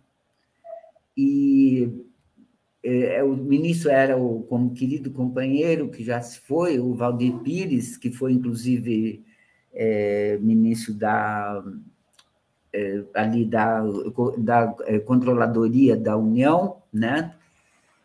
E 1.15 2.05
é, 2.83 3.23
o 3.23 3.35
ministro 3.35 3.91
era 3.91 4.17
o 4.17 4.43
como 4.43 4.73
querido 4.73 5.11
companheiro 5.11 5.89
que 5.89 6.03
já 6.03 6.21
se 6.21 6.39
foi, 6.39 6.79
o 6.79 6.93
Valdir 6.93 7.37
Pires, 7.39 7.97
que 7.97 8.11
foi 8.11 8.33
inclusive 8.33 9.23
é, 9.73 10.37
ministro 10.41 10.93
da 10.93 11.63
é, 12.73 13.03
ali 13.13 13.45
da, 13.45 13.83
da 14.37 14.75
é, 14.85 14.99
controladoria 14.99 15.95
da 15.95 16.15
União, 16.15 16.81
né? 16.91 17.35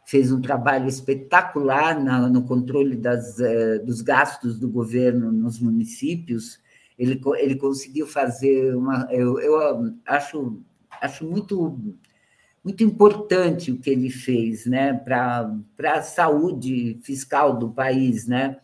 Fez 0.07 0.30
um 0.30 0.40
trabalho 0.40 0.88
espetacular 0.88 2.02
na, 2.02 2.28
no 2.28 2.44
controle 2.44 2.96
das, 2.96 3.40
é, 3.40 3.78
dos 3.80 4.00
gastos 4.00 4.59
do 4.59 4.68
governo 4.68 5.32
nos 5.32 5.59
municípios. 5.59 6.61
Ele, 6.96 7.20
ele 7.38 7.57
conseguiu 7.57 8.07
fazer 8.07 8.74
uma. 8.74 9.09
Eu, 9.11 9.40
eu 9.40 9.94
acho, 10.07 10.62
acho 11.02 11.26
muito 11.26 11.76
muito 12.66 12.82
importante 12.82 13.70
o 13.70 13.78
que 13.78 13.90
ele 13.90 14.11
fez 14.11 14.66
né, 14.66 14.92
para 14.92 15.54
a 15.84 16.02
saúde 16.02 16.98
fiscal 17.00 17.57
do 17.57 17.70
país. 17.70 18.26
Né? 18.26 18.59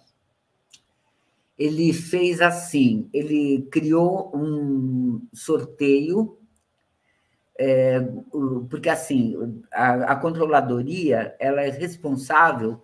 Ele 1.57 1.93
fez 1.93 2.41
assim: 2.41 3.09
ele 3.13 3.63
criou 3.71 4.33
um 4.35 5.23
sorteio, 5.33 6.37
é, 7.65 8.01
porque 8.69 8.89
assim 8.89 9.63
a, 9.71 9.93
a, 10.13 10.17
controladoria 10.17 11.37
ela 11.39 11.63
é 11.63 11.71
responsável 11.71 12.83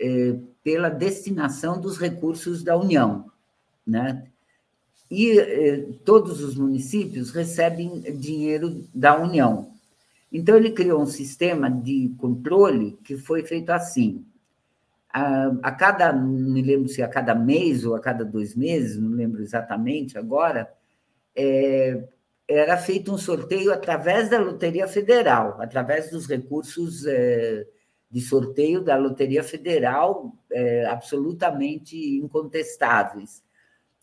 é, 0.00 0.38
pela 0.64 0.88
destinação 0.88 1.78
dos 1.78 1.98
recursos 1.98 2.62
da 2.62 2.78
União, 2.78 3.30
né? 3.86 4.26
E 5.10 5.38
é, 5.38 5.82
todos 6.02 6.42
os 6.42 6.56
municípios 6.56 7.30
recebem 7.30 8.00
dinheiro 8.18 8.86
da 8.94 9.20
União. 9.20 9.70
Então, 10.32 10.56
ele 10.56 10.70
criou 10.70 11.02
um 11.02 11.06
sistema 11.06 11.70
de 11.70 12.12
controle 12.18 12.98
que 13.04 13.16
foi 13.16 13.44
feito 13.44 13.70
assim. 13.70 14.24
A, 15.12 15.52
a, 15.62 15.72
cada, 15.72 16.12
não 16.12 16.26
me 16.26 16.62
lembro 16.62 16.88
se 16.88 17.02
a 17.02 17.08
cada 17.08 17.34
mês 17.34 17.84
ou 17.84 17.94
a 17.94 18.00
cada 18.00 18.24
dois 18.24 18.56
meses, 18.56 18.96
não 18.96 19.10
lembro 19.10 19.42
exatamente 19.42 20.18
agora, 20.18 20.68
é, 21.36 22.02
era 22.48 22.76
feito 22.76 23.12
um 23.12 23.18
sorteio 23.18 23.72
através 23.72 24.28
da 24.30 24.38
Loteria 24.38 24.86
Federal, 24.86 25.60
através 25.60 26.10
dos 26.10 26.26
recursos 26.26 27.04
é, 27.06 27.66
de 28.10 28.20
sorteio 28.20 28.82
da 28.82 28.96
Loteria 28.96 29.42
Federal, 29.42 30.32
é, 30.50 30.86
absolutamente 30.86 31.96
incontestáveis. 32.18 33.42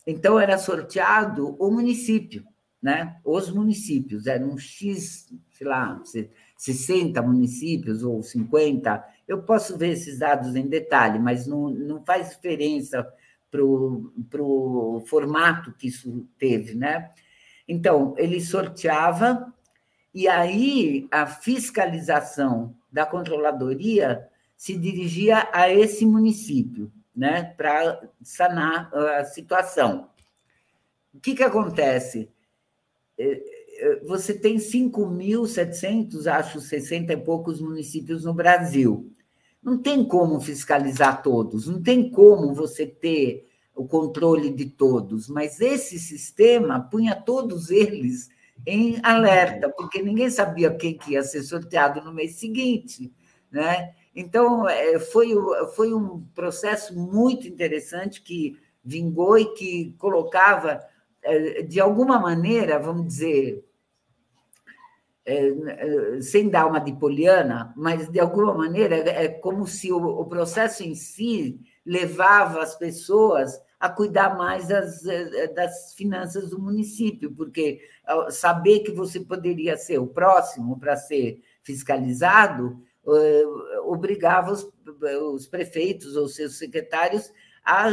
Então, 0.06 0.38
era 0.38 0.58
sorteado 0.58 1.56
o 1.58 1.70
município, 1.70 2.44
né? 2.82 3.18
os 3.24 3.50
municípios, 3.50 4.26
eram 4.26 4.58
X 4.58 5.26
sei 5.54 5.66
lá, 5.66 6.02
60 6.56 7.22
municípios 7.22 8.02
ou 8.02 8.22
50. 8.22 9.04
Eu 9.26 9.42
posso 9.42 9.78
ver 9.78 9.90
esses 9.90 10.18
dados 10.18 10.54
em 10.54 10.66
detalhe, 10.66 11.18
mas 11.18 11.46
não, 11.46 11.70
não 11.70 12.04
faz 12.04 12.30
diferença 12.30 13.06
para 13.50 13.62
o 13.62 15.02
formato 15.06 15.72
que 15.72 15.86
isso 15.86 16.26
teve, 16.36 16.74
né? 16.74 17.10
Então, 17.66 18.14
ele 18.18 18.40
sorteava, 18.40 19.52
e 20.14 20.28
aí 20.28 21.08
a 21.10 21.26
fiscalização 21.26 22.74
da 22.92 23.04
controladoria 23.04 24.28
se 24.56 24.76
dirigia 24.76 25.48
a 25.52 25.68
esse 25.68 26.06
município, 26.06 26.92
né, 27.14 27.54
para 27.56 28.00
sanar 28.22 28.94
a 28.94 29.24
situação. 29.24 30.08
O 31.12 31.20
que, 31.20 31.34
que 31.34 31.42
acontece? 31.42 32.30
É, 33.18 34.00
você 34.06 34.34
tem 34.34 34.56
5.700, 34.56 36.26
acho, 36.26 36.60
60 36.60 37.12
e 37.12 37.16
poucos 37.16 37.60
municípios 37.60 38.24
no 38.24 38.34
Brasil. 38.34 39.10
Não 39.62 39.78
tem 39.78 40.04
como 40.04 40.40
fiscalizar 40.40 41.22
todos, 41.22 41.66
não 41.66 41.82
tem 41.82 42.10
como 42.10 42.54
você 42.54 42.86
ter 42.86 43.48
o 43.74 43.86
controle 43.86 44.50
de 44.50 44.66
todos, 44.66 45.28
mas 45.28 45.60
esse 45.60 45.98
sistema 45.98 46.80
punha 46.80 47.14
todos 47.14 47.70
eles 47.70 48.28
em 48.66 48.98
alerta, 49.02 49.68
porque 49.68 50.00
ninguém 50.00 50.30
sabia 50.30 50.72
quem 50.72 50.96
que 50.96 51.12
ia 51.12 51.22
ser 51.22 51.42
sorteado 51.42 52.00
no 52.02 52.12
mês 52.12 52.36
seguinte, 52.36 53.12
né? 53.50 53.94
Então, 54.14 54.68
é, 54.68 54.98
foi, 54.98 55.30
foi 55.74 55.92
um 55.92 56.24
processo 56.34 56.96
muito 56.96 57.48
interessante 57.48 58.22
que 58.22 58.56
vingou 58.84 59.36
e 59.36 59.54
que 59.54 59.94
colocava, 59.98 60.80
é, 61.20 61.62
de 61.62 61.80
alguma 61.80 62.20
maneira, 62.20 62.78
vamos 62.78 63.06
dizer, 63.08 63.64
é, 65.26 66.20
sem 66.20 66.48
dar 66.48 66.66
uma 66.66 66.78
de 66.78 66.92
poliana, 66.92 67.72
mas 67.76 68.08
de 68.08 68.20
alguma 68.20 68.54
maneira 68.54 68.96
é 68.96 69.28
como 69.28 69.66
se 69.66 69.90
o, 69.90 70.24
processo 70.26 70.84
em 70.84 70.94
si 70.94 71.58
levava 71.84 72.62
as 72.62 72.76
pessoas 72.76 73.60
a 73.78 73.88
cuidar 73.88 74.36
mais 74.36 74.68
das, 74.68 75.04
é, 75.06 75.48
das 75.48 75.94
finanças 75.94 76.50
do 76.50 76.58
município, 76.58 77.30
porque 77.34 77.80
saber 78.30 78.80
que 78.80 78.92
você 78.92 79.20
poderia 79.20 79.76
ser 79.76 79.98
o 79.98 80.06
próximo 80.06 80.78
para 80.78 80.96
ser 80.96 81.42
fiscalizado 81.62 82.82
obrigava 83.84 84.52
os, 84.52 84.66
os 85.32 85.46
prefeitos 85.46 86.16
ou 86.16 86.28
seus 86.28 86.56
secretários 86.56 87.30
a 87.64 87.88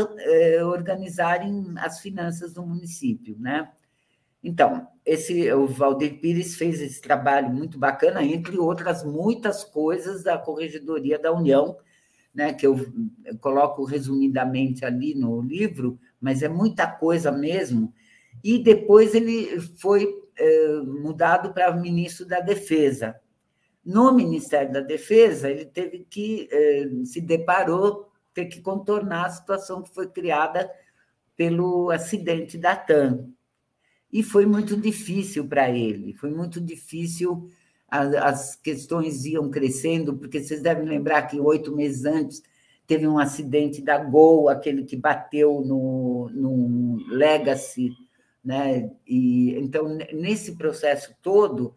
organizarem 0.66 1.74
as 1.78 2.00
finanças 2.00 2.54
do 2.54 2.66
município, 2.66 3.38
né? 3.39 3.72
Então, 4.44 4.88
esse 5.06 5.52
o 5.54 5.68
Valdir 5.68 6.20
Pires 6.20 6.56
fez 6.56 6.82
esse 6.82 7.00
trabalho 7.00 7.50
muito 7.50 7.78
bacana, 7.78 8.24
entre 8.24 8.58
outras 8.58 9.04
muitas 9.04 9.64
coisas 9.64 10.24
da 10.24 10.38
Corregedoria 10.38 11.20
da 11.20 11.32
União, 11.32 11.78
né, 12.34 12.54
que 12.54 12.66
eu 12.66 12.78
coloco 13.40 13.84
resumidamente 13.84 14.86
ali 14.86 15.14
no 15.14 15.42
livro, 15.42 16.00
mas 16.20 16.42
é 16.42 16.50
muita 16.50 16.88
coisa 16.88 17.32
mesmo. 17.32 17.94
E 18.44 18.58
depois 18.64 19.14
ele 19.14 19.60
foi 19.78 20.08
é, 20.38 20.80
mudado 20.82 21.54
para 21.54 21.76
ministro 21.76 22.26
da 22.26 22.40
Defesa. 22.40 23.20
No 23.84 24.14
Ministério 24.14 24.72
da 24.72 24.82
Defesa, 24.82 25.50
ele 25.50 25.66
teve 25.66 26.06
que 26.10 26.48
é, 26.52 26.90
se 27.04 27.20
deparou 27.20 28.10
ter 28.34 28.46
que 28.46 28.62
contornar 28.62 29.26
a 29.26 29.30
situação 29.30 29.82
que 29.82 29.94
foi 29.94 30.08
criada 30.08 30.72
pelo 31.36 31.90
acidente 31.90 32.58
da 32.58 32.76
TAM, 32.76 33.28
e 34.12 34.22
foi 34.22 34.46
muito 34.46 34.76
difícil 34.76 35.48
para 35.48 35.70
ele, 35.70 36.14
foi 36.14 36.30
muito 36.30 36.60
difícil, 36.60 37.50
as 37.92 38.56
questões 38.56 39.26
iam 39.26 39.50
crescendo, 39.50 40.16
porque 40.16 40.42
vocês 40.42 40.62
devem 40.62 40.86
lembrar 40.86 41.24
que 41.24 41.39
oito 41.39 41.76
meses 41.76 42.06
antes 42.06 42.42
teve 42.88 43.06
um 43.06 43.20
acidente 43.20 43.82
da 43.82 43.98
Gol, 43.98 44.48
aquele 44.48 44.84
que 44.84 44.96
bateu 44.96 45.62
no, 45.62 46.30
no 46.34 46.98
Legacy, 47.10 47.92
né? 48.44 48.89
E, 49.06 49.56
então, 49.60 49.98
nesse 50.14 50.56
processo 50.56 51.14
todo, 51.22 51.76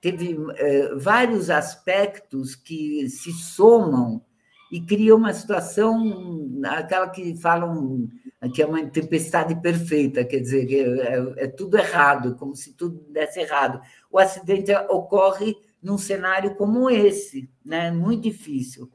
teve 0.00 0.36
eh, 0.56 0.94
vários 0.94 1.50
aspectos 1.50 2.54
que 2.54 3.08
se 3.08 3.32
somam 3.32 4.22
e 4.70 4.80
criam 4.80 5.18
uma 5.18 5.32
situação, 5.32 6.60
aquela 6.64 7.08
que 7.08 7.36
falam 7.36 8.08
que 8.52 8.62
é 8.62 8.66
uma 8.66 8.84
tempestade 8.86 9.60
perfeita, 9.60 10.24
quer 10.24 10.40
dizer, 10.40 10.70
é, 11.00 11.44
é, 11.44 11.48
tudo 11.48 11.78
errado, 11.78 12.36
como 12.36 12.54
se 12.54 12.72
tudo 12.74 13.00
desse 13.10 13.40
errado. 13.40 13.80
O 14.10 14.18
acidente 14.18 14.72
ocorre 14.90 15.56
num 15.82 15.98
cenário 15.98 16.54
como 16.54 16.90
esse, 16.90 17.48
né? 17.64 17.90
muito 17.90 18.24
difícil. 18.24 18.90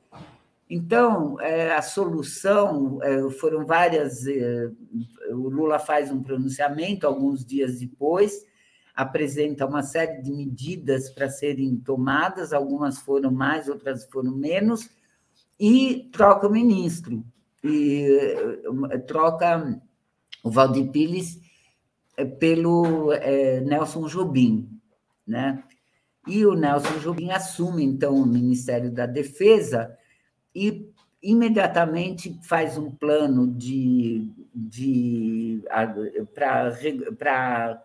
Então, 0.70 1.40
é, 1.42 1.74
a 1.74 1.82
solução 1.82 3.00
é, 3.04 3.30
foram 3.32 3.66
várias. 3.66 4.26
É, 4.26 4.70
o 5.32 5.50
Lula 5.50 5.80
faz 5.80 6.10
um 6.10 6.24
pronunciamento 6.24 7.06
alguns 7.06 7.44
dias 7.44 7.80
depois, 7.80 8.46
apresenta 8.96 9.66
uma 9.66 9.84
série 9.84 10.22
de 10.22 10.32
medidas 10.32 11.10
para 11.10 11.30
serem 11.30 11.76
tomadas, 11.76 12.54
algumas 12.54 13.00
foram 13.00 13.32
mais, 13.32 13.68
outras 13.68 14.06
foram 14.06 14.32
menos, 14.32 14.90
e 15.62 16.10
troca 16.12 16.48
o 16.48 16.52
ministro 16.52 17.24
e 17.64 18.08
eh, 18.92 18.98
troca 18.98 19.80
o 20.44 20.50
Valdir 20.50 20.90
Pires 20.90 21.40
eh, 22.18 22.26
pelo 22.26 23.14
é, 23.14 23.62
Nelson 23.62 24.08
Jobim, 24.08 24.68
né? 25.26 25.64
E 26.28 26.44
o 26.48 26.56
Nelson 26.56 26.98
Jobim 26.98 27.30
assume 27.30 27.84
então 27.84 28.16
o 28.16 28.26
Ministério 28.26 28.92
da 28.92 29.06
Defesa 29.06 29.96
e 30.54 30.92
imediatamente 31.22 32.40
faz 32.42 32.76
um 32.76 32.90
plano 32.90 33.46
de, 33.46 34.32
de 34.54 35.64
para 36.34 37.84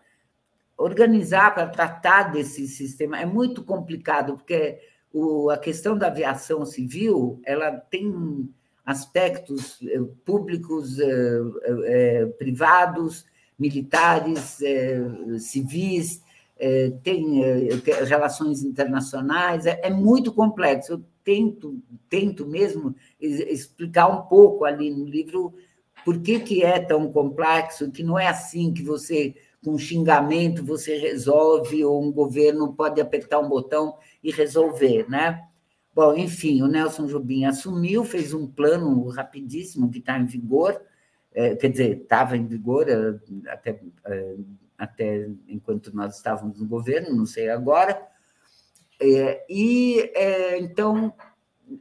organizar, 0.75 1.53
para 1.53 1.67
tratar 1.67 2.31
desse 2.31 2.67
sistema. 2.67 3.19
É 3.19 3.25
muito 3.25 3.63
complicado, 3.63 4.35
porque 4.35 4.79
o, 5.17 5.49
a 5.49 5.57
questão 5.57 5.97
da 5.97 6.07
aviação 6.07 6.65
civil 6.65 7.39
ela 7.43 7.71
tem 7.71 8.47
aspectos 8.85 9.79
eh, 9.81 9.99
públicos, 10.23 10.99
eh, 10.99 11.41
eh, 11.85 12.25
privados, 12.37 13.25
militares, 13.59 14.59
civis, 15.39 16.21
tem 17.01 17.41
relações 18.05 18.63
internacionais, 18.63 19.65
é, 19.65 19.79
é 19.83 19.89
muito 19.89 20.31
complexo. 20.31 21.03
tento, 21.23 21.79
tento 22.07 22.45
mesmo 22.45 22.95
explicar 23.19 24.07
um 24.07 24.21
pouco 24.27 24.63
ali 24.63 24.91
no 24.91 25.05
livro 25.05 25.55
por 26.05 26.21
que, 26.21 26.39
que 26.39 26.63
é 26.63 26.79
tão 26.79 27.11
complexo, 27.11 27.91
que 27.91 28.03
não 28.03 28.17
é 28.17 28.27
assim 28.27 28.71
que 28.71 28.83
você, 28.83 29.33
com 29.65 29.75
xingamento, 29.77 30.63
você 30.63 30.97
resolve, 30.97 31.83
ou 31.83 32.03
um 32.03 32.11
governo 32.11 32.73
pode 32.73 33.01
apertar 33.01 33.39
um 33.39 33.49
botão 33.49 33.95
e 34.23 34.31
resolver, 34.31 35.09
né? 35.09 35.47
Bom, 35.93 36.15
enfim, 36.15 36.61
o 36.61 36.67
Nelson 36.67 37.07
Jobim 37.07 37.45
assumiu, 37.45 38.03
fez 38.03 38.33
um 38.33 38.45
plano 38.45 39.07
rapidíssimo 39.09 39.89
que 39.89 39.99
está 39.99 40.17
em 40.17 40.25
vigor, 40.25 40.79
é, 41.33 41.55
quer 41.55 41.69
dizer, 41.69 42.01
estava 42.01 42.37
em 42.37 42.45
vigor 42.45 42.87
é, 42.87 43.19
até, 43.49 43.81
é, 44.05 44.35
até 44.77 45.29
enquanto 45.47 45.95
nós 45.95 46.15
estávamos 46.15 46.59
no 46.59 46.67
governo, 46.67 47.15
não 47.15 47.25
sei 47.25 47.49
agora, 47.49 47.99
é, 48.99 49.45
e 49.49 49.99
é, 50.15 50.59
então 50.59 51.13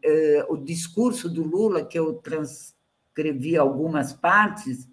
é, 0.03 0.47
o 0.49 0.57
discurso 0.57 1.29
do 1.29 1.43
Lula, 1.43 1.85
que 1.85 1.99
eu 1.99 2.15
transcrevi 2.15 3.57
algumas 3.57 4.13
partes, 4.13 4.89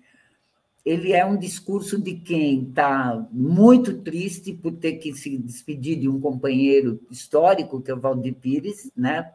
ele 0.85 1.13
é 1.13 1.25
um 1.25 1.37
discurso 1.37 2.01
de 2.01 2.15
quem 2.15 2.63
está 2.63 3.25
muito 3.31 3.99
triste 3.99 4.53
por 4.53 4.73
ter 4.73 4.93
que 4.93 5.13
se 5.13 5.37
despedir 5.37 5.99
de 5.99 6.09
um 6.09 6.19
companheiro 6.19 6.99
histórico, 7.09 7.81
que 7.81 7.89
é 7.89 7.93
o 7.93 7.99
Valdir 7.99 8.35
Pires, 8.35 8.91
né? 8.95 9.31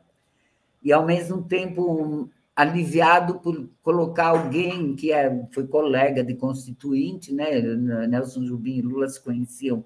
e, 0.82 0.92
ao 0.92 1.04
mesmo 1.04 1.42
tempo, 1.42 2.28
aliviado 2.54 3.40
por 3.40 3.68
colocar 3.82 4.28
alguém 4.28 4.94
que 4.94 5.12
é, 5.12 5.46
foi 5.52 5.66
colega 5.66 6.22
de 6.22 6.34
constituinte, 6.34 7.32
né? 7.32 7.60
Nelson 8.06 8.44
Jubim 8.44 8.78
e 8.78 8.82
Lula 8.82 9.08
se 9.08 9.22
conheciam 9.22 9.84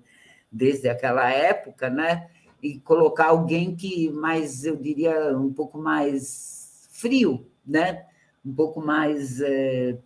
desde 0.51 0.89
aquela 0.89 1.31
época, 1.31 1.89
né? 1.89 2.29
e 2.63 2.79
colocar 2.79 3.27
alguém 3.27 3.75
que 3.75 4.09
mais, 4.11 4.65
eu 4.65 4.77
diria, 4.77 5.37
um 5.37 5.53
pouco 5.53 5.79
mais 5.79 6.87
frio, 6.93 7.45
né? 7.67 8.07
um 8.45 8.55
pouco 8.55 8.81
mais. 8.81 9.41
É... 9.41 9.99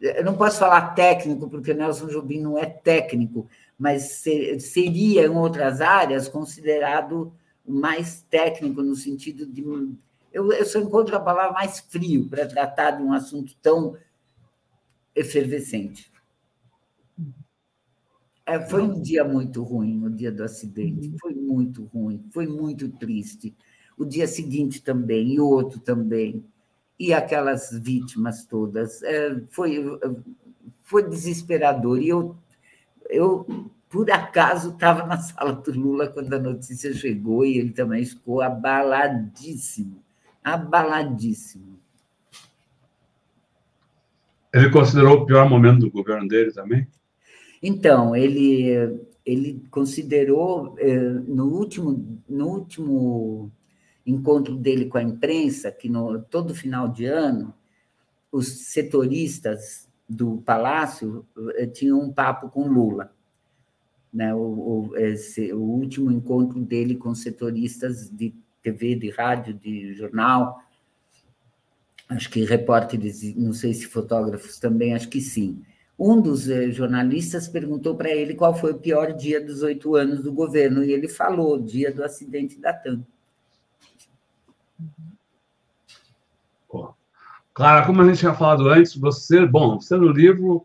Eu 0.00 0.24
não 0.24 0.36
posso 0.36 0.58
falar 0.58 0.94
técnico, 0.94 1.48
porque 1.48 1.74
Nelson 1.74 2.06
Jobim 2.06 2.40
não 2.40 2.56
é 2.56 2.66
técnico, 2.66 3.48
mas 3.78 4.22
seria, 4.60 5.26
em 5.26 5.30
outras 5.30 5.80
áreas, 5.80 6.28
considerado 6.28 7.32
mais 7.66 8.22
técnico, 8.30 8.82
no 8.82 8.94
sentido 8.94 9.44
de. 9.44 9.62
Eu, 10.32 10.52
eu 10.52 10.64
só 10.64 10.78
encontro 10.78 11.16
a 11.16 11.20
palavra 11.20 11.52
mais 11.52 11.80
frio 11.80 12.28
para 12.28 12.46
tratar 12.46 12.92
de 12.92 13.02
um 13.02 13.12
assunto 13.12 13.56
tão 13.60 13.96
efervescente. 15.14 16.10
É, 18.46 18.58
foi 18.60 18.82
um 18.82 19.00
dia 19.00 19.24
muito 19.24 19.62
ruim, 19.62 20.02
o 20.06 20.08
dia 20.08 20.32
do 20.32 20.42
acidente. 20.42 21.08
Uhum. 21.08 21.16
Foi 21.20 21.34
muito 21.34 21.84
ruim, 21.84 22.24
foi 22.30 22.46
muito 22.46 22.88
triste. 22.88 23.54
O 23.96 24.04
dia 24.04 24.26
seguinte 24.26 24.80
também, 24.80 25.34
e 25.34 25.40
outro 25.40 25.80
também. 25.80 26.44
E 26.98 27.12
aquelas 27.12 27.70
vítimas 27.72 28.44
todas. 28.44 29.02
É, 29.02 29.40
foi, 29.50 29.84
foi 30.82 31.08
desesperador. 31.08 32.00
E 32.00 32.08
eu, 32.08 32.36
eu 33.08 33.70
por 33.88 34.10
acaso, 34.10 34.70
estava 34.70 35.06
na 35.06 35.18
sala 35.18 35.52
do 35.52 35.72
Lula 35.72 36.08
quando 36.08 36.32
a 36.34 36.38
notícia 36.38 36.92
chegou 36.92 37.46
e 37.46 37.58
ele 37.58 37.70
também 37.70 38.04
ficou 38.04 38.42
abaladíssimo 38.42 40.02
abaladíssimo. 40.52 41.78
Ele 44.52 44.70
considerou 44.70 45.18
o 45.18 45.26
pior 45.26 45.48
momento 45.48 45.80
do 45.80 45.90
governo 45.90 46.26
dele 46.26 46.52
também? 46.52 46.86
Então, 47.62 48.16
ele, 48.16 48.98
ele 49.26 49.62
considerou, 49.70 50.74
eh, 50.78 51.10
no 51.26 51.46
último, 51.46 52.22
no 52.28 52.46
último 52.46 53.52
encontro 54.10 54.56
dele 54.56 54.86
com 54.86 54.98
a 54.98 55.02
imprensa, 55.02 55.70
que 55.70 55.88
no, 55.88 56.20
todo 56.22 56.54
final 56.54 56.88
de 56.88 57.04
ano, 57.04 57.54
os 58.32 58.48
setoristas 58.48 59.88
do 60.08 60.38
Palácio 60.38 61.26
eh, 61.56 61.66
tinham 61.66 62.00
um 62.00 62.12
papo 62.12 62.48
com 62.48 62.66
Lula. 62.66 63.12
Né? 64.12 64.34
O, 64.34 64.38
o, 64.38 64.96
esse, 64.96 65.52
o 65.52 65.60
último 65.60 66.10
encontro 66.10 66.60
dele 66.60 66.96
com 66.96 67.14
setoristas 67.14 68.10
de 68.10 68.34
TV, 68.62 68.94
de 68.94 69.10
rádio, 69.10 69.54
de 69.54 69.94
jornal, 69.94 70.62
acho 72.08 72.30
que 72.30 72.44
repórteres, 72.44 73.34
não 73.36 73.52
sei 73.52 73.74
se 73.74 73.86
fotógrafos 73.86 74.58
também, 74.58 74.94
acho 74.94 75.08
que 75.08 75.20
sim. 75.20 75.62
Um 75.98 76.20
dos 76.20 76.48
eh, 76.48 76.70
jornalistas 76.70 77.48
perguntou 77.48 77.96
para 77.96 78.10
ele 78.10 78.34
qual 78.34 78.56
foi 78.56 78.72
o 78.72 78.78
pior 78.78 79.12
dia 79.12 79.40
dos 79.44 79.62
oito 79.62 79.94
anos 79.94 80.22
do 80.22 80.32
governo, 80.32 80.82
e 80.82 80.92
ele 80.92 81.08
falou, 81.08 81.60
dia 81.60 81.92
do 81.92 82.02
acidente 82.02 82.58
da 82.58 82.72
TAM. 82.72 83.04
Clara, 87.54 87.84
como 87.84 88.02
a 88.02 88.04
gente 88.06 88.20
tinha 88.20 88.34
falado 88.34 88.68
antes, 88.68 88.94
você, 88.94 89.44
bom, 89.44 89.80
você 89.80 89.96
no 89.96 90.08
livro 90.08 90.64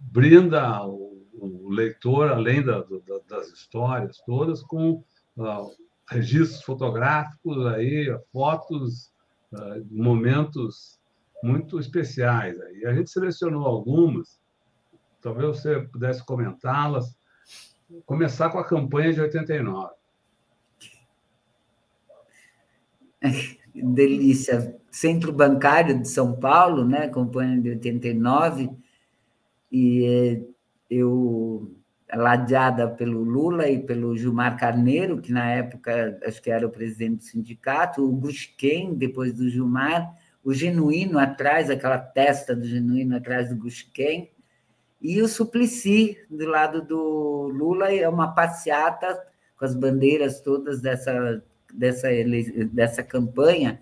brinda 0.00 0.84
o, 0.84 1.22
o 1.34 1.68
leitor, 1.68 2.30
além 2.30 2.64
da, 2.64 2.80
da, 2.80 3.20
das 3.28 3.48
histórias 3.48 4.20
todas, 4.26 4.60
com 4.60 5.04
uh, 5.36 5.70
registros 6.10 6.64
fotográficos 6.64 7.64
aí, 7.66 8.12
fotos, 8.32 9.12
uh, 9.52 9.86
momentos 9.88 10.98
muito 11.44 11.78
especiais. 11.78 12.60
Aí. 12.60 12.86
A 12.86 12.92
gente 12.92 13.08
selecionou 13.08 13.64
algumas 13.64 14.40
talvez 15.26 15.58
você 15.58 15.80
pudesse 15.80 16.24
comentá-las. 16.24 17.18
Começar 18.04 18.50
com 18.50 18.58
a 18.58 18.64
campanha 18.64 19.12
de 19.12 19.20
89. 19.20 19.92
Delícia. 23.74 24.76
Centro 24.90 25.32
Bancário 25.32 26.00
de 26.00 26.08
São 26.08 26.34
Paulo, 26.38 26.84
né? 26.84 27.08
Campanha 27.08 27.60
de 27.60 27.70
89. 27.70 28.70
E 29.70 30.04
eh, 30.04 30.42
eu, 30.88 31.76
ladeada 32.14 32.88
pelo 32.88 33.22
Lula 33.22 33.68
e 33.68 33.78
pelo 33.78 34.16
Gilmar 34.16 34.56
Carneiro, 34.58 35.20
que 35.20 35.32
na 35.32 35.50
época 35.50 36.18
acho 36.24 36.40
que 36.40 36.50
era 36.50 36.66
o 36.66 36.70
presidente 36.70 37.18
do 37.18 37.24
sindicato, 37.24 38.04
o 38.04 38.12
Gusquem, 38.12 38.94
depois 38.94 39.34
do 39.34 39.48
Gilmar, 39.48 40.14
o 40.44 40.54
Genuíno 40.54 41.18
atrás, 41.18 41.68
aquela 41.68 41.98
testa 41.98 42.54
do 42.54 42.64
Genuíno 42.64 43.16
atrás 43.16 43.48
do 43.48 43.56
Gusquem, 43.56 44.30
e 45.00 45.20
o 45.20 45.28
Suplicy, 45.28 46.16
do 46.30 46.46
lado 46.46 46.82
do 46.82 47.48
Lula, 47.52 47.92
é 47.92 48.08
uma 48.08 48.32
passeata 48.32 49.20
com 49.58 49.64
as 49.64 49.74
bandeiras 49.74 50.40
todas 50.40 50.80
dessa, 50.80 51.42
dessa, 51.72 52.08
dessa 52.72 53.02
campanha 53.02 53.80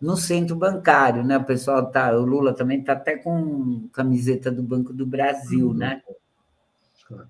no 0.00 0.16
centro 0.16 0.56
bancário, 0.56 1.24
né? 1.24 1.38
O 1.38 1.44
pessoal 1.44 1.90
tá, 1.90 2.16
o 2.16 2.24
Lula 2.24 2.54
também 2.54 2.80
está 2.80 2.92
até 2.92 3.16
com 3.16 3.88
camiseta 3.92 4.50
do 4.50 4.62
Banco 4.62 4.92
do 4.92 5.06
Brasil, 5.06 5.68
uhum. 5.68 5.74
né? 5.74 6.02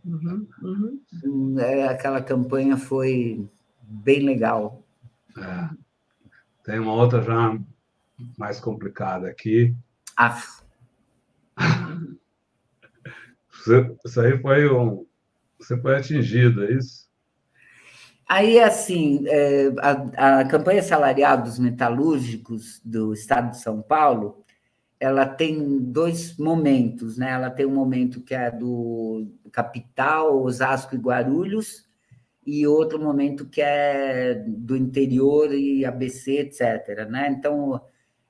Uhum, 0.04 0.46
uhum. 0.62 1.58
É, 1.58 1.88
aquela 1.88 2.22
campanha 2.22 2.76
foi 2.76 3.46
bem 3.82 4.20
legal. 4.20 4.82
É. 5.36 5.68
Tem 6.64 6.78
uma 6.78 6.94
outra 6.94 7.20
já 7.22 7.58
mais 8.38 8.60
complicada 8.60 9.28
aqui. 9.28 9.74
Ah. 10.16 10.40
Isso 14.04 14.20
aí 14.20 14.40
foi 14.40 14.70
um. 14.70 15.06
Você 15.58 15.80
foi 15.80 15.96
atingido, 15.96 16.64
é 16.64 16.72
isso? 16.72 17.08
Aí, 18.34 18.58
assim, 18.58 19.26
é, 19.28 19.70
a, 19.78 20.38
a 20.40 20.44
campanha 20.46 20.82
salarial 20.82 21.42
dos 21.42 21.58
metalúrgicos 21.58 22.80
do 22.82 23.12
Estado 23.12 23.50
de 23.50 23.58
São 23.58 23.82
Paulo, 23.82 24.42
ela 24.98 25.26
tem 25.26 25.78
dois 25.78 26.38
momentos, 26.38 27.18
né? 27.18 27.30
Ela 27.30 27.50
tem 27.50 27.66
um 27.66 27.74
momento 27.74 28.22
que 28.22 28.34
é 28.34 28.50
do 28.50 29.30
capital, 29.52 30.42
Osasco 30.42 30.94
e 30.94 30.98
Guarulhos, 30.98 31.86
e 32.46 32.66
outro 32.66 32.98
momento 32.98 33.46
que 33.50 33.60
é 33.60 34.42
do 34.48 34.78
interior 34.78 35.52
e 35.52 35.84
ABC, 35.84 36.38
etc. 36.38 37.06
Né? 37.10 37.28
Então, 37.38 37.82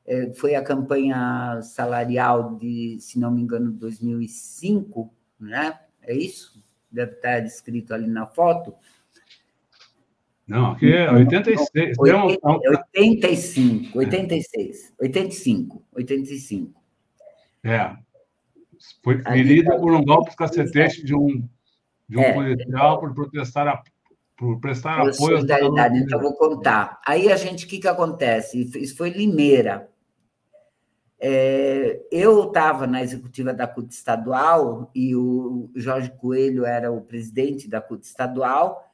é, 0.05 0.33
foi 0.33 0.57
a 0.57 0.65
campanha 0.65 1.61
salarial 1.63 2.57
de, 2.57 2.99
se 2.99 3.21
não 3.21 3.31
me 3.31 3.41
engano, 3.41 3.71
2005, 3.71 5.15
né? 5.39 5.79
É 6.03 6.13
isso? 6.13 6.61
Deve 6.91 7.13
estar 7.13 7.39
descrito 7.39 7.95
ali 7.95 8.09
na 8.09 8.27
foto. 8.27 8.75
Não, 10.47 10.73
aqui 10.73 10.93
é 10.93 11.11
86. 11.11 11.99
80, 11.99 12.39
85, 12.45 13.99
86, 13.99 14.93
85, 15.01 15.83
85. 15.95 16.83
É. 17.65 17.97
Foi 19.03 19.23
ferida 19.23 19.79
por 19.79 19.93
um 19.93 20.05
golpe 20.05 20.35
cacetete 20.37 21.05
de 21.05 21.15
um, 21.15 21.49
de 22.09 22.19
um 22.19 22.23
é, 22.23 22.33
policial 22.33 22.99
por 23.01 23.15
protestar 23.15 23.69
a, 23.69 23.83
por 24.37 24.59
prestar 24.59 24.95
apoio. 24.95 25.15
Solidariedade, 25.15 25.99
então 25.99 26.21
vou 26.21 26.35
contar. 26.35 27.01
Aí 27.07 27.31
a 27.31 27.37
gente, 27.37 27.65
o 27.65 27.69
que, 27.69 27.79
que 27.79 27.89
acontece? 27.89 28.61
Isso 28.77 28.97
foi 28.97 29.11
Limeira. 29.11 29.89
É, 31.21 32.03
eu 32.11 32.49
estava 32.49 32.85
na 32.85 33.01
executiva 33.01 33.55
da 33.55 33.69
CUT 33.69 33.93
estadual 33.93 34.91
e 34.93 35.15
o 35.15 35.71
Jorge 35.77 36.11
Coelho 36.11 36.65
era 36.65 36.91
o 36.91 37.01
presidente 37.01 37.71
da 37.71 37.81
CUT 37.81 38.03
estadual, 38.03 38.92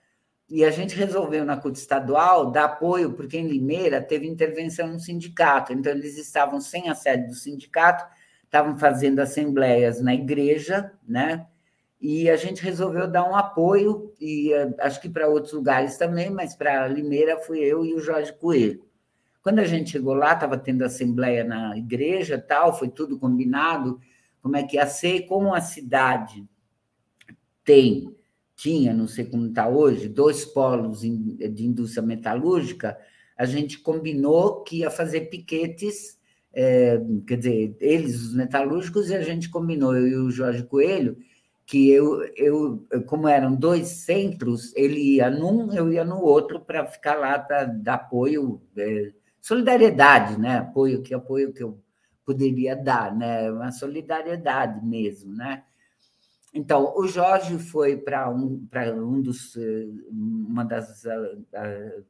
e 0.51 0.65
a 0.65 0.71
gente 0.71 0.97
resolveu 0.97 1.45
na 1.45 1.59
CUT 1.59 1.77
estadual 1.77 2.51
dar 2.51 2.65
apoio, 2.65 3.13
porque 3.13 3.37
em 3.37 3.47
Limeira 3.47 4.01
teve 4.01 4.27
intervenção 4.27 4.89
no 4.89 4.99
sindicato, 4.99 5.73
então 5.73 5.93
eles 5.93 6.17
estavam 6.17 6.59
sem 6.61 6.89
a 6.89 6.95
sede 6.95 7.27
do 7.27 7.35
sindicato, 7.35 8.05
estavam 8.45 8.79
fazendo 8.79 9.19
assembleias 9.21 10.01
na 10.01 10.15
igreja, 10.15 10.91
né? 11.07 11.47
E 12.01 12.31
a 12.31 12.37
gente 12.37 12.63
resolveu 12.63 13.07
dar 13.07 13.29
um 13.29 13.37
apoio, 13.37 14.15
e 14.21 14.53
eh, 14.53 14.75
acho 14.79 15.01
que 15.01 15.09
para 15.09 15.29
outros 15.29 15.53
lugares 15.53 15.99
também, 15.99 16.31
mas 16.31 16.55
para 16.55 16.89
Limeira 16.89 17.39
fui 17.41 17.59
eu 17.59 17.85
e 17.85 17.93
o 17.93 18.01
Jorge 18.01 18.33
Coelho. 18.33 18.87
Quando 19.43 19.59
a 19.59 19.65
gente 19.65 19.91
chegou 19.91 20.15
lá, 20.15 20.33
estava 20.33 20.57
tendo 20.57 20.83
assembleia 20.83 21.45
na 21.45 21.77
igreja, 21.77 22.39
tal, 22.39 22.79
foi 22.79 22.89
tudo 22.89 23.19
combinado, 23.19 24.01
como 24.41 24.57
é 24.57 24.63
que 24.63 24.77
ia 24.77 24.87
ser, 24.87 25.27
como 25.27 25.53
a 25.53 25.61
cidade 25.61 26.47
tem 27.65 28.17
tinha, 28.59 28.93
não 28.93 29.07
sei 29.07 29.25
como 29.25 29.47
está 29.47 29.69
hoje, 29.69 30.09
dois 30.09 30.45
polos 30.45 31.03
de 31.03 31.65
indústria 31.65 32.03
metalúrgica, 32.03 32.99
a 33.37 33.45
gente 33.45 33.79
combinou 33.79 34.65
que 34.65 34.79
ia 34.79 34.91
fazer 34.91 35.31
piquetes, 35.31 36.19
é, 36.53 37.01
quer 37.25 37.37
dizer, 37.37 37.77
eles, 37.79 38.21
os 38.21 38.35
metalúrgicos, 38.35 39.11
e 39.11 39.15
a 39.15 39.23
gente 39.23 39.49
combinou, 39.49 39.97
eu 39.97 40.09
e 40.09 40.17
o 40.17 40.31
Jorge 40.33 40.65
Coelho, 40.65 41.17
que 41.65 41.89
eu, 41.89 42.25
eu 42.35 42.85
como 43.07 43.29
eram 43.29 43.55
dois 43.55 43.87
centros, 43.89 44.75
ele 44.75 45.17
ia 45.17 45.31
num, 45.31 45.73
eu 45.73 45.93
ia 45.93 46.05
no 46.05 46.21
outro 46.21 46.59
para 46.59 46.85
ficar 46.85 47.15
lá 47.15 47.39
para 47.39 47.65
dar 47.65 47.95
apoio, 47.95 48.61
é, 48.77 49.13
solidariedade, 49.41 50.37
né? 50.41 50.59
Apoio 50.59 51.01
que 51.01 51.15
apoio 51.15 51.53
que 51.53 51.63
eu 51.63 51.79
poderia 52.25 52.75
dar, 52.75 53.15
né? 53.15 53.53
Uma 53.53 53.71
solidariedade 53.71 54.85
mesmo, 54.85 55.33
né? 55.37 55.63
Então, 56.53 56.95
o 56.97 57.07
Jorge 57.07 57.59
foi 57.59 57.97
para 57.97 58.31
um, 58.31 58.67
um 58.97 59.21
dos, 59.21 59.55
eh, 59.57 59.87
uma 60.11 60.65
das, 60.65 61.03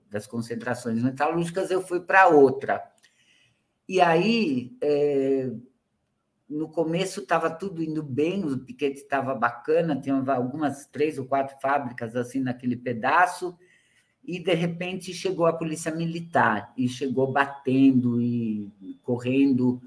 das 0.09 0.27
concentrações 0.27 1.03
metalúrgicas, 1.03 1.71
eu 1.71 1.83
fui 1.83 2.01
para 2.01 2.29
outra. 2.29 2.83
E 3.89 4.01
aí, 4.01 4.77
é, 4.81 5.51
no 6.49 6.69
começo 6.69 7.21
estava 7.21 7.51
tudo 7.51 7.83
indo 7.83 8.03
bem, 8.03 8.45
o 8.45 8.59
piquete 8.59 9.01
estava 9.01 9.35
bacana, 9.35 10.01
tinha 10.01 10.15
algumas 10.33 10.87
três 10.87 11.19
ou 11.19 11.27
quatro 11.27 11.59
fábricas 11.61 12.15
assim 12.15 12.41
naquele 12.41 12.77
pedaço, 12.77 13.59
e 14.25 14.39
de 14.39 14.55
repente 14.55 15.13
chegou 15.13 15.47
a 15.47 15.53
polícia 15.53 15.91
militar 15.91 16.73
e 16.77 16.89
chegou 16.89 17.33
batendo 17.33 18.21
e 18.21 18.71
correndo 19.03 19.81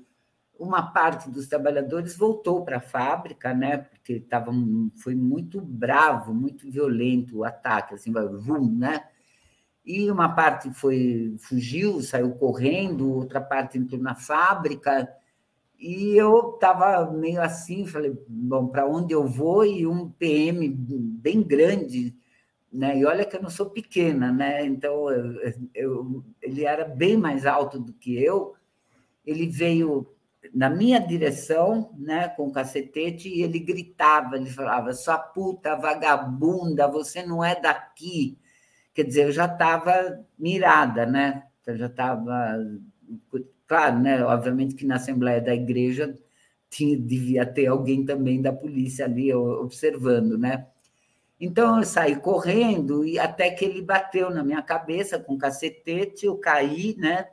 uma 0.62 0.84
parte 0.84 1.28
dos 1.28 1.48
trabalhadores 1.48 2.16
voltou 2.16 2.64
para 2.64 2.78
a 2.78 2.82
fábrica, 2.82 3.52
né? 3.52 3.78
Porque 3.78 4.20
tava, 4.20 4.52
foi 4.98 5.16
muito 5.16 5.60
bravo, 5.60 6.36
muito 6.36 6.70
violento 6.70 7.40
o 7.40 7.44
ataque, 7.44 7.96
assim, 7.96 8.14
vum, 8.14 8.78
né? 8.78 9.04
E 9.84 10.12
uma 10.12 10.30
parte 10.36 10.72
foi 10.72 11.36
fugiu, 11.40 12.00
saiu 12.02 12.36
correndo, 12.36 13.12
outra 13.12 13.42
parte 13.42 13.80
entrou 13.80 14.00
na 14.00 14.14
fábrica. 14.14 15.12
E 15.80 16.16
eu 16.16 16.54
estava 16.54 17.10
meio 17.12 17.42
assim, 17.42 17.88
falei, 17.88 18.16
bom, 18.28 18.68
para 18.68 18.86
onde 18.86 19.14
eu 19.14 19.26
vou? 19.26 19.66
E 19.66 19.88
um 19.88 20.12
PM 20.12 20.70
bem 20.70 21.42
grande, 21.42 22.16
né? 22.72 23.00
E 23.00 23.06
olha 23.06 23.26
que 23.26 23.36
eu 23.36 23.42
não 23.42 23.50
sou 23.50 23.72
pequena, 23.72 24.32
né? 24.32 24.64
Então 24.64 25.10
eu, 25.10 25.56
eu, 25.74 26.26
ele 26.40 26.66
era 26.66 26.86
bem 26.86 27.18
mais 27.18 27.48
alto 27.48 27.80
do 27.80 27.94
que 27.94 28.16
eu. 28.16 28.54
Ele 29.26 29.48
veio 29.48 30.08
na 30.54 30.70
minha 30.70 31.00
direção, 31.00 31.92
né, 31.98 32.28
com 32.30 32.48
o 32.48 32.52
cacetete, 32.52 33.30
e 33.30 33.42
ele 33.42 33.60
gritava, 33.60 34.36
ele 34.36 34.50
falava, 34.50 34.94
sua 34.94 35.18
puta 35.18 35.76
vagabunda, 35.76 36.88
você 36.88 37.24
não 37.24 37.44
é 37.44 37.60
daqui. 37.60 38.38
Quer 38.94 39.04
dizer, 39.04 39.26
eu 39.28 39.32
já 39.32 39.46
estava 39.46 40.20
mirada, 40.38 41.06
né? 41.06 41.44
Eu 41.66 41.78
já 41.78 41.86
estava. 41.86 42.58
Claro, 43.66 44.00
né? 44.00 44.24
Obviamente 44.26 44.76
que 44.76 44.86
na 44.86 44.96
Assembleia 44.96 45.40
da 45.42 45.54
Igreja 45.56 46.14
tinha, 46.70 46.98
devia 46.98 47.46
ter 47.46 47.68
alguém 47.68 48.06
também 48.06 48.42
da 48.42 48.52
polícia 48.52 49.06
ali 49.06 49.34
observando, 49.34 50.38
né? 50.38 50.68
Então 51.40 51.78
eu 51.78 51.84
saí 51.84 52.18
correndo 52.18 53.06
e 53.06 53.18
até 53.18 53.50
que 53.50 53.66
ele 53.66 53.82
bateu 53.82 54.30
na 54.30 54.44
minha 54.44 54.62
cabeça 54.62 55.18
com 55.18 55.34
o 55.36 55.38
cacetete, 55.38 56.26
eu 56.26 56.38
caí, 56.38 56.96
né? 56.98 57.28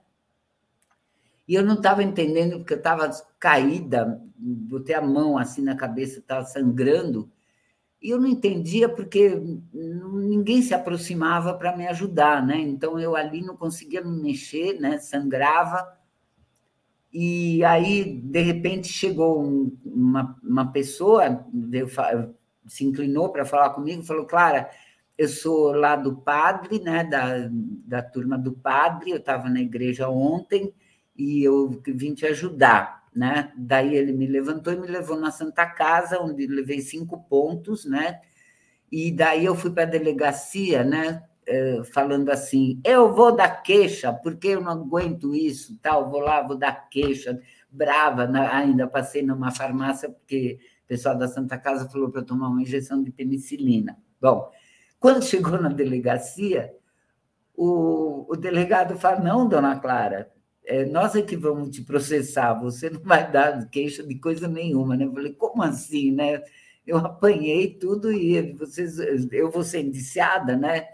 E 1.48 1.54
eu 1.54 1.64
não 1.64 1.76
estava 1.76 2.02
entendendo, 2.02 2.58
porque 2.58 2.74
eu 2.74 2.78
estava 2.78 3.10
caída, 3.40 4.22
botei 4.36 4.94
a 4.94 5.00
mão 5.00 5.38
assim 5.38 5.62
na 5.62 5.74
cabeça, 5.74 6.18
estava 6.18 6.44
sangrando, 6.44 7.32
e 8.02 8.10
eu 8.10 8.20
não 8.20 8.28
entendia 8.28 8.86
porque 8.86 9.40
ninguém 9.72 10.60
se 10.60 10.74
aproximava 10.74 11.54
para 11.54 11.74
me 11.74 11.88
ajudar, 11.88 12.46
né? 12.46 12.58
Então 12.58 13.00
eu 13.00 13.16
ali 13.16 13.40
não 13.40 13.56
conseguia 13.56 14.02
me 14.02 14.22
mexer, 14.22 14.78
né? 14.78 14.98
Sangrava. 14.98 15.96
E 17.12 17.64
aí, 17.64 18.20
de 18.20 18.40
repente, 18.40 18.86
chegou 18.88 19.42
uma, 19.84 20.38
uma 20.44 20.70
pessoa, 20.70 21.44
se 22.66 22.84
inclinou 22.84 23.30
para 23.30 23.44
falar 23.44 23.70
comigo, 23.70 24.04
falou: 24.04 24.26
Clara, 24.26 24.70
eu 25.16 25.26
sou 25.26 25.72
lá 25.72 25.96
do 25.96 26.14
padre, 26.18 26.78
né? 26.78 27.02
Da, 27.02 27.48
da 27.50 28.02
turma 28.02 28.38
do 28.38 28.52
padre, 28.52 29.10
eu 29.10 29.16
estava 29.16 29.48
na 29.48 29.60
igreja 29.60 30.08
ontem 30.08 30.72
e 31.18 31.42
eu 31.42 31.82
vim 31.84 32.14
te 32.14 32.24
ajudar, 32.26 33.08
né? 33.14 33.52
Daí 33.56 33.96
ele 33.96 34.12
me 34.12 34.26
levantou 34.26 34.72
e 34.72 34.78
me 34.78 34.86
levou 34.86 35.18
na 35.18 35.32
Santa 35.32 35.66
Casa, 35.66 36.20
onde 36.20 36.46
levei 36.46 36.80
cinco 36.80 37.24
pontos, 37.28 37.84
né? 37.84 38.20
E 38.90 39.10
daí 39.10 39.44
eu 39.44 39.56
fui 39.56 39.70
para 39.72 39.82
a 39.82 39.86
delegacia, 39.86 40.84
né? 40.84 41.24
Eh, 41.50 41.82
falando 41.94 42.30
assim, 42.30 42.78
eu 42.84 43.14
vou 43.14 43.34
dar 43.34 43.62
queixa, 43.62 44.12
porque 44.12 44.48
eu 44.48 44.60
não 44.60 44.70
aguento 44.70 45.34
isso, 45.34 45.78
tal, 45.80 46.10
vou 46.10 46.20
lá, 46.20 46.42
vou 46.42 46.58
dar 46.58 46.90
queixa, 46.90 47.40
brava, 47.70 48.30
ainda 48.52 48.86
passei 48.86 49.22
numa 49.22 49.50
farmácia, 49.50 50.10
porque 50.10 50.58
o 50.84 50.88
pessoal 50.88 51.16
da 51.16 51.26
Santa 51.26 51.56
Casa 51.56 51.88
falou 51.88 52.10
para 52.10 52.22
tomar 52.22 52.48
uma 52.48 52.60
injeção 52.60 53.02
de 53.02 53.10
penicilina. 53.10 53.98
Bom, 54.20 54.52
quando 55.00 55.24
chegou 55.24 55.58
na 55.58 55.70
delegacia, 55.70 56.74
o, 57.56 58.26
o 58.28 58.36
delegado 58.36 58.98
falou, 58.98 59.24
não, 59.24 59.48
dona 59.48 59.78
Clara, 59.80 60.30
é, 60.68 60.84
nós 60.84 61.16
é 61.16 61.22
que 61.22 61.34
vamos 61.34 61.70
te 61.70 61.82
processar, 61.82 62.52
você 62.52 62.90
não 62.90 63.00
vai 63.00 63.30
dar 63.32 63.68
queixa 63.70 64.02
de 64.02 64.14
coisa 64.16 64.46
nenhuma, 64.46 64.96
né? 64.96 65.06
Eu 65.06 65.12
falei, 65.12 65.32
como 65.32 65.62
assim, 65.62 66.12
né? 66.12 66.42
Eu 66.86 66.98
apanhei 66.98 67.74
tudo 67.74 68.12
e 68.12 68.52
vocês, 68.52 68.98
eu 69.32 69.50
vou 69.50 69.64
ser 69.64 69.80
indiciada, 69.80 70.56
né? 70.58 70.86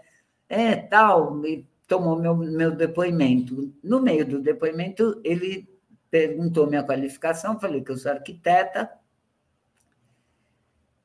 É, 0.47 0.75
tal, 0.77 1.35
me 1.35 1.67
tomou 1.87 2.17
meu, 2.17 2.35
meu 2.37 2.71
depoimento. 2.71 3.73
No 3.83 4.01
meio 4.01 4.25
do 4.25 4.41
depoimento, 4.41 5.19
ele 5.25 5.67
perguntou 6.09 6.67
minha 6.67 6.83
qualificação, 6.83 7.59
falei 7.59 7.83
que 7.83 7.91
eu 7.91 7.97
sou 7.97 8.11
arquiteta, 8.13 8.89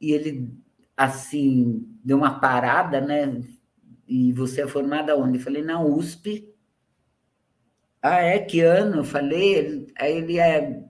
e 0.01 0.13
ele, 0.13 0.49
assim, 0.97 1.89
deu 2.05 2.19
uma 2.19 2.39
parada, 2.39 3.01
né? 3.01 3.43
E 4.07 4.33
você 4.33 4.63
é 4.63 4.69
formada 4.69 5.17
onde? 5.17 5.39
Eu 5.39 5.43
falei, 5.43 5.63
na 5.63 5.83
USP, 5.83 6.50
ah, 8.03 8.21
é? 8.21 8.39
Que 8.39 8.61
ano? 8.61 8.99
Eu 8.99 9.05
falei, 9.05 9.87
aí 9.99 10.17
ele 10.17 10.39
é. 10.39 10.83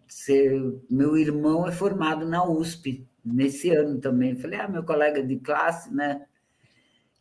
Meu 0.89 1.17
irmão 1.17 1.67
é 1.67 1.73
formado 1.73 2.27
na 2.27 2.45
USP, 2.45 3.07
nesse 3.25 3.71
ano 3.71 4.01
também. 4.01 4.33
Eu 4.33 4.39
falei, 4.41 4.61
ah, 4.61 4.69
meu 4.69 4.85
colega 4.85 5.23
de 5.23 5.37
classe, 5.37 5.93
né? 5.93 6.25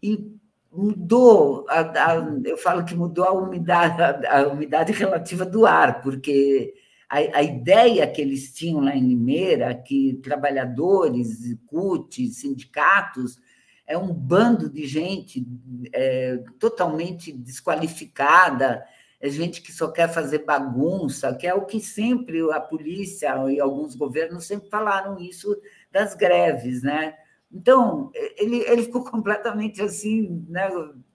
E 0.01 0.39
mudou, 0.71 1.65
a, 1.69 1.81
a, 1.81 2.15
eu 2.45 2.57
falo 2.57 2.85
que 2.85 2.95
mudou 2.95 3.25
a 3.25 3.33
umidade, 3.33 4.01
a, 4.01 4.39
a 4.39 4.47
umidade 4.47 4.91
relativa 4.93 5.45
do 5.45 5.65
ar, 5.65 6.01
porque 6.01 6.73
a, 7.09 7.17
a, 7.39 7.43
ideia 7.43 8.07
que 8.07 8.21
eles 8.21 8.53
tinham 8.53 8.81
lá 8.81 8.95
em 8.95 9.07
Limeira, 9.07 9.73
que 9.73 10.19
trabalhadores, 10.23 11.57
CUT, 11.65 12.27
sindicatos, 12.27 13.39
é 13.87 13.97
um 13.97 14.13
bando 14.13 14.69
de 14.69 14.85
gente 14.85 15.45
é, 15.91 16.39
totalmente 16.59 17.31
desqualificada, 17.31 18.85
é 19.21 19.29
gente 19.29 19.61
que 19.61 19.71
só 19.73 19.91
quer 19.91 20.07
fazer 20.07 20.45
bagunça, 20.45 21.35
que 21.35 21.45
é 21.45 21.53
o 21.53 21.65
que 21.65 21.79
sempre 21.81 22.39
a 22.51 22.59
polícia 22.59 23.35
e 23.51 23.59
alguns 23.59 23.93
governos 23.93 24.45
sempre 24.45 24.69
falaram 24.69 25.19
isso 25.19 25.59
das 25.91 26.15
greves, 26.15 26.81
né? 26.81 27.15
Então, 27.51 28.11
ele, 28.37 28.57
ele 28.61 28.83
ficou 28.83 29.03
completamente 29.09 29.81
assim, 29.81 30.45
né? 30.47 30.69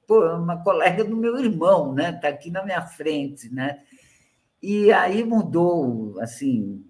Pô, 0.07 0.23
uma 0.37 0.63
colega 0.63 1.03
do 1.03 1.17
meu 1.17 1.39
irmão, 1.39 1.95
né? 1.95 2.11
Está 2.11 2.29
aqui 2.29 2.51
na 2.51 2.63
minha 2.63 2.83
frente, 2.83 3.53
né? 3.53 3.83
E 4.63 4.93
aí 4.93 5.25
mudou, 5.25 6.21
assim, 6.21 6.85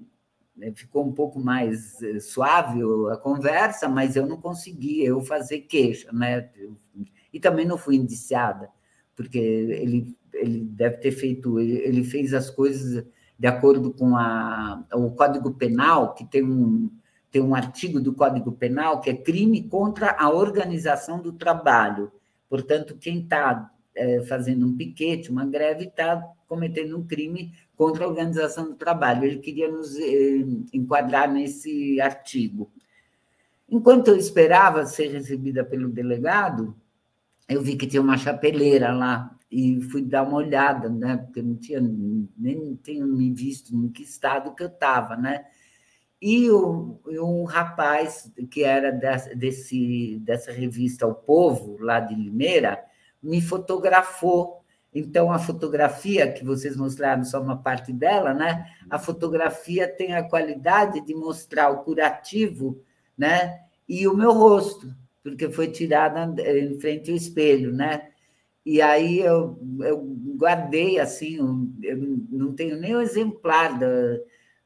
né? 0.57 0.73
ficou 0.75 1.07
um 1.07 1.13
pouco 1.13 1.39
mais 1.39 2.03
eh, 2.03 2.19
suave 2.19 2.81
a 3.13 3.17
conversa, 3.17 3.89
mas 3.89 4.17
eu 4.17 4.27
não 4.27 4.41
consegui 4.41 5.05
eu 5.05 5.21
fazer 5.21 5.61
queixa, 5.61 6.11
né? 6.13 6.51
E 7.33 7.39
também 7.39 7.67
não 7.67 7.79
fui 7.79 7.97
indiciada, 7.97 8.71
porque 9.17 9.39
ele 9.39 10.17
ele 10.35 10.61
deve 10.61 10.99
ter 10.99 11.13
feito, 11.13 11.59
ele 11.61 12.05
fez 12.05 12.35
as 12.35 12.51
coisas 12.51 13.05
de 13.39 13.47
acordo 13.47 13.93
com 13.93 14.17
a, 14.17 14.85
o 14.95 15.11
Código 15.11 15.53
Penal, 15.55 16.15
que 16.15 16.25
tem 16.25 16.45
um, 16.45 16.91
tem 17.31 17.43
um 17.43 17.55
artigo 17.55 18.01
do 18.01 18.13
Código 18.13 18.53
Penal 18.53 19.01
que 19.01 19.11
é 19.11 19.15
crime 19.17 19.63
contra 19.63 20.13
a 20.13 20.31
organização 20.31 21.21
do 21.21 21.33
trabalho. 21.33 22.13
Portanto, 22.49 22.97
quem 22.99 23.23
está 23.23 23.71
é, 23.95 24.21
fazendo 24.23 24.67
um 24.67 24.77
piquete, 24.77 25.31
uma 25.31 25.45
greve, 25.45 25.87
está 25.87 26.23
cometendo 26.47 26.97
um 26.97 27.07
crime 27.07 27.53
contra 27.77 28.05
a 28.05 28.09
organização 28.09 28.67
do 28.67 28.75
trabalho. 28.75 29.25
Ele 29.25 29.39
queria 29.39 29.69
nos 29.69 29.97
eh, 29.97 30.45
enquadrar 30.73 31.31
nesse 31.31 32.01
artigo. 32.01 32.71
Enquanto 33.69 34.09
eu 34.09 34.17
esperava 34.17 34.87
ser 34.87 35.09
recebida 35.09 35.65
pelo 35.65 35.89
delegado, 35.89 36.77
eu 37.49 37.63
vi 37.63 37.77
que 37.77 37.87
tinha 37.87 38.03
uma 38.03 38.17
chapeleira 38.17 38.93
lá 38.93 39.35
e 39.51 39.81
fui 39.83 40.03
dar 40.03 40.23
uma 40.23 40.39
olhada, 40.39 40.89
né? 40.89 41.17
Porque 41.17 41.43
não 41.43 41.57
tinha 41.57 41.81
nem 41.81 42.77
tenho 42.77 43.07
me 43.07 43.33
visto 43.33 43.75
em 43.75 43.89
que 43.89 44.03
estado 44.03 44.55
que 44.55 44.63
eu 44.63 44.69
estava, 44.69 45.17
né? 45.17 45.45
E 46.21 46.51
um, 46.51 46.99
um 47.07 47.45
rapaz 47.45 48.33
que 48.51 48.65
era 48.65 48.91
desse, 48.91 50.19
dessa 50.21 50.51
revista 50.51 51.07
O 51.07 51.15
Povo, 51.15 51.77
lá 51.79 52.01
de 52.01 52.15
Limeira, 52.15 52.83
me 53.23 53.43
fotografou. 53.43 54.63
Então, 54.95 55.31
a 55.31 55.39
fotografia 55.39 56.33
que 56.33 56.45
vocês 56.45 56.77
mostraram 56.77 57.25
só 57.25 57.43
uma 57.43 57.59
parte 57.59 57.93
dela, 57.93 58.33
né? 58.33 58.67
A 58.89 58.99
fotografia 58.99 59.87
tem 59.87 60.15
a 60.15 60.23
qualidade 60.23 61.01
de 61.01 61.15
mostrar 61.15 61.71
o 61.71 61.85
curativo, 61.85 62.83
né? 63.19 63.61
E 63.89 64.09
o 64.09 64.17
meu 64.17 64.33
rosto, 64.33 64.95
porque 65.25 65.51
foi 65.51 65.69
tirada 65.73 66.35
em 66.47 66.79
frente 66.79 67.11
ao 67.11 67.17
espelho, 67.17 67.73
né? 67.73 68.11
E 68.65 68.81
aí 68.81 69.21
eu, 69.21 69.59
eu 69.81 69.99
guardei 70.37 70.99
assim, 71.01 71.37
eu 71.37 71.97
não 72.31 72.55
tenho 72.55 72.79
nem 72.79 72.95
o 72.95 73.01
exemplar 73.01 73.79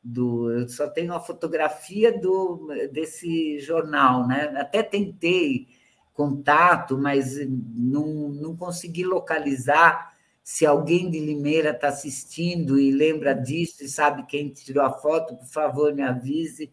do, 0.03 0.51
eu 0.53 0.69
só 0.69 0.89
tenho 0.89 1.15
a 1.15 1.21
fotografia 1.21 2.17
do 2.19 2.69
desse 2.93 3.59
jornal, 3.61 4.27
né? 4.27 4.53
Até 4.57 4.83
tentei 4.83 5.69
contato, 6.13 6.99
mas 6.99 7.37
não, 7.49 8.29
não 8.31 8.57
consegui 8.57 9.05
localizar. 9.05 10.13
Se 10.43 10.67
alguém 10.67 11.11
de 11.11 11.21
Limeira 11.21 11.71
está 11.71 11.89
assistindo 11.89 12.79
e 12.81 12.91
lembra 12.91 13.33
disso 13.35 13.85
e 13.85 13.89
sabe 13.89 14.27
quem 14.27 14.49
tirou 14.49 14.83
a 14.85 14.93
foto, 14.93 15.37
por 15.37 15.47
favor, 15.47 15.95
me 15.95 16.03
avise 16.03 16.73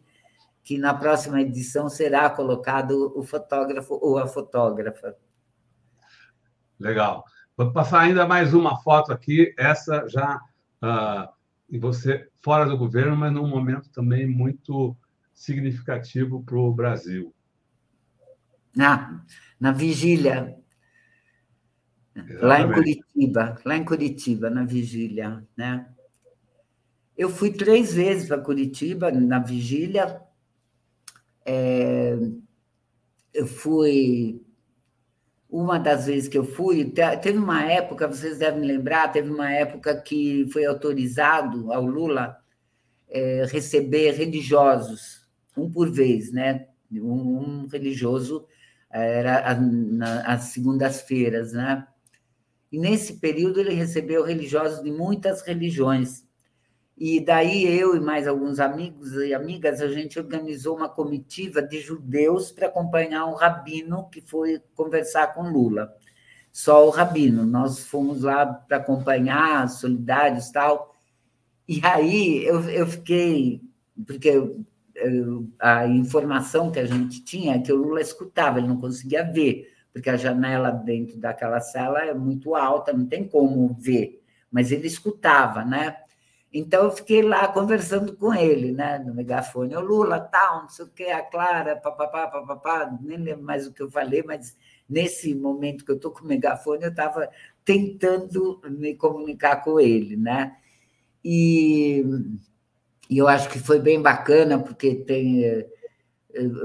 que 0.66 0.76
na 0.76 0.92
próxima 0.92 1.40
edição 1.40 1.88
será 1.88 2.28
colocado 2.28 3.16
o 3.16 3.22
fotógrafo 3.22 4.00
ou 4.02 4.18
a 4.18 4.26
fotógrafa. 4.26 5.16
Legal. 6.76 7.24
Vou 7.56 7.72
passar 7.72 8.00
ainda 8.00 8.26
mais 8.26 8.52
uma 8.52 8.76
foto 8.82 9.12
aqui, 9.12 9.54
essa 9.56 10.08
já 10.08 10.40
uh, 10.82 11.32
e 11.70 11.78
você 11.78 12.28
fora 12.42 12.66
do 12.66 12.76
governo, 12.76 13.16
mas 13.16 13.32
num 13.32 13.46
momento 13.46 13.88
também 13.90 14.26
muito 14.26 14.96
significativo 15.32 16.42
para 16.42 16.58
o 16.58 16.74
Brasil. 16.74 17.32
Ah, 18.76 19.20
na 19.60 19.70
vigília. 19.70 20.58
Exatamente. 22.12 22.44
Lá 22.44 22.60
em 22.60 22.72
Curitiba, 22.72 23.58
lá 23.64 23.76
em 23.76 23.84
Curitiba, 23.84 24.50
na 24.50 24.64
vigília, 24.64 25.46
né? 25.56 25.88
Eu 27.16 27.30
fui 27.30 27.52
três 27.52 27.94
vezes 27.94 28.26
para 28.26 28.40
Curitiba 28.40 29.12
na 29.12 29.38
vigília. 29.38 30.25
É, 31.46 32.18
eu 33.32 33.46
fui 33.46 34.42
uma 35.48 35.78
das 35.78 36.06
vezes 36.06 36.28
que 36.28 36.36
eu 36.36 36.44
fui, 36.44 36.84
teve 37.22 37.38
uma 37.38 37.62
época, 37.64 38.08
vocês 38.08 38.38
devem 38.38 38.62
lembrar, 38.62 39.12
teve 39.12 39.30
uma 39.30 39.50
época 39.50 39.96
que 40.02 40.46
foi 40.52 40.64
autorizado 40.64 41.72
ao 41.72 41.86
Lula 41.86 42.36
é, 43.08 43.44
receber 43.48 44.10
religiosos, 44.12 45.26
um 45.56 45.70
por 45.70 45.90
vez, 45.90 46.32
né? 46.32 46.66
Um, 46.92 47.62
um 47.62 47.66
religioso 47.68 48.46
era 48.90 49.54
nas 49.54 50.44
segundas-feiras, 50.44 51.52
né? 51.52 51.86
E 52.70 52.78
nesse 52.78 53.14
período 53.14 53.60
ele 53.60 53.72
recebeu 53.72 54.24
religiosos 54.24 54.82
de 54.82 54.90
muitas 54.90 55.42
religiões. 55.42 56.25
E 56.96 57.20
daí 57.20 57.66
eu 57.66 57.94
e 57.94 58.00
mais 58.00 58.26
alguns 58.26 58.58
amigos 58.58 59.12
e 59.12 59.34
amigas, 59.34 59.82
a 59.82 59.88
gente 59.88 60.18
organizou 60.18 60.76
uma 60.76 60.88
comitiva 60.88 61.60
de 61.60 61.78
judeus 61.78 62.50
para 62.50 62.68
acompanhar 62.68 63.26
um 63.26 63.34
rabino 63.34 64.08
que 64.08 64.22
foi 64.22 64.62
conversar 64.74 65.34
com 65.34 65.50
Lula. 65.50 65.94
Só 66.50 66.86
o 66.86 66.90
rabino. 66.90 67.44
Nós 67.44 67.86
fomos 67.86 68.22
lá 68.22 68.46
para 68.46 68.78
acompanhar, 68.78 69.68
solidários 69.68 70.50
tal. 70.50 70.96
E 71.68 71.80
aí 71.84 72.44
eu, 72.46 72.62
eu 72.70 72.86
fiquei, 72.86 73.60
porque 74.06 74.30
a 75.60 75.86
informação 75.86 76.70
que 76.70 76.78
a 76.78 76.86
gente 76.86 77.22
tinha 77.22 77.56
é 77.56 77.58
que 77.58 77.72
o 77.72 77.76
Lula 77.76 78.00
escutava, 78.00 78.58
ele 78.58 78.68
não 78.68 78.80
conseguia 78.80 79.22
ver, 79.22 79.70
porque 79.92 80.08
a 80.08 80.16
janela 80.16 80.70
dentro 80.70 81.18
daquela 81.18 81.60
sala 81.60 82.00
é 82.00 82.14
muito 82.14 82.54
alta, 82.54 82.92
não 82.92 83.06
tem 83.06 83.26
como 83.28 83.76
ver, 83.78 84.22
mas 84.50 84.72
ele 84.72 84.86
escutava, 84.86 85.64
né? 85.64 85.96
Então 86.52 86.84
eu 86.84 86.90
fiquei 86.90 87.22
lá 87.22 87.48
conversando 87.48 88.16
com 88.16 88.32
ele, 88.32 88.72
né, 88.72 88.98
no 88.98 89.14
megafone, 89.14 89.76
o 89.76 89.80
Lula, 89.80 90.20
tal, 90.20 90.62
não 90.62 90.68
sei 90.68 90.84
o 90.86 90.88
que, 90.88 91.04
a 91.04 91.22
Clara, 91.22 91.76
papapá, 91.76 92.28
papapá, 92.28 92.96
nem 93.02 93.18
lembro 93.18 93.44
mais 93.44 93.66
o 93.66 93.72
que 93.72 93.82
eu 93.82 93.90
falei, 93.90 94.22
mas 94.22 94.56
nesse 94.88 95.34
momento 95.34 95.84
que 95.84 95.90
eu 95.90 95.96
estou 95.96 96.12
com 96.12 96.24
o 96.24 96.28
megafone, 96.28 96.84
eu 96.84 96.90
estava 96.90 97.28
tentando 97.64 98.60
me 98.70 98.94
comunicar 98.94 99.62
com 99.64 99.78
ele, 99.80 100.16
né? 100.16 100.56
E 101.24 102.04
e 103.08 103.18
eu 103.18 103.28
acho 103.28 103.48
que 103.48 103.58
foi 103.58 103.78
bem 103.78 104.00
bacana, 104.02 104.58
porque 104.58 104.94
tem, 104.94 105.44
eh, 105.44 105.68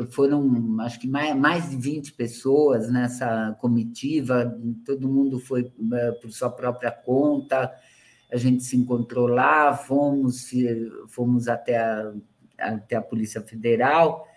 foram, 0.09 0.77
acho 0.81 0.99
que 0.99 1.07
mais, 1.07 1.35
mais 1.35 1.69
de 1.69 1.77
20 1.77 2.13
pessoas 2.13 2.89
nessa 2.89 3.55
comitiva, 3.61 4.57
todo 4.85 5.07
mundo 5.07 5.39
foi 5.39 5.71
eh, 5.93 6.11
por 6.13 6.31
sua 6.31 6.49
própria 6.49 6.91
conta, 6.91 7.71
a 8.31 8.37
gente 8.37 8.63
se 8.63 8.77
encontrou 8.77 9.27
lá, 9.27 9.73
fomos, 9.73 10.49
fomos 11.09 11.47
até 11.47 11.77
a, 11.77 12.13
até 12.57 12.95
a 12.95 13.01
Polícia 13.01 13.41
Federal, 13.41 14.27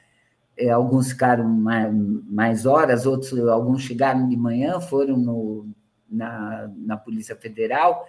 eh, 0.57 0.70
alguns 0.70 1.11
ficaram 1.11 1.49
mais, 1.49 1.95
mais 2.26 2.66
horas, 2.66 3.07
outros, 3.07 3.38
alguns 3.47 3.82
chegaram 3.82 4.28
de 4.28 4.36
manhã, 4.36 4.80
foram 4.80 5.16
no, 5.16 5.68
na, 6.11 6.70
na 6.76 6.97
Polícia 6.97 7.36
Federal, 7.36 8.07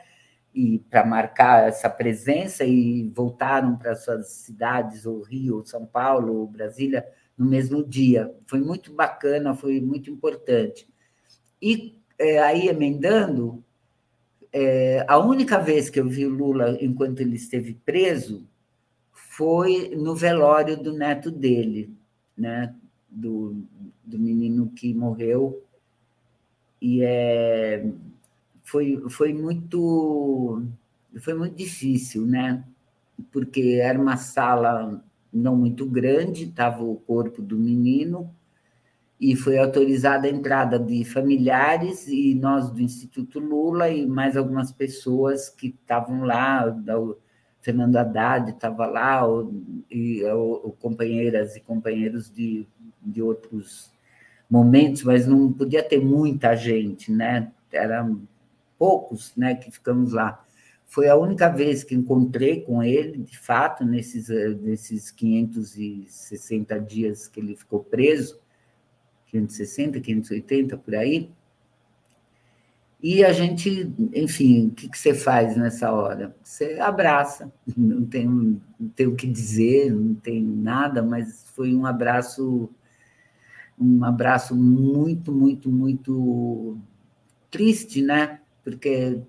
e 0.53 0.79
para 0.89 1.05
marcar 1.05 1.67
essa 1.67 1.89
presença 1.89 2.63
e 2.63 3.11
voltaram 3.13 3.75
para 3.75 3.93
suas 3.93 4.27
cidades, 4.27 5.05
ou 5.05 5.21
Rio, 5.21 5.65
São 5.65 5.85
Paulo, 5.85 6.33
ou 6.33 6.47
Brasília, 6.47 7.05
no 7.37 7.45
mesmo 7.45 7.83
dia. 7.83 8.33
Foi 8.45 8.61
muito 8.61 8.93
bacana, 8.93 9.53
foi 9.53 9.81
muito 9.81 10.09
importante. 10.09 10.87
E 11.61 12.01
é, 12.17 12.39
aí, 12.39 12.69
emendando, 12.69 13.64
é, 14.57 15.05
a 15.05 15.17
única 15.17 15.59
vez 15.59 15.89
que 15.89 15.99
eu 15.99 16.07
vi 16.07 16.25
Lula 16.25 16.77
enquanto 16.79 17.19
ele 17.19 17.35
esteve 17.35 17.73
preso 17.85 18.47
foi 19.11 19.93
no 19.97 20.15
velório 20.15 20.81
do 20.81 20.93
neto 20.93 21.29
dele, 21.29 21.93
né? 22.37 22.73
do, 23.09 23.55
do 24.03 24.17
menino 24.17 24.71
que 24.75 24.93
morreu. 24.93 25.61
E 26.81 27.01
é 27.03 27.85
foi, 28.63 29.03
foi 29.09 29.33
muito 29.33 30.63
foi 31.19 31.33
muito 31.33 31.55
difícil, 31.55 32.25
né? 32.25 32.63
Porque 33.31 33.79
era 33.81 33.99
uma 33.99 34.17
sala 34.17 35.03
não 35.31 35.55
muito 35.55 35.85
grande, 35.85 36.45
estava 36.45 36.83
o 36.83 36.95
corpo 36.95 37.41
do 37.41 37.57
menino 37.57 38.33
e 39.19 39.35
foi 39.35 39.57
autorizada 39.57 40.27
a 40.27 40.29
entrada 40.29 40.77
de 40.77 41.05
familiares 41.05 42.07
e 42.07 42.35
nós 42.35 42.69
do 42.69 42.81
Instituto 42.81 43.39
Lula 43.39 43.89
e 43.89 44.05
mais 44.05 44.35
algumas 44.35 44.71
pessoas 44.71 45.49
que 45.49 45.67
estavam 45.67 46.23
lá, 46.25 46.65
o 46.99 47.17
Fernando 47.61 47.95
Haddad 47.95 48.51
estava 48.51 48.85
lá, 48.85 49.23
e 49.89 50.23
o, 50.25 50.75
companheiras 50.79 51.55
e 51.55 51.61
companheiros 51.61 52.31
de, 52.31 52.67
de 53.01 53.21
outros 53.21 53.91
momentos, 54.49 55.03
mas 55.03 55.25
não 55.25 55.51
podia 55.51 55.81
ter 55.81 55.99
muita 55.99 56.55
gente, 56.55 57.11
né? 57.11 57.51
Era 57.71 58.07
poucos 58.77 59.33
né, 59.35 59.55
que 59.55 59.71
ficamos 59.71 60.13
lá. 60.13 60.43
Foi 60.85 61.09
a 61.09 61.15
única 61.15 61.49
vez 61.49 61.83
que 61.83 61.95
encontrei 61.95 62.61
com 62.61 62.83
ele, 62.83 63.17
de 63.17 63.39
fato, 63.39 63.83
nesses, 63.83 64.29
nesses 64.61 65.09
560 65.09 66.79
dias 66.79 67.27
que 67.27 67.39
ele 67.39 67.55
ficou 67.55 67.83
preso, 67.83 68.39
560, 69.27 69.99
580, 69.99 70.77
por 70.77 70.95
aí. 70.95 71.31
E 73.01 73.23
a 73.23 73.31
gente, 73.31 73.93
enfim, 74.13 74.67
o 74.67 74.71
que, 74.71 74.89
que 74.89 74.97
você 74.97 75.13
faz 75.13 75.55
nessa 75.55 75.91
hora? 75.91 76.35
Você 76.41 76.79
abraça, 76.79 77.51
não 77.77 78.05
tem, 78.05 78.25
não 78.27 78.89
tem 78.95 79.07
o 79.07 79.15
que 79.15 79.27
dizer, 79.27 79.93
não 79.93 80.15
tem 80.15 80.41
nada, 80.41 81.03
mas 81.03 81.45
foi 81.55 81.73
um 81.75 81.85
abraço, 81.85 82.69
um 83.79 84.03
abraço 84.03 84.55
muito, 84.55 85.31
muito, 85.31 85.69
muito 85.69 86.77
triste, 87.51 88.01
né? 88.01 88.39
porque 88.65 89.21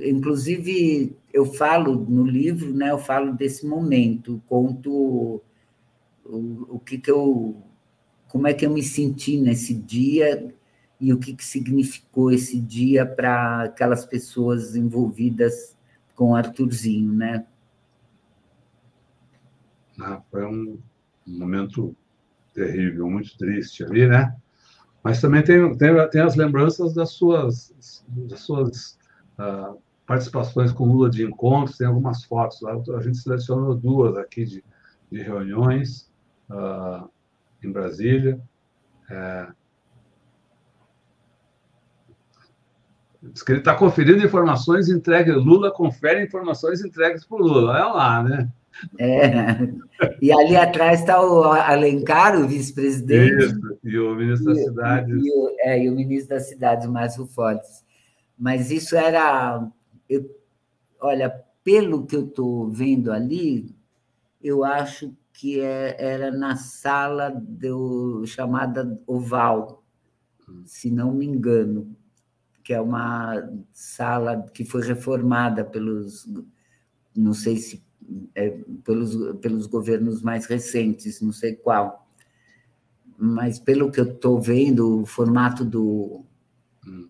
inclusive 0.00 1.14
eu 1.32 1.44
falo 1.44 2.06
no 2.08 2.24
livro, 2.24 2.72
né, 2.72 2.90
eu 2.90 2.98
falo 2.98 3.34
desse 3.34 3.66
momento, 3.66 4.42
conto 4.46 5.42
o, 6.24 6.66
o 6.70 6.78
que, 6.78 6.96
que 6.96 7.10
eu 7.10 7.62
como 8.28 8.46
é 8.46 8.54
que 8.54 8.64
eu 8.64 8.70
me 8.70 8.82
senti 8.82 9.40
nesse 9.40 9.74
dia 9.74 10.54
e 11.00 11.12
o 11.12 11.18
que, 11.18 11.34
que 11.34 11.44
significou 11.44 12.30
esse 12.30 12.60
dia 12.60 13.06
para 13.06 13.64
aquelas 13.64 14.04
pessoas 14.04 14.76
envolvidas 14.76 15.76
com 16.14 16.34
Arthurzinho, 16.34 17.12
né? 17.12 17.46
Ah, 20.00 20.20
foi 20.30 20.44
um 20.44 20.78
momento 21.26 21.96
terrível, 22.52 23.08
muito 23.08 23.36
triste 23.38 23.84
ali, 23.84 24.06
né? 24.06 24.34
Mas 25.02 25.20
também 25.20 25.42
tem, 25.42 25.76
tem, 25.76 26.10
tem 26.10 26.20
as 26.20 26.36
lembranças 26.36 26.92
das 26.92 27.10
suas, 27.10 28.04
das 28.08 28.40
suas 28.40 28.98
uh, 29.38 29.78
participações 30.06 30.72
com 30.72 30.86
Lula 30.86 31.08
de 31.08 31.24
encontros, 31.24 31.78
tem 31.78 31.86
algumas 31.86 32.24
fotos 32.24 32.60
lá, 32.60 32.72
a 32.72 33.00
gente 33.00 33.18
selecionou 33.18 33.74
duas 33.74 34.16
aqui 34.16 34.44
de, 34.44 34.64
de 35.10 35.22
reuniões 35.22 36.10
uh, 36.50 37.08
em 37.62 37.70
Brasília. 37.70 38.40
É, 39.10 39.48
Diz 43.20 43.42
que 43.42 43.52
ele 43.52 43.58
está 43.58 43.74
conferindo 43.74 44.24
informações 44.24 44.88
entregues. 44.88 45.34
Lula 45.34 45.72
confere 45.72 46.24
informações 46.24 46.84
entregues 46.84 47.24
por 47.24 47.40
Lula. 47.40 47.72
Olha 47.72 47.86
lá, 47.86 48.22
né? 48.22 48.48
É. 48.98 49.68
E 50.22 50.30
ali 50.30 50.56
atrás 50.56 51.00
está 51.00 51.20
o 51.20 51.42
Alencar, 51.42 52.40
o 52.40 52.46
vice-presidente. 52.46 53.46
Isso, 53.46 53.78
e 53.82 53.98
o 53.98 54.14
ministro 54.14 54.54
das 54.54 54.62
Cidades. 54.62 55.24
E, 55.24 55.30
o, 55.32 55.56
é, 55.58 55.82
e 55.82 55.90
o 55.90 55.94
ministro 55.96 56.30
das 56.30 56.48
Cidades, 56.48 56.86
Márcio 56.86 57.26
Fortes. 57.26 57.84
Mas 58.38 58.70
isso 58.70 58.96
era. 58.96 59.66
Eu, 60.08 60.30
olha, 61.00 61.44
pelo 61.64 62.06
que 62.06 62.14
eu 62.14 62.26
estou 62.26 62.70
vendo 62.70 63.10
ali, 63.10 63.74
eu 64.40 64.62
acho 64.62 65.12
que 65.38 65.60
é, 65.60 65.94
era 66.00 66.32
na 66.32 66.56
sala 66.56 67.30
do, 67.30 68.26
chamada 68.26 69.00
Oval, 69.06 69.84
se 70.64 70.90
não 70.90 71.14
me 71.14 71.26
engano 71.26 71.96
que 72.64 72.74
é 72.74 72.80
uma 72.80 73.48
sala 73.72 74.44
que 74.52 74.64
foi 74.64 74.82
reformada 74.82 75.64
pelos, 75.64 76.26
não 77.16 77.32
sei 77.32 77.56
se 77.56 77.86
é, 78.34 78.50
pelos, 78.82 79.38
pelos 79.38 79.66
governos 79.68 80.22
mais 80.22 80.44
recentes, 80.46 81.20
não 81.20 81.32
sei 81.32 81.54
qual, 81.54 82.10
mas 83.16 83.60
pelo 83.60 83.92
que 83.92 84.00
eu 84.00 84.12
estou 84.12 84.40
vendo, 84.40 85.02
o 85.02 85.06
formato 85.06 85.64
do, 85.64 86.26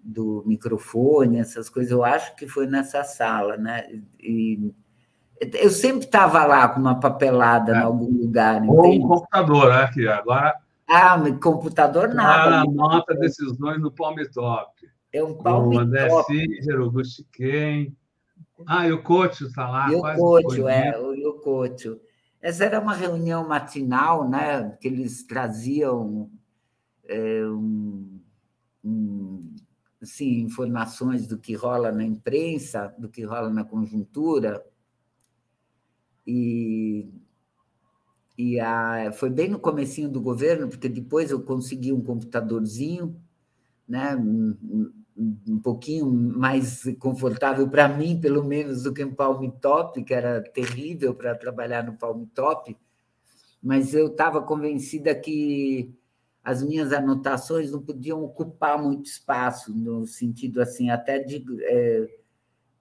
do 0.04 0.44
microfone, 0.46 1.38
essas 1.38 1.70
coisas, 1.70 1.90
eu 1.90 2.04
acho 2.04 2.36
que 2.36 2.46
foi 2.46 2.66
nessa 2.66 3.02
sala, 3.04 3.56
né? 3.56 4.02
E 4.20 4.70
eu 5.40 5.70
sempre 5.70 6.04
estava 6.04 6.44
lá 6.44 6.68
com 6.68 6.80
uma 6.80 6.98
papelada 6.98 7.72
é. 7.72 7.76
em 7.76 7.82
algum 7.82 8.10
lugar. 8.10 8.62
Ou 8.62 8.86
entende? 8.86 9.04
um 9.04 9.08
computador, 9.08 9.68
né? 9.72 9.90
Que 9.92 10.08
agora. 10.08 10.56
Ah, 10.88 11.18
computador 11.40 12.14
nada. 12.14 12.56
Ah, 12.56 12.60
anota 12.62 13.14
decisões 13.14 13.80
no 13.80 13.90
Palm 13.90 14.16
Top. 14.32 14.72
É 15.12 15.22
um 15.22 15.34
palme 15.34 15.76
O 15.76 15.80
André 15.80 16.08
Singer, 16.24 16.80
o 16.80 16.90
Gustiquem. 16.90 17.96
Ah, 18.66 18.86
e 18.88 18.92
o 18.92 19.02
Coach 19.02 19.44
está 19.44 19.68
lá. 19.68 19.90
E 19.90 19.94
o 19.94 20.00
Coach, 20.00 20.60
é, 20.62 20.98
o 20.98 21.32
Coach. 21.34 22.00
Essa 22.40 22.64
era 22.64 22.80
uma 22.80 22.94
reunião 22.94 23.46
matinal, 23.46 24.28
né? 24.28 24.70
Que 24.80 24.88
eles 24.88 25.24
traziam 25.24 26.30
é, 27.04 27.42
um, 27.46 28.20
um, 28.84 29.54
assim, 30.02 30.40
informações 30.40 31.26
do 31.26 31.38
que 31.38 31.54
rola 31.54 31.92
na 31.92 32.04
imprensa, 32.04 32.94
do 32.98 33.08
que 33.08 33.24
rola 33.24 33.50
na 33.50 33.64
conjuntura. 33.64 34.64
E, 36.30 37.08
e 38.36 38.60
a, 38.60 39.10
foi 39.14 39.30
bem 39.30 39.48
no 39.48 39.58
comecinho 39.58 40.10
do 40.10 40.20
governo, 40.20 40.68
porque 40.68 40.86
depois 40.86 41.30
eu 41.30 41.40
consegui 41.40 41.90
um 41.90 42.02
computadorzinho, 42.02 43.18
né? 43.88 44.14
um 44.14 45.58
pouquinho 45.58 46.06
mais 46.06 46.84
confortável 46.98 47.66
para 47.66 47.88
mim, 47.88 48.20
pelo 48.20 48.44
menos, 48.44 48.82
do 48.82 48.92
que 48.92 49.02
um 49.02 49.14
Palm 49.14 49.48
Top, 49.58 50.04
que 50.04 50.12
era 50.12 50.42
terrível 50.42 51.14
para 51.14 51.34
trabalhar 51.34 51.82
no 51.82 51.96
Palm 51.96 52.26
Top, 52.34 52.76
mas 53.62 53.94
eu 53.94 54.08
estava 54.08 54.42
convencida 54.42 55.14
que 55.14 55.92
as 56.44 56.62
minhas 56.62 56.92
anotações 56.92 57.72
não 57.72 57.80
podiam 57.80 58.22
ocupar 58.22 58.80
muito 58.80 59.06
espaço, 59.06 59.74
no 59.74 60.06
sentido 60.06 60.60
assim, 60.60 60.90
até 60.90 61.18
de 61.18 61.42
é, 61.62 62.17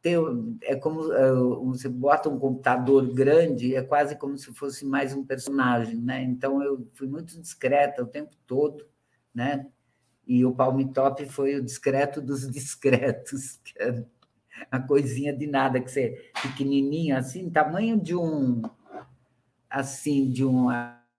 ter. 0.08 0.20
É 0.62 0.76
como 0.76 1.12
é, 1.14 1.32
você 1.66 1.90
bota 1.90 2.30
um 2.30 2.40
computador 2.40 3.14
grande, 3.14 3.76
é 3.76 3.82
quase 3.82 4.16
como 4.16 4.38
se 4.38 4.54
fosse 4.54 4.86
mais 4.86 5.14
um 5.14 5.26
personagem, 5.26 5.98
né? 5.98 6.24
Então 6.24 6.62
eu 6.64 6.88
fui 6.94 7.08
muito 7.08 7.40
discreta 7.40 8.04
o 8.04 8.08
tempo 8.08 8.36
todo, 8.46 8.86
né? 9.34 9.68
e 10.28 10.46
o 10.46 10.54
Palm 10.54 10.84
Top 10.90 11.26
foi 11.28 11.56
o 11.56 11.64
discreto 11.64 12.22
dos 12.22 12.46
discretos, 12.52 13.60
que 13.64 13.74
é 13.82 14.04
a 14.70 14.80
coisinha 14.80 15.34
de 15.34 15.48
nada, 15.48 15.80
que 15.80 15.90
você 15.90 16.32
pequenininho, 16.42 17.16
assim, 17.16 17.50
tamanho 17.50 18.00
de 18.00 18.16
um 18.16 18.62
assim 19.70 20.30
de 20.30 20.44
um 20.44 20.68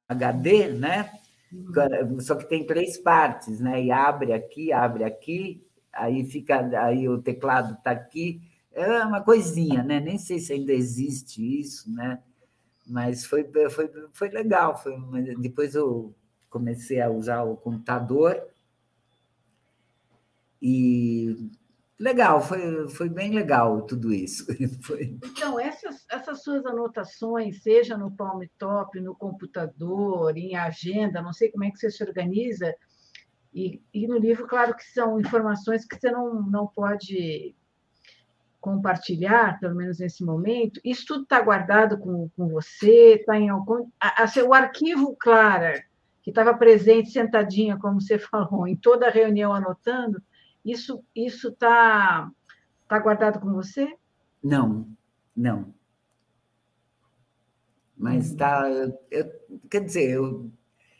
HD, 0.09 0.69
né? 0.69 1.11
Uhum. 1.53 2.21
Só 2.21 2.35
que 2.35 2.49
tem 2.49 2.67
três 2.67 2.99
partes, 2.99 3.61
né? 3.61 3.83
E 3.83 3.91
abre 3.91 4.33
aqui, 4.33 4.73
abre 4.73 5.05
aqui, 5.05 5.65
aí 5.93 6.25
fica, 6.25 6.59
aí 6.81 7.09
o 7.09 7.23
teclado 7.23 7.75
está 7.75 7.93
aqui, 7.93 8.43
é 8.81 9.05
uma 9.05 9.23
coisinha, 9.23 9.83
né? 9.83 10.01
Nem 10.01 10.19
sei 10.19 10.39
se 10.39 10.53
ainda 10.53 10.73
existe 10.73 11.61
isso, 11.61 11.91
né? 11.93 12.23
Mas 12.87 13.25
foi, 13.25 13.45
foi, 13.71 13.91
foi 14.13 14.29
legal. 14.31 14.77
Foi, 14.77 14.97
depois 15.39 15.75
eu 15.75 16.15
comecei 16.49 17.01
a 17.01 17.11
usar 17.11 17.43
o 17.43 17.57
computador 17.57 18.43
e 20.61 21.51
legal, 21.99 22.41
foi, 22.41 22.89
foi 22.89 23.09
bem 23.09 23.35
legal 23.35 23.83
tudo 23.83 24.13
isso. 24.13 24.47
Foi... 24.83 25.19
Então, 25.25 25.59
essas, 25.59 26.05
essas 26.11 26.43
suas 26.43 26.65
anotações, 26.65 27.63
seja 27.63 27.97
no 27.97 28.11
Palm 28.11 28.43
Top, 28.59 28.99
no 29.01 29.15
computador, 29.15 30.37
em 30.37 30.57
agenda, 30.57 31.23
não 31.23 31.33
sei 31.33 31.51
como 31.51 31.65
é 31.65 31.71
que 31.71 31.79
você 31.79 31.91
se 31.91 32.03
organiza, 32.03 32.75
e, 33.53 33.83
e 33.93 34.07
no 34.07 34.19
livro, 34.19 34.47
claro 34.47 34.75
que 34.75 34.85
são 34.85 35.19
informações 35.19 35.85
que 35.85 35.99
você 35.99 36.11
não, 36.11 36.43
não 36.43 36.67
pode 36.67 37.57
compartilhar, 38.69 39.59
pelo 39.59 39.75
menos 39.75 39.99
nesse 39.99 40.23
momento, 40.23 40.79
isso 40.85 41.07
tudo 41.07 41.23
está 41.23 41.41
guardado 41.41 41.97
com, 41.97 42.29
com 42.37 42.49
você, 42.49 43.15
está 43.15 43.39
em 43.39 43.49
algum. 43.49 43.89
A, 43.99 44.25
a, 44.25 44.45
o 44.45 44.53
arquivo 44.53 45.17
Clara, 45.19 45.83
que 46.23 46.31
estava 46.31 46.53
presente, 46.53 47.11
sentadinha, 47.11 47.79
como 47.79 47.99
você 47.99 48.19
falou, 48.21 48.69
em 48.69 48.77
toda 48.77 49.07
a 49.07 49.11
reunião 49.11 49.55
anotando, 49.55 50.23
isso 50.63 51.03
isso 51.17 51.49
está 51.49 52.31
tá 52.87 52.99
guardado 52.99 53.41
com 53.41 53.55
você? 53.55 53.91
Não, 54.45 54.87
não. 55.35 55.73
Mas 57.97 58.27
está. 58.27 58.69
Hum. 58.69 58.93
Quer 59.71 59.83
dizer, 59.83 60.11
eu, 60.11 60.51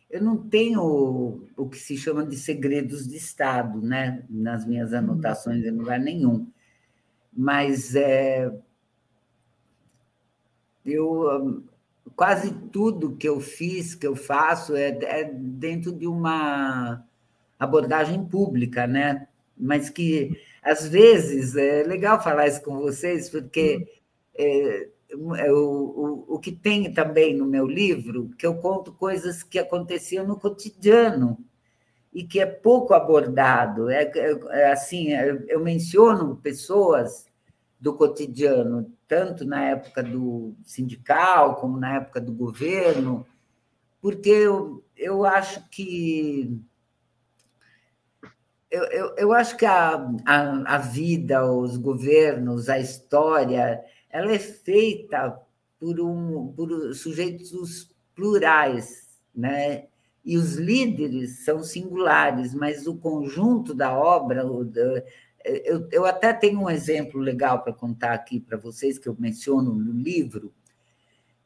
eu 0.09 0.23
não 0.23 0.39
tenho 0.39 0.81
o, 0.81 1.47
o 1.55 1.69
que 1.69 1.77
se 1.77 1.99
chama 1.99 2.25
de 2.25 2.37
segredos 2.37 3.07
de 3.07 3.17
Estado, 3.17 3.79
né? 3.83 4.25
Nas 4.31 4.67
minhas 4.67 4.93
uhum. 4.93 4.99
anotações, 4.99 5.63
em 5.67 5.71
lugar 5.71 6.01
nenhum. 6.01 6.51
Mas 7.39 7.95
é, 7.95 8.53
eu 10.85 11.63
quase 12.17 12.53
tudo 12.73 13.17
que 13.17 13.29
eu 13.29 13.39
fiz, 13.39 13.95
que 13.95 14.07
eu 14.07 14.17
faço, 14.17 14.75
é, 14.75 14.89
é 14.89 15.25
dentro 15.25 15.93
de 15.93 16.07
uma 16.07 17.05
abordagem 17.59 18.25
pública, 18.25 18.87
né? 18.87 19.29
mas 19.59 19.91
que 19.91 20.41
às 20.63 20.89
vezes 20.89 21.57
é 21.57 21.83
legal 21.83 22.23
falar 22.23 22.47
isso 22.47 22.63
com 22.63 22.79
vocês, 22.79 23.29
porque 23.29 23.87
é, 24.37 24.89
é, 25.37 25.53
o, 25.53 26.25
o, 26.29 26.35
o 26.35 26.39
que 26.39 26.53
tem 26.53 26.93
também 26.93 27.37
no 27.37 27.47
meu 27.47 27.67
livro, 27.67 28.31
que 28.39 28.47
eu 28.47 28.57
conto 28.57 28.93
coisas 28.93 29.43
que 29.43 29.59
aconteciam 29.59 30.27
no 30.27 30.39
cotidiano 30.39 31.39
e 32.13 32.25
que 32.25 32.39
é 32.41 32.47
pouco 32.47 32.95
abordado. 32.95 33.91
É, 33.91 34.03
é, 34.03 34.39
é 34.51 34.73
assim, 34.73 35.13
é, 35.13 35.45
eu 35.49 35.61
menciono 35.61 36.37
pessoas 36.37 37.28
do 37.81 37.95
cotidiano, 37.95 38.93
tanto 39.07 39.45
na 39.45 39.65
época 39.65 40.03
do 40.03 40.55
sindical 40.65 41.57
como 41.57 41.79
na 41.79 41.97
época 41.97 42.21
do 42.21 42.33
governo, 42.33 43.27
porque 44.01 44.29
eu, 44.29 44.85
eu 44.97 45.25
acho 45.25 45.69
que 45.71 46.61
eu, 48.71 48.85
eu, 48.85 49.15
eu 49.17 49.33
acho 49.33 49.57
que 49.57 49.65
a, 49.65 49.95
a, 50.27 50.75
a 50.75 50.79
vida, 50.79 51.51
os 51.51 51.77
governos, 51.77 52.69
a 52.69 52.79
história, 52.79 53.83
ela 54.11 54.33
é 54.33 54.39
feita 54.39 55.41
por, 55.79 56.01
um, 56.01 56.53
por 56.53 56.95
sujeitos 56.95 57.91
plurais, 58.15 59.09
né? 59.35 59.87
E 60.25 60.37
os 60.37 60.57
líderes 60.57 61.45
são 61.45 61.63
singulares, 61.63 62.53
mas 62.53 62.87
o 62.87 62.97
conjunto 62.97 63.73
da 63.73 63.97
obra, 63.97 64.45
eu, 65.49 65.89
eu 65.91 66.07
até 66.07 66.33
tenho 66.33 66.61
um 66.61 66.71
exemplo 66.71 67.21
legal 67.21 67.63
para 67.63 67.73
contar 67.73 68.13
aqui 68.13 68.39
para 68.39 68.57
vocês, 68.57 68.99
que 68.99 69.09
eu 69.09 69.17
menciono 69.19 69.75
no 69.75 69.93
livro, 69.93 70.55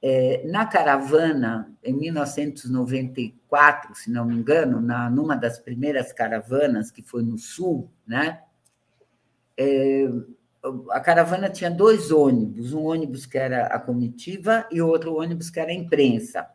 é, 0.01 0.45
na 0.49 0.67
caravana, 0.67 1.73
em 1.83 1.95
1994, 1.95 3.95
se 3.95 4.11
não 4.11 4.25
me 4.25 4.35
engano, 4.35 4.81
na, 4.81 5.09
numa 5.09 5.37
das 5.37 5.61
primeiras 5.61 6.13
caravanas, 6.13 6.91
que 6.91 7.03
foi 7.03 7.23
no 7.23 7.39
Sul, 7.39 7.89
né? 8.05 8.41
É, 9.57 10.09
a 10.91 11.01
caravana 11.01 11.49
tinha 11.49 11.71
dois 11.71 12.11
ônibus, 12.11 12.73
um 12.73 12.85
ônibus 12.85 13.27
que 13.27 13.39
era 13.39 13.67
a 13.67 13.79
comitiva 13.79 14.67
e 14.71 14.83
outro 14.83 15.17
ônibus 15.17 15.51
que 15.51 15.61
era 15.61 15.71
a 15.71 15.75
imprensa. 15.75 16.49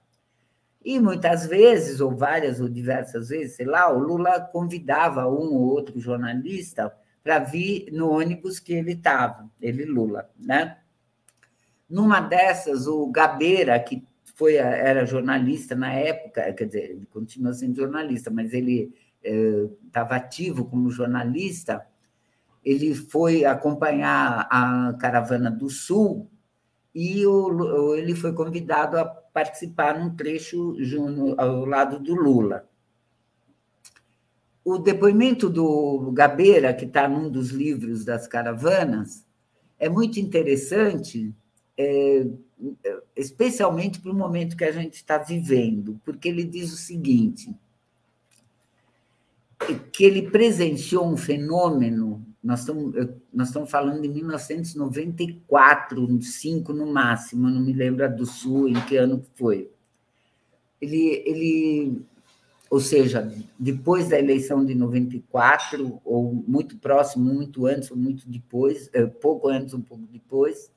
E 0.84 1.00
muitas 1.00 1.46
vezes, 1.46 2.02
ou 2.02 2.16
várias 2.16 2.60
ou 2.60 2.70
diversas 2.70 3.30
vezes, 3.30 3.56
sei 3.56 3.66
lá, 3.66 3.92
o 3.92 4.00
Lula 4.00 4.40
convidava 4.40 5.28
um 5.28 5.54
ou 5.54 5.70
outro 5.70 6.00
jornalista 6.00 6.94
para 7.28 7.40
vir 7.40 7.90
no 7.92 8.10
ônibus 8.10 8.58
que 8.58 8.72
ele 8.72 8.94
estava, 8.94 9.52
ele 9.62 9.84
Lula, 9.84 10.30
né? 10.40 10.78
Numa 11.90 12.22
dessas, 12.22 12.88
o 12.88 13.06
Gabeira, 13.08 13.78
que 13.82 14.02
foi, 14.34 14.56
era 14.56 15.06
jornalista 15.06 15.76
na 15.76 15.92
época, 15.92 16.54
quer 16.54 16.68
dizer, 16.68 16.92
ele 16.92 17.06
continua 17.08 17.52
sendo 17.54 17.76
jornalista, 17.76 18.32
mas 18.32 18.54
ele 18.54 18.94
estava 19.22 20.16
é, 20.16 20.18
ativo 20.18 20.64
como 20.64 20.90
jornalista, 20.90 21.86
ele 22.64 22.96
foi 22.96 23.44
acompanhar 23.44 24.48
a 24.50 24.94
Caravana 24.94 25.52
do 25.52 25.70
Sul 25.70 26.30
e 26.96 27.28
o, 27.28 27.94
ele 27.94 28.16
foi 28.16 28.32
convidado 28.32 28.98
a 28.98 29.04
participar 29.04 30.00
num 30.00 30.16
trecho 30.16 30.78
junto, 30.80 31.36
ao 31.38 31.66
lado 31.66 32.00
do 32.00 32.16
Lula. 32.16 32.66
O 34.70 34.78
depoimento 34.78 35.50
do 35.50 36.12
Gabeira, 36.12 36.74
que 36.74 36.84
está 36.84 37.08
num 37.08 37.30
dos 37.30 37.52
livros 37.52 38.04
das 38.04 38.28
caravanas, 38.28 39.26
é 39.80 39.88
muito 39.88 40.20
interessante, 40.20 41.34
é, 41.78 42.28
especialmente 43.16 44.02
para 44.02 44.12
o 44.12 44.14
momento 44.14 44.58
que 44.58 44.66
a 44.66 44.72
gente 44.74 44.96
está 44.96 45.20
vivendo, 45.20 45.98
porque 46.04 46.28
ele 46.28 46.44
diz 46.44 46.74
o 46.74 46.76
seguinte: 46.76 47.56
que 49.94 50.04
ele 50.04 50.30
presenciou 50.30 51.08
um 51.08 51.16
fenômeno, 51.16 52.28
nós 52.44 52.60
estamos, 52.60 52.94
nós 53.34 53.48
estamos 53.48 53.72
falando 53.72 54.02
de 54.02 54.10
1994, 54.10 56.22
5 56.22 56.74
no 56.74 56.88
máximo, 56.88 57.50
não 57.50 57.62
me 57.62 57.72
lembro 57.72 58.14
do 58.14 58.26
Sul, 58.26 58.68
em 58.68 58.86
que 58.86 58.98
ano 58.98 59.24
foi. 59.36 59.72
Ele, 60.82 61.24
ele, 61.26 62.02
ou 62.70 62.80
seja, 62.80 63.32
depois 63.58 64.10
da 64.10 64.20
eleição 64.20 64.66
de 64.66 64.76
94, 64.76 66.02
ou 66.04 66.34
muito 66.48 66.78
próximo, 66.78 67.34
muito 67.34 67.66
antes 67.66 67.90
ou 67.90 67.98
muito 67.98 68.30
depois, 68.30 68.90
é, 68.94 69.06
pouco 69.06 69.48
antes, 69.48 69.74
um 69.74 69.82
pouco 69.82 70.04
depois, 70.12 70.72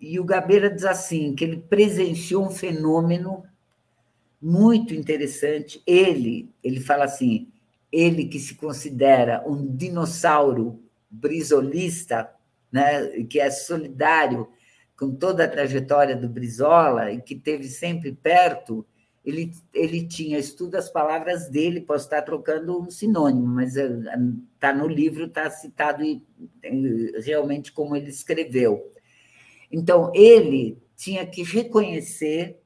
e 0.00 0.20
o 0.20 0.24
Gabeira 0.24 0.68
diz 0.68 0.84
assim, 0.84 1.34
que 1.34 1.44
ele 1.44 1.56
presenciou 1.56 2.44
um 2.44 2.50
fenômeno 2.50 3.44
muito 4.40 4.92
interessante. 4.92 5.82
Ele, 5.86 6.50
ele 6.62 6.80
fala 6.80 7.04
assim, 7.04 7.48
ele 7.90 8.26
que 8.26 8.38
se 8.38 8.54
considera 8.54 9.42
um 9.46 9.74
dinossauro 9.74 10.82
brisolista, 11.08 12.30
né, 12.70 13.22
que 13.24 13.40
é 13.40 13.50
solidário 13.50 14.48
com 14.98 15.14
toda 15.14 15.44
a 15.44 15.48
trajetória 15.48 16.14
do 16.14 16.28
Brizola 16.28 17.10
e 17.10 17.20
que 17.20 17.34
teve 17.34 17.68
sempre 17.68 18.12
perto, 18.12 18.84
ele, 19.24 19.52
ele 19.72 20.06
tinha, 20.06 20.38
estuda 20.38 20.78
as 20.78 20.90
palavras 20.90 21.48
dele, 21.48 21.80
posso 21.80 22.04
estar 22.04 22.20
trocando 22.22 22.78
um 22.78 22.90
sinônimo, 22.90 23.46
mas 23.46 23.74
está 23.74 24.72
no 24.74 24.86
livro, 24.86 25.24
está 25.24 25.48
citado 25.48 26.04
realmente 27.24 27.72
como 27.72 27.96
ele 27.96 28.10
escreveu. 28.10 28.92
Então, 29.72 30.12
ele 30.14 30.78
tinha 30.94 31.26
que 31.26 31.42
reconhecer 31.42 32.60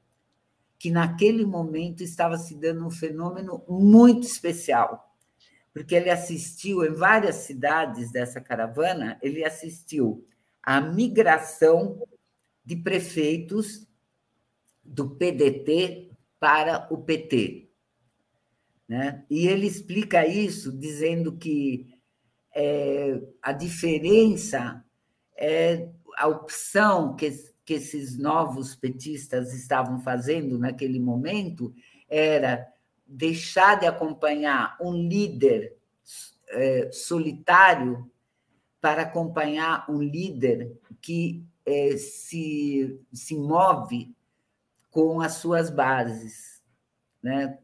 que 0.77 0.91
naquele 0.91 1.45
momento 1.45 2.03
estava 2.03 2.37
se 2.37 2.55
dando 2.55 2.85
um 2.85 2.91
fenômeno 2.91 3.63
muito 3.67 4.27
especial, 4.27 5.15
porque 5.73 5.95
ele 5.95 6.09
assistiu 6.09 6.83
em 6.83 6.93
várias 6.93 7.37
cidades 7.37 8.11
dessa 8.11 8.41
caravana, 8.41 9.17
ele 9.21 9.45
assistiu 9.45 10.25
à 10.61 10.81
migração 10.81 12.01
de 12.65 12.75
prefeitos 12.75 13.87
do 14.83 15.09
PDT 15.09 16.08
para 16.39 16.87
o 16.91 16.97
PT. 16.97 17.69
Né? 18.87 19.23
E 19.29 19.47
ele 19.47 19.67
explica 19.67 20.25
isso 20.25 20.71
dizendo 20.71 21.37
que 21.37 21.93
é, 22.55 23.21
a 23.41 23.51
diferença 23.51 24.83
é 25.37 25.87
a 26.17 26.27
opção 26.27 27.15
que, 27.15 27.31
que 27.63 27.75
esses 27.75 28.17
novos 28.17 28.75
petistas 28.75 29.53
estavam 29.53 29.99
fazendo 29.99 30.57
naquele 30.57 30.99
momento 30.99 31.73
era 32.09 32.67
deixar 33.05 33.79
de 33.79 33.85
acompanhar 33.85 34.77
um 34.81 34.93
líder 34.93 35.75
é, 36.49 36.91
solitário 36.91 38.09
para 38.81 39.03
acompanhar 39.03 39.85
um 39.89 40.01
líder 40.01 40.77
que 41.01 41.43
é, 41.65 41.97
se, 41.97 42.99
se 43.13 43.35
move 43.35 44.15
com 44.89 45.21
as 45.21 45.33
suas 45.33 45.69
bases. 45.69 46.61
Né? 47.21 47.57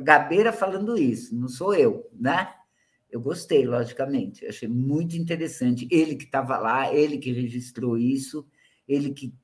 Gabeira 0.00 0.52
falando 0.52 0.96
isso, 0.96 1.34
não 1.34 1.48
sou 1.48 1.74
eu, 1.74 2.08
né? 2.12 2.52
Eu 3.10 3.20
gostei, 3.20 3.66
logicamente, 3.66 4.46
achei 4.46 4.68
muito 4.68 5.16
interessante. 5.16 5.86
Ele 5.90 6.16
que 6.16 6.24
estava 6.24 6.56
lá, 6.58 6.92
ele 6.94 7.18
que 7.18 7.30
registrou 7.30 7.98
isso, 7.98 8.46
ele 8.88 9.12
que 9.12 9.34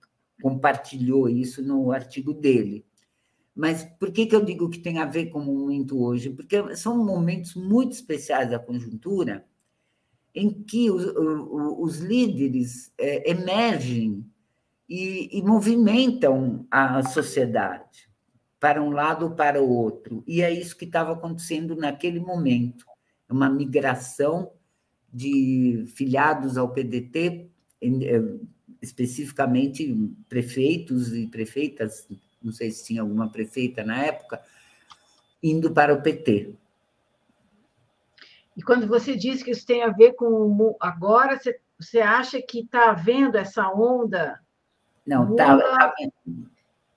compartilhou 0.41 1.29
isso 1.29 1.63
no 1.63 1.93
artigo 1.93 2.33
dele. 2.33 2.87
Mas 3.55 3.85
por 3.99 4.13
que, 4.13 4.25
que 4.25 4.35
eu 4.35 4.45
digo 4.45 4.71
que 4.71 4.79
tem 4.79 4.99
a 4.99 5.05
ver 5.05 5.27
com 5.27 5.41
o 5.41 5.45
momento 5.45 6.01
hoje? 6.01 6.31
Porque 6.31 6.77
são 6.77 7.05
momentos 7.05 7.55
muito 7.57 7.93
especiais 7.93 8.51
da 8.51 8.59
conjuntura 8.59 9.45
em 10.35 10.63
que 10.63 10.91
os, 10.91 11.05
os 11.79 11.99
líderes 11.99 12.93
é, 12.97 13.29
emergem 13.29 14.25
e, 14.89 15.39
e 15.39 15.43
movimentam 15.43 16.67
a 16.71 17.03
sociedade 17.03 18.09
para 18.59 18.83
um 18.83 18.91
lado 18.91 19.27
ou 19.27 19.31
para 19.33 19.63
o 19.63 19.69
outro. 19.69 20.25
E 20.27 20.43
é 20.43 20.51
isso 20.51 20.77
que 20.77 20.85
estava 20.85 21.13
acontecendo 21.13 21.77
naquele 21.77 22.19
momento 22.19 22.87
uma 23.29 23.49
migração 23.49 24.51
de 25.13 25.85
filiados 25.95 26.57
ao 26.57 26.73
PDT, 26.73 27.51
eh, 27.83 28.23
especificamente 28.81 29.95
prefeitos 30.29 31.15
e 31.15 31.27
prefeitas, 31.27 32.07
não 32.43 32.53
sei 32.53 32.71
se 32.71 32.87
tinha 32.87 33.03
alguma 33.03 33.31
prefeita 33.31 33.85
na 33.85 34.03
época, 34.05 34.41
indo 35.43 35.73
para 35.73 35.95
o 35.95 36.03
PT. 36.03 36.55
E 38.57 38.63
quando 38.63 38.89
você 38.89 39.17
diz 39.17 39.43
que 39.43 39.51
isso 39.51 39.67
tem 39.67 39.83
a 39.83 39.91
ver 39.91 40.15
com 40.15 40.77
agora, 40.81 41.39
você, 41.39 41.61
você 41.79 42.01
acha 42.01 42.41
que 42.43 42.61
está 42.61 42.91
havendo 42.91 43.37
essa 43.37 43.69
onda? 43.71 44.41
Não, 45.09 45.31
está. 45.31 45.59
Tá, 45.59 45.95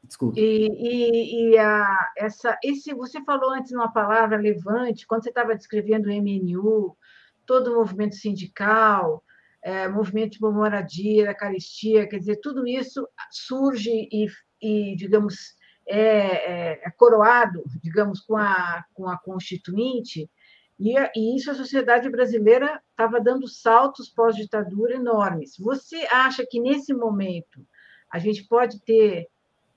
Desculpa. 0.04 0.38
E, 0.38 0.68
e, 0.68 1.52
e 1.52 1.58
a, 1.58 2.10
essa, 2.18 2.58
esse, 2.62 2.94
você 2.94 3.24
falou 3.24 3.52
antes 3.52 3.72
uma 3.72 3.92
palavra 3.94 4.36
levante, 4.36 5.08
quando 5.08 5.24
você 5.24 5.30
estava 5.30 5.56
descrevendo 5.56 6.10
o 6.10 6.12
MNU, 6.12 6.98
todo 7.46 7.72
o 7.72 7.76
movimento 7.76 8.16
sindical, 8.16 9.24
é, 9.62 9.88
movimento 9.88 10.32
de 10.34 10.42
moradia, 10.42 11.28
da 11.28 11.34
caristia, 11.34 12.06
quer 12.06 12.18
dizer, 12.18 12.42
tudo 12.42 12.68
isso 12.68 13.08
surge 13.30 14.10
e, 14.12 14.28
e 14.62 14.96
digamos, 14.98 15.56
é, 15.88 16.02
é, 16.02 16.82
é, 16.88 16.92
coroado, 16.92 17.64
digamos, 17.82 18.20
com 18.20 18.36
a, 18.36 18.84
com 18.94 19.08
a 19.08 19.18
Constituinte, 19.18 20.30
e, 20.78 20.96
e 21.16 21.38
isso 21.38 21.52
a 21.52 21.56
sociedade 21.56 22.10
brasileira 22.10 22.82
estava 22.90 23.22
dando 23.22 23.48
saltos 23.48 24.10
pós-ditadura 24.10 24.96
enormes. 24.96 25.56
Você 25.58 26.06
acha 26.12 26.46
que, 26.46 26.60
nesse 26.60 26.94
momento, 26.94 27.66
a 28.12 28.20
gente 28.20 28.44
pode 28.44 28.80
ter 28.82 29.28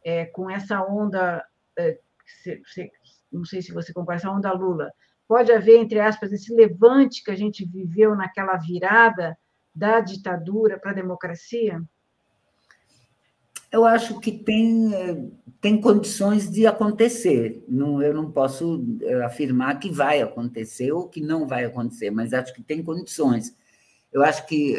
é, 0.04 0.26
com 0.26 0.50
essa 0.50 0.82
onda, 0.82 1.44
é, 1.78 1.98
se, 2.42 2.60
se, 2.66 2.90
não 3.32 3.44
sei 3.44 3.62
se 3.62 3.72
você 3.72 3.92
concorda, 3.92 4.20
essa 4.20 4.30
onda 4.30 4.52
Lula, 4.52 4.92
pode 5.26 5.52
haver, 5.52 5.78
entre 5.78 6.00
aspas, 6.00 6.32
esse 6.32 6.52
levante 6.52 7.22
que 7.22 7.30
a 7.30 7.36
gente 7.36 7.64
viveu 7.64 8.14
naquela 8.14 8.56
virada 8.56 9.36
da 9.74 10.00
ditadura 10.00 10.78
para 10.78 10.90
a 10.90 10.94
democracia? 10.94 11.82
Eu 13.72 13.84
acho 13.84 14.20
que 14.20 14.30
tem, 14.30 14.94
é, 14.94 15.24
tem 15.60 15.80
condições 15.80 16.48
de 16.48 16.64
acontecer. 16.66 17.64
Não, 17.66 18.00
eu 18.00 18.14
não 18.14 18.30
posso 18.30 18.84
é, 19.02 19.24
afirmar 19.24 19.80
que 19.80 19.90
vai 19.90 20.22
acontecer 20.22 20.92
ou 20.92 21.08
que 21.08 21.20
não 21.20 21.46
vai 21.46 21.64
acontecer, 21.64 22.10
mas 22.10 22.32
acho 22.32 22.54
que 22.54 22.62
tem 22.62 22.84
condições. 22.84 23.56
Eu 24.12 24.22
acho 24.22 24.46
que 24.46 24.76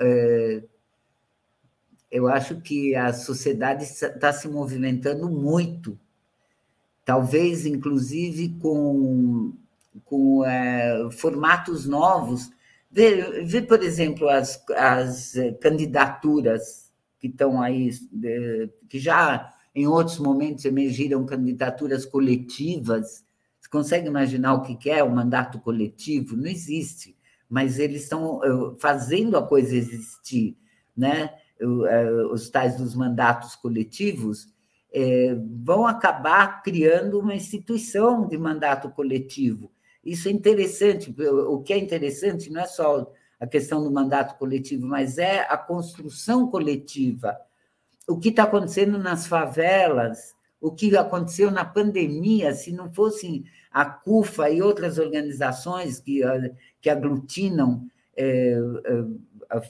é, 0.00 0.64
eu 2.16 2.28
acho 2.28 2.60
que 2.60 2.94
a 2.94 3.12
sociedade 3.12 3.84
está 3.84 4.32
se 4.32 4.48
movimentando 4.48 5.28
muito, 5.28 5.98
talvez 7.04 7.66
inclusive 7.66 8.56
com, 8.60 9.52
com 10.04 10.44
é, 10.44 11.08
formatos 11.12 11.86
novos. 11.86 12.50
Vê, 12.90 13.42
vê, 13.44 13.60
por 13.60 13.82
exemplo, 13.82 14.28
as, 14.28 14.62
as 14.70 15.34
candidaturas 15.60 16.90
que 17.18 17.26
estão 17.26 17.60
aí, 17.60 17.90
que 18.88 18.98
já 18.98 19.52
em 19.74 19.86
outros 19.86 20.18
momentos 20.18 20.64
emergiram 20.64 21.26
candidaturas 21.26 22.06
coletivas. 22.06 23.22
Você 23.60 23.68
consegue 23.68 24.06
imaginar 24.08 24.54
o 24.54 24.62
que 24.62 24.88
é 24.88 25.04
o 25.04 25.14
mandato 25.14 25.58
coletivo? 25.58 26.34
Não 26.34 26.46
existe, 26.46 27.14
mas 27.48 27.78
eles 27.78 28.04
estão 28.04 28.42
eh, 28.42 28.74
fazendo 28.80 29.36
a 29.36 29.46
coisa 29.46 29.76
existir, 29.76 30.56
né? 30.96 31.30
Eh, 31.58 32.26
os 32.30 32.50
tais 32.50 32.76
dos 32.76 32.94
mandatos 32.94 33.56
coletivos 33.56 34.48
é, 34.92 35.34
vão 35.62 35.86
acabar 35.86 36.62
criando 36.62 37.18
uma 37.18 37.34
instituição 37.34 38.26
de 38.26 38.36
mandato 38.36 38.90
coletivo. 38.90 39.70
Isso 40.04 40.28
é 40.28 40.30
interessante. 40.30 41.14
O 41.48 41.62
que 41.62 41.72
é 41.72 41.78
interessante 41.78 42.50
não 42.50 42.60
é 42.60 42.66
só 42.66 43.10
a 43.40 43.46
questão 43.46 43.82
do 43.82 43.90
mandato 43.90 44.38
coletivo, 44.38 44.86
mas 44.86 45.18
é 45.18 45.40
a 45.40 45.56
construção 45.56 46.48
coletiva. 46.48 47.36
O 48.06 48.18
que 48.18 48.28
está 48.28 48.44
acontecendo 48.44 48.98
nas 48.98 49.26
favelas, 49.26 50.34
o 50.60 50.70
que 50.70 50.96
aconteceu 50.96 51.50
na 51.50 51.64
pandemia, 51.64 52.54
se 52.54 52.70
não 52.70 52.90
fossem 52.92 53.44
a 53.70 53.84
CUFA 53.84 54.50
e 54.50 54.62
outras 54.62 54.98
organizações 54.98 56.00
que, 56.00 56.20
que 56.80 56.88
aglutinam 56.88 57.86
é, 58.16 58.58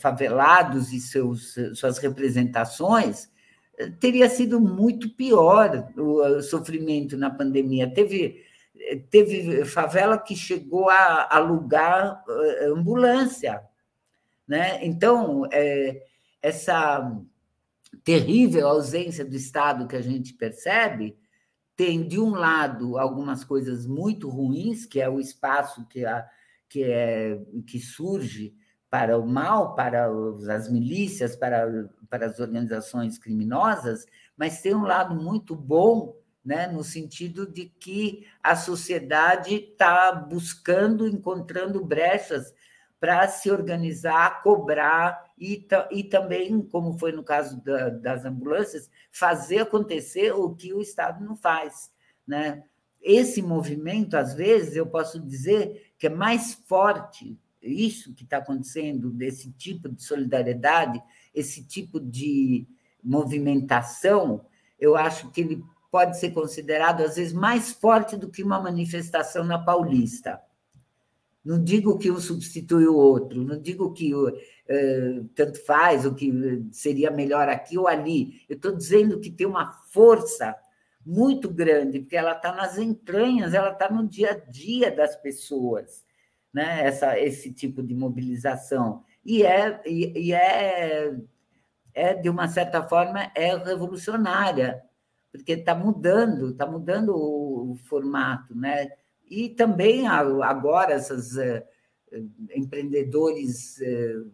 favelados 0.00 0.92
e 0.92 1.00
seus, 1.00 1.54
suas 1.74 1.98
representações, 1.98 3.30
teria 4.00 4.28
sido 4.28 4.60
muito 4.60 5.10
pior 5.10 5.92
o 5.96 6.40
sofrimento 6.42 7.16
na 7.16 7.30
pandemia. 7.30 7.92
Teve, 7.92 8.42
teve 9.10 9.64
favela 9.64 10.18
que 10.18 10.34
chegou 10.34 10.88
a 10.88 11.28
alugar 11.30 12.24
eh, 12.28 12.66
ambulância. 12.66 13.62
Né? 14.48 14.84
Então, 14.84 15.46
é, 15.52 16.02
essa 16.40 17.12
terrível 18.04 18.68
ausência 18.68 19.24
do 19.24 19.34
Estado 19.34 19.88
que 19.88 19.96
a 19.96 20.02
gente 20.02 20.32
percebe 20.34 21.16
tem, 21.76 22.06
de 22.06 22.18
um 22.18 22.30
lado, 22.30 22.96
algumas 22.96 23.44
coisas 23.44 23.86
muito 23.86 24.30
ruins, 24.30 24.86
que 24.86 25.00
é 25.00 25.08
o 25.08 25.20
espaço 25.20 25.86
que, 25.88 26.06
a, 26.06 26.26
que, 26.68 26.82
é, 26.82 27.38
que 27.66 27.78
surge 27.78 28.54
para 28.97 29.18
o 29.18 29.27
mal, 29.27 29.74
para 29.74 30.09
as 30.51 30.70
milícias, 30.70 31.36
para, 31.36 31.86
para 32.09 32.24
as 32.24 32.40
organizações 32.40 33.18
criminosas, 33.18 34.06
mas 34.35 34.62
tem 34.62 34.74
um 34.74 34.86
lado 34.86 35.14
muito 35.14 35.55
bom, 35.55 36.16
né, 36.43 36.66
no 36.66 36.82
sentido 36.82 37.47
de 37.47 37.66
que 37.66 38.27
a 38.43 38.56
sociedade 38.56 39.55
está 39.55 40.12
buscando, 40.12 41.06
encontrando 41.06 41.85
brechas 41.85 42.55
para 42.98 43.28
se 43.28 43.51
organizar, 43.51 44.43
cobrar 44.43 45.31
e, 45.39 45.68
e 45.90 46.02
também, 46.02 46.62
como 46.62 46.98
foi 46.98 47.12
no 47.12 47.23
caso 47.23 47.62
da, 47.62 47.90
das 47.90 48.24
ambulâncias, 48.24 48.90
fazer 49.12 49.59
acontecer 49.59 50.32
o 50.32 50.55
que 50.55 50.73
o 50.73 50.81
Estado 50.81 51.23
não 51.23 51.36
faz. 51.36 51.93
Né? 52.27 52.64
Esse 53.02 53.43
movimento, 53.43 54.16
às 54.16 54.32
vezes, 54.32 54.74
eu 54.74 54.86
posso 54.86 55.20
dizer 55.20 55.93
que 55.98 56.06
é 56.06 56.10
mais 56.10 56.55
forte 56.66 57.39
isso 57.68 58.14
que 58.14 58.24
está 58.24 58.38
acontecendo, 58.38 59.10
desse 59.10 59.51
tipo 59.52 59.88
de 59.88 60.02
solidariedade, 60.02 61.02
esse 61.34 61.62
tipo 61.62 62.01
de 62.01 62.66
movimentação, 63.02 64.44
eu 64.78 64.97
acho 64.97 65.30
que 65.30 65.40
ele 65.40 65.64
pode 65.90 66.18
ser 66.18 66.30
considerado, 66.30 67.02
às 67.02 67.16
vezes, 67.16 67.32
mais 67.32 67.72
forte 67.72 68.16
do 68.16 68.28
que 68.28 68.43
uma 68.43 68.60
manifestação 68.60 69.44
na 69.44 69.59
Paulista. 69.59 70.40
Não 71.44 71.62
digo 71.62 71.97
que 71.97 72.10
um 72.10 72.18
substitui 72.18 72.86
o 72.86 72.97
outro, 72.97 73.44
não 73.44 73.60
digo 73.60 73.93
que 73.93 74.12
uh, 74.12 74.32
tanto 75.34 75.64
faz, 75.64 76.05
o 76.05 76.14
que 76.14 76.32
seria 76.72 77.10
melhor 77.10 77.48
aqui 77.48 77.78
ou 77.78 77.86
ali. 77.86 78.43
Eu 78.48 78.56
estou 78.56 78.74
dizendo 78.74 79.20
que 79.20 79.30
tem 79.30 79.47
uma 79.47 79.72
força 79.90 80.56
muito 81.05 81.48
grande, 81.48 82.01
porque 82.01 82.16
ela 82.16 82.32
está 82.32 82.52
nas 82.52 82.76
entranhas, 82.76 83.55
ela 83.55 83.72
está 83.72 83.88
no 83.88 84.09
dia 84.09 84.32
a 84.32 84.51
dia 84.51 84.90
das 84.90 85.14
pessoas 85.14 86.05
né, 86.52 86.86
essa, 86.86 87.18
esse 87.18 87.52
tipo 87.52 87.82
de 87.82 87.94
mobilização. 87.94 89.02
E 89.24 89.43
é, 89.43 89.81
e, 89.85 90.28
e 90.28 90.32
é, 90.32 91.14
é, 91.97 92.14
de 92.14 92.28
uma 92.28 92.47
certa 92.47 92.82
forma, 92.82 93.31
é 93.35 93.56
revolucionária, 93.56 94.82
porque 95.32 95.52
está 95.52 95.74
mudando, 95.74 96.51
está 96.51 96.66
mudando 96.66 97.16
o, 97.16 97.73
o, 97.73 97.77
formato, 97.77 98.55
né? 98.55 98.89
E 99.28 99.48
também 99.48 100.06
agora 100.06 100.93
essas 100.93 101.32
uh, 101.32 101.62
empreendedores 102.55 103.78
uh, 103.78 104.31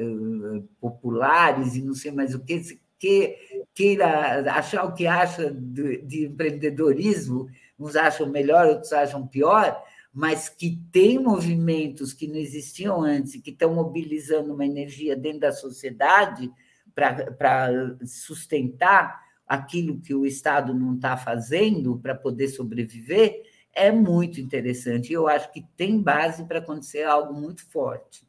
uh, 0.00 0.68
populares 0.80 1.74
e 1.74 1.82
não 1.82 1.94
sei 1.94 2.12
mais 2.12 2.34
o 2.34 2.40
que, 2.40 2.60
que 2.98 3.36
queira 3.74 4.52
achar 4.52 4.84
o 4.84 4.94
que 4.94 5.06
acha 5.06 5.50
de, 5.50 6.02
de 6.02 6.26
empreendedorismo, 6.26 7.48
uns 7.78 7.96
acham 7.96 8.28
melhor, 8.28 8.66
outros 8.66 8.92
acham 8.92 9.26
pior, 9.26 9.82
mas 10.12 10.48
que 10.48 10.78
tem 10.92 11.18
movimentos 11.18 12.12
que 12.12 12.28
não 12.28 12.36
existiam 12.36 13.00
antes, 13.00 13.40
que 13.40 13.50
estão 13.50 13.74
mobilizando 13.74 14.52
uma 14.52 14.66
energia 14.66 15.16
dentro 15.16 15.40
da 15.40 15.52
sociedade 15.52 16.52
para 16.94 17.96
sustentar 18.04 19.22
aquilo 19.46 20.00
que 20.00 20.14
o 20.14 20.26
Estado 20.26 20.74
não 20.74 20.94
está 20.94 21.16
fazendo 21.16 21.98
para 21.98 22.14
poder 22.14 22.48
sobreviver, 22.48 23.42
é 23.72 23.90
muito 23.90 24.38
interessante. 24.38 25.12
Eu 25.12 25.26
acho 25.26 25.50
que 25.50 25.64
tem 25.76 26.00
base 26.00 26.44
para 26.44 26.58
acontecer 26.58 27.04
algo 27.04 27.32
muito 27.32 27.66
forte. 27.70 28.26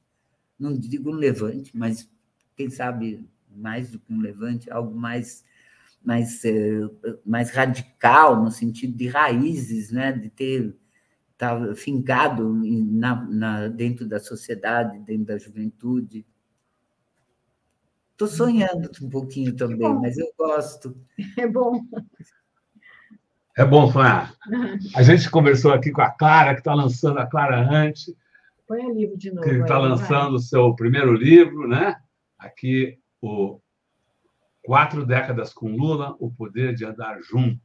Não 0.57 0.73
digo 0.73 1.11
um 1.11 1.15
levante, 1.15 1.75
mas 1.75 2.09
quem 2.55 2.69
sabe 2.69 3.27
mais 3.49 3.91
do 3.91 3.99
que 3.99 4.13
um 4.13 4.21
levante, 4.21 4.71
algo 4.71 4.95
mais 4.95 5.43
mais, 6.03 6.43
eh, 6.43 6.81
mais 7.25 7.49
radical, 7.51 8.43
no 8.43 8.51
sentido 8.51 8.93
de 8.93 9.07
raízes, 9.07 9.89
né? 9.89 10.11
de 10.11 10.29
ter 10.29 10.75
está 11.43 11.75
fincado 11.75 12.53
na, 12.53 13.15
na, 13.25 13.67
dentro 13.67 14.07
da 14.07 14.19
sociedade, 14.19 14.99
dentro 14.99 15.25
da 15.25 15.37
juventude. 15.37 16.25
Estou 18.11 18.27
sonhando 18.27 18.89
um 19.01 19.09
pouquinho 19.09 19.53
também, 19.55 19.89
é 19.89 19.93
mas 19.93 20.17
eu 20.17 20.31
gosto. 20.37 20.95
É 21.37 21.47
bom. 21.47 21.81
É 23.55 23.65
bom 23.65 23.91
sonhar. 23.91 24.33
A 24.95 25.03
gente 25.03 25.29
conversou 25.29 25.73
aqui 25.73 25.91
com 25.91 26.01
a 26.01 26.09
Clara, 26.09 26.53
que 26.53 26.61
está 26.61 26.73
lançando 26.73 27.19
a 27.19 27.27
Clara 27.27 27.59
Ante. 27.69 28.15
Põe 28.67 28.85
o 28.85 28.93
livro 28.95 29.17
de 29.17 29.31
novo. 29.31 29.47
Que 29.47 29.55
está 29.55 29.77
lançando 29.77 30.35
o 30.35 30.39
seu 30.39 30.73
primeiro 30.73 31.13
livro, 31.13 31.67
né? 31.67 31.95
Aqui, 32.39 32.97
o 33.21 33.59
Quatro 34.63 35.05
Décadas 35.05 35.53
com 35.53 35.75
Lula, 35.75 36.15
O 36.19 36.31
Poder 36.31 36.73
de 36.73 36.85
Andar 36.85 37.19
Junto. 37.21 37.61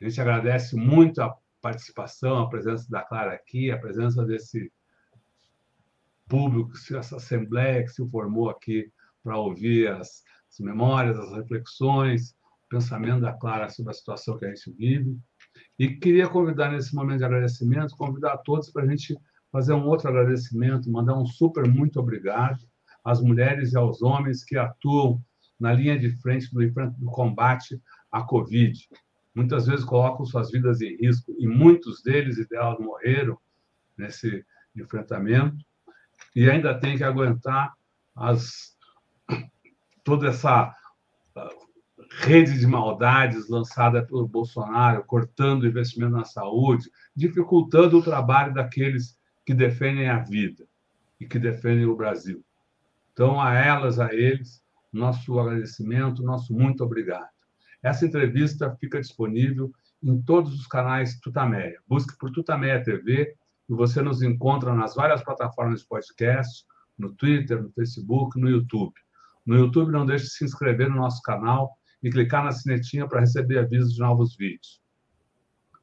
A 0.00 0.04
gente 0.04 0.20
agradece 0.20 0.74
muito 0.74 1.22
a 1.22 1.34
participação, 1.62 2.40
a 2.40 2.50
presença 2.50 2.90
da 2.90 3.02
Clara 3.02 3.32
aqui, 3.32 3.70
a 3.70 3.78
presença 3.78 4.24
desse 4.24 4.70
público, 6.28 6.72
essa 6.94 7.16
assembleia 7.16 7.84
que 7.84 7.90
se 7.90 8.06
formou 8.10 8.50
aqui 8.50 8.90
para 9.22 9.38
ouvir 9.38 9.88
as, 9.88 10.24
as, 10.50 10.58
memórias, 10.58 11.18
as 11.18 11.32
reflexões, 11.32 12.32
o 12.64 12.68
pensamento 12.68 13.20
da 13.20 13.32
Clara 13.32 13.68
sobre 13.70 13.92
a 13.92 13.94
situação 13.94 14.36
que 14.36 14.44
a 14.44 14.48
gente 14.48 14.72
vive. 14.72 15.16
E 15.78 15.88
queria 15.96 16.28
convidar, 16.28 16.72
nesse 16.72 16.94
momento 16.94 17.18
de 17.18 17.24
agradecimento, 17.24 17.96
convidar 17.96 18.32
a 18.32 18.38
todos 18.38 18.70
para 18.70 18.82
a 18.82 18.86
gente 18.86 19.16
fazer 19.52 19.74
um 19.74 19.86
outro 19.86 20.08
agradecimento, 20.08 20.90
mandar 20.90 21.16
um 21.16 21.26
super 21.26 21.68
muito 21.68 22.00
obrigado 22.00 22.58
às 23.04 23.20
mulheres 23.20 23.72
e 23.72 23.76
aos 23.76 24.02
homens 24.02 24.42
que 24.42 24.56
atuam 24.56 25.22
na 25.60 25.72
linha 25.72 25.98
de 25.98 26.10
frente 26.20 26.50
do, 26.52 26.58
do 26.70 27.06
combate 27.06 27.80
à 28.10 28.22
Covid 28.22 28.88
muitas 29.34 29.66
vezes 29.66 29.84
colocam 29.84 30.24
suas 30.24 30.50
vidas 30.50 30.80
em 30.80 30.96
risco, 30.96 31.34
e 31.38 31.46
muitos 31.46 32.02
deles 32.02 32.38
e 32.38 32.46
delas 32.48 32.78
morreram 32.78 33.38
nesse 33.96 34.44
enfrentamento, 34.76 35.56
e 36.34 36.50
ainda 36.50 36.78
tem 36.78 36.96
que 36.96 37.04
aguentar 37.04 37.72
as, 38.14 38.76
toda 40.04 40.28
essa 40.28 40.74
ah, 41.36 41.50
rede 42.20 42.58
de 42.58 42.66
maldades 42.66 43.48
lançada 43.48 44.04
pelo 44.04 44.26
Bolsonaro, 44.26 45.04
cortando 45.04 45.62
o 45.62 45.66
investimento 45.66 46.12
na 46.12 46.24
saúde, 46.24 46.90
dificultando 47.14 47.98
o 47.98 48.02
trabalho 48.02 48.52
daqueles 48.52 49.18
que 49.44 49.54
defendem 49.54 50.08
a 50.08 50.18
vida 50.18 50.66
e 51.18 51.26
que 51.26 51.38
defendem 51.38 51.86
o 51.86 51.96
Brasil. 51.96 52.44
Então, 53.12 53.40
a 53.40 53.54
elas, 53.54 53.98
a 53.98 54.12
eles, 54.12 54.62
nosso 54.92 55.38
agradecimento, 55.38 56.22
nosso 56.22 56.52
muito 56.52 56.82
obrigado. 56.84 57.31
Essa 57.82 58.06
entrevista 58.06 58.74
fica 58.76 59.00
disponível 59.00 59.72
em 60.02 60.20
todos 60.22 60.54
os 60.54 60.66
canais 60.66 61.18
Tutameia. 61.20 61.78
Busque 61.88 62.16
por 62.18 62.30
Tutameia 62.30 62.82
TV 62.82 63.34
e 63.68 63.74
você 63.74 64.02
nos 64.02 64.22
encontra 64.22 64.74
nas 64.74 64.94
várias 64.94 65.22
plataformas 65.22 65.80
de 65.80 65.88
podcast, 65.88 66.64
no 66.98 67.12
Twitter, 67.14 67.62
no 67.62 67.72
Facebook, 67.72 68.40
no 68.40 68.48
YouTube. 68.48 68.94
No 69.44 69.56
YouTube, 69.56 69.90
não 69.90 70.06
deixe 70.06 70.26
de 70.26 70.30
se 70.30 70.44
inscrever 70.44 70.88
no 70.88 70.96
nosso 70.96 71.20
canal 71.22 71.72
e 72.02 72.10
clicar 72.10 72.44
na 72.44 72.52
sinetinha 72.52 73.08
para 73.08 73.20
receber 73.20 73.58
avisos 73.58 73.94
de 73.94 74.00
novos 74.00 74.36
vídeos. 74.36 74.80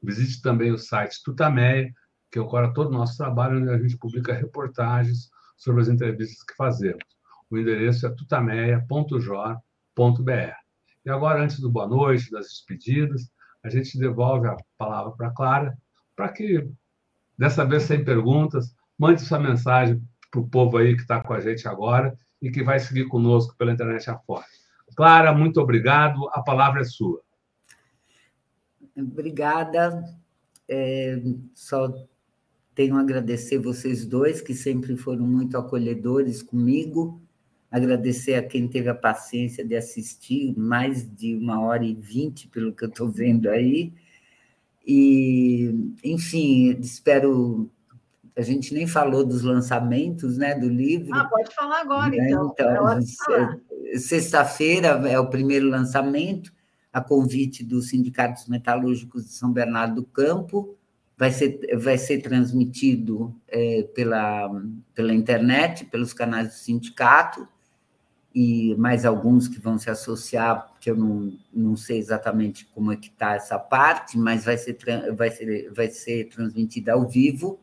Visite 0.02 0.40
também 0.40 0.72
o 0.72 0.78
site 0.78 1.22
Tutameia, 1.22 1.92
que 2.30 2.38
ocorre 2.38 2.72
todo 2.72 2.88
o 2.88 2.92
nosso 2.92 3.16
trabalho, 3.16 3.60
onde 3.60 3.70
a 3.70 3.78
gente 3.78 3.98
publica 3.98 4.32
reportagens 4.32 5.30
sobre 5.56 5.82
as 5.82 5.88
entrevistas 5.88 6.42
que 6.42 6.54
fazemos. 6.54 7.04
O 7.50 7.58
endereço 7.58 8.06
é 8.06 8.10
tutameia.jor.br. 8.10 10.59
E 11.04 11.10
agora, 11.10 11.42
antes 11.42 11.60
do 11.60 11.70
boa 11.70 11.86
noite, 11.86 12.30
das 12.30 12.46
despedidas, 12.46 13.30
a 13.62 13.68
gente 13.68 13.98
devolve 13.98 14.48
a 14.48 14.56
palavra 14.76 15.12
para 15.12 15.28
a 15.28 15.30
Clara, 15.30 15.78
para 16.14 16.28
que, 16.28 16.68
dessa 17.36 17.64
vez 17.64 17.84
sem 17.84 18.04
perguntas, 18.04 18.74
mande 18.98 19.22
sua 19.22 19.38
mensagem 19.38 20.02
para 20.30 20.40
o 20.40 20.48
povo 20.48 20.76
aí 20.76 20.94
que 20.94 21.02
está 21.02 21.20
com 21.20 21.32
a 21.32 21.40
gente 21.40 21.66
agora 21.66 22.16
e 22.40 22.50
que 22.50 22.62
vai 22.62 22.78
seguir 22.78 23.08
conosco 23.08 23.56
pela 23.56 23.72
internet 23.72 24.08
afora. 24.10 24.44
Clara, 24.94 25.32
muito 25.32 25.60
obrigado. 25.60 26.28
A 26.32 26.42
palavra 26.42 26.82
é 26.82 26.84
sua. 26.84 27.22
Obrigada. 28.96 30.04
É, 30.68 31.20
só 31.54 31.92
tenho 32.74 32.96
a 32.96 33.00
agradecer 33.00 33.58
vocês 33.58 34.06
dois, 34.06 34.40
que 34.40 34.54
sempre 34.54 34.96
foram 34.96 35.26
muito 35.26 35.56
acolhedores 35.56 36.42
comigo. 36.42 37.20
Agradecer 37.70 38.34
a 38.34 38.42
quem 38.42 38.66
teve 38.66 38.88
a 38.88 38.94
paciência 38.94 39.64
de 39.64 39.76
assistir, 39.76 40.58
mais 40.58 41.08
de 41.08 41.36
uma 41.36 41.60
hora 41.60 41.84
e 41.84 41.94
vinte, 41.94 42.48
pelo 42.48 42.72
que 42.72 42.84
eu 42.84 42.88
estou 42.88 43.08
vendo 43.08 43.48
aí. 43.48 43.92
E, 44.84 45.72
enfim, 46.02 46.76
espero. 46.80 47.70
A 48.36 48.42
gente 48.42 48.74
nem 48.74 48.88
falou 48.88 49.24
dos 49.24 49.42
lançamentos 49.42 50.36
né, 50.36 50.58
do 50.58 50.68
livro. 50.68 51.14
Ah, 51.14 51.26
pode 51.26 51.54
falar 51.54 51.82
agora, 51.82 52.10
né? 52.10 52.30
então. 52.30 52.52
Então, 52.58 54.00
sexta-feira 54.00 54.88
é 55.08 55.18
o 55.20 55.30
primeiro 55.30 55.68
lançamento, 55.68 56.52
a 56.92 57.00
convite 57.00 57.62
dos 57.62 57.88
sindicatos 57.90 58.48
metalúrgicos 58.48 59.26
de 59.26 59.32
São 59.32 59.52
Bernardo 59.52 59.96
do 59.96 60.04
Campo. 60.04 60.76
Vai 61.16 61.30
ser, 61.30 61.60
vai 61.76 61.98
ser 61.98 62.20
transmitido 62.20 63.32
é, 63.46 63.82
pela, 63.94 64.50
pela 64.92 65.14
internet, 65.14 65.84
pelos 65.84 66.12
canais 66.12 66.48
do 66.48 66.54
sindicato 66.54 67.46
e 68.34 68.74
mais 68.76 69.04
alguns 69.04 69.48
que 69.48 69.60
vão 69.60 69.76
se 69.78 69.90
associar, 69.90 70.72
que 70.80 70.90
eu 70.90 70.96
não, 70.96 71.36
não 71.52 71.76
sei 71.76 71.98
exatamente 71.98 72.64
como 72.66 72.92
é 72.92 72.96
que 72.96 73.08
está 73.08 73.34
essa 73.34 73.58
parte, 73.58 74.16
mas 74.16 74.44
vai 74.44 74.56
ser, 74.56 74.76
vai, 75.14 75.30
ser, 75.30 75.72
vai 75.72 75.88
ser 75.88 76.28
transmitida 76.28 76.92
ao 76.92 77.08
vivo. 77.08 77.58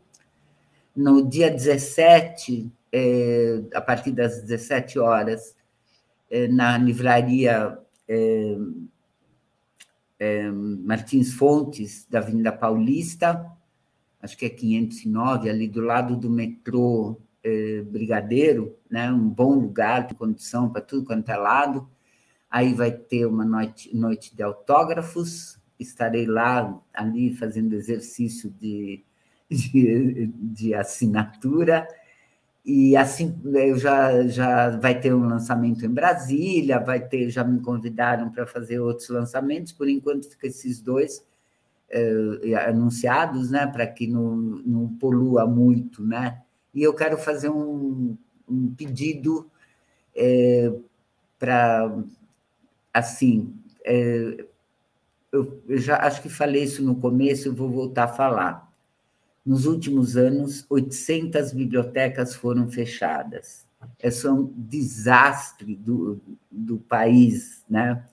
No 0.95 1.27
dia 1.27 1.49
17, 1.49 2.69
é, 2.91 3.61
a 3.73 3.79
partir 3.79 4.11
das 4.11 4.41
17 4.41 4.99
horas, 4.99 5.55
é, 6.29 6.47
na 6.47 6.77
livraria 6.77 7.77
é, 8.07 8.57
é, 10.19 10.51
Martins 10.51 11.33
Fontes, 11.33 12.05
da 12.09 12.19
Avenida 12.19 12.51
Paulista, 12.51 13.45
acho 14.21 14.37
que 14.37 14.45
é 14.45 14.49
509, 14.49 15.49
ali 15.49 15.67
do 15.67 15.81
lado 15.81 16.17
do 16.17 16.29
metrô 16.29 17.17
eh, 17.47 17.81
Brigadeiro, 17.83 18.75
né? 18.89 19.09
um 19.11 19.29
bom 19.29 19.53
lugar 19.53 20.05
de 20.07 20.15
condição 20.15 20.69
para 20.69 20.81
tudo 20.81 21.05
quanto 21.05 21.29
é 21.29 21.37
lado. 21.37 21.87
Aí 22.49 22.73
vai 22.73 22.91
ter 22.91 23.25
uma 23.25 23.45
noite, 23.45 23.95
noite 23.95 24.35
de 24.35 24.43
autógrafos, 24.43 25.59
estarei 25.79 26.25
lá, 26.25 26.77
ali, 26.93 27.33
fazendo 27.35 27.73
exercício 27.73 28.49
de, 28.49 29.03
de, 29.49 30.27
de 30.33 30.73
assinatura. 30.73 31.87
E 32.65 32.97
assim, 32.97 33.39
eu 33.45 33.77
já, 33.77 34.27
já 34.27 34.77
vai 34.77 34.99
ter 34.99 35.13
um 35.13 35.25
lançamento 35.25 35.85
em 35.85 35.89
Brasília, 35.89 36.79
vai 36.79 36.99
ter, 36.99 37.29
já 37.29 37.43
me 37.43 37.61
convidaram 37.61 38.29
para 38.29 38.45
fazer 38.45 38.79
outros 38.79 39.07
lançamentos, 39.09 39.71
por 39.71 39.87
enquanto 39.87 40.29
fica 40.29 40.47
esses 40.47 40.81
dois 40.81 41.25
eh, 41.89 42.53
anunciados, 42.67 43.49
né, 43.51 43.65
para 43.67 43.87
que 43.87 44.05
não, 44.07 44.35
não 44.35 44.89
polua 44.97 45.47
muito, 45.47 46.03
né? 46.03 46.41
E 46.77 46.83
eu 46.83 46.93
quero 46.93 47.17
fazer 47.17 47.49
um, 47.49 48.15
um 48.47 48.75
pedido 48.75 49.49
é, 50.15 50.71
para, 51.39 51.91
assim, 52.93 53.51
é, 53.83 54.45
eu, 55.31 55.59
eu 55.67 55.77
já 55.79 55.97
acho 55.97 56.21
que 56.21 56.29
falei 56.29 56.61
isso 56.61 56.83
no 56.83 56.93
começo, 56.93 57.47
eu 57.47 57.55
vou 57.55 57.67
voltar 57.67 58.03
a 58.03 58.13
falar. 58.13 58.71
Nos 59.43 59.65
últimos 59.65 60.15
anos, 60.15 60.67
800 60.69 61.51
bibliotecas 61.51 62.35
foram 62.35 62.69
fechadas. 62.69 63.65
Esse 63.99 64.27
é 64.27 64.31
um 64.31 64.53
desastre 64.55 65.75
do, 65.75 66.21
do 66.51 66.77
país, 66.77 67.65
né? 67.67 68.05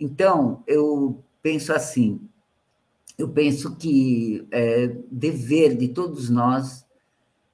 Então, 0.00 0.64
eu 0.66 1.22
penso 1.40 1.72
assim, 1.72 2.20
eu 3.16 3.28
penso 3.28 3.76
que 3.76 4.44
é 4.50 4.96
dever 5.08 5.76
de 5.76 5.86
todos 5.86 6.28
nós 6.28 6.83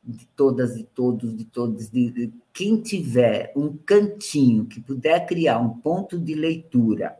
de 0.02 0.26
todas 0.28 0.76
e 0.76 0.84
todos, 0.84 1.36
de 1.36 1.44
todos, 1.44 1.90
de, 1.90 2.10
de, 2.10 2.32
quem 2.52 2.80
tiver 2.80 3.52
um 3.54 3.76
cantinho 3.76 4.64
que 4.64 4.80
puder 4.80 5.26
criar 5.26 5.58
um 5.58 5.68
ponto 5.68 6.18
de 6.18 6.34
leitura, 6.34 7.18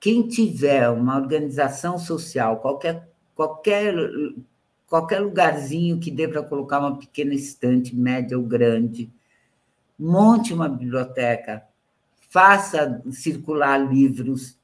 quem 0.00 0.26
tiver 0.26 0.88
uma 0.88 1.16
organização 1.16 1.98
social, 1.98 2.58
qualquer, 2.58 3.08
qualquer, 3.34 3.94
qualquer 4.88 5.20
lugarzinho 5.20 5.98
que 6.00 6.10
dê 6.10 6.26
para 6.26 6.42
colocar 6.42 6.80
uma 6.80 6.98
pequena 6.98 7.34
estante, 7.34 7.94
média 7.94 8.38
ou 8.38 8.44
grande, 8.44 9.10
monte 9.98 10.52
uma 10.52 10.68
biblioteca, 10.68 11.64
faça 12.28 13.02
circular 13.10 13.78
livros, 13.78 14.58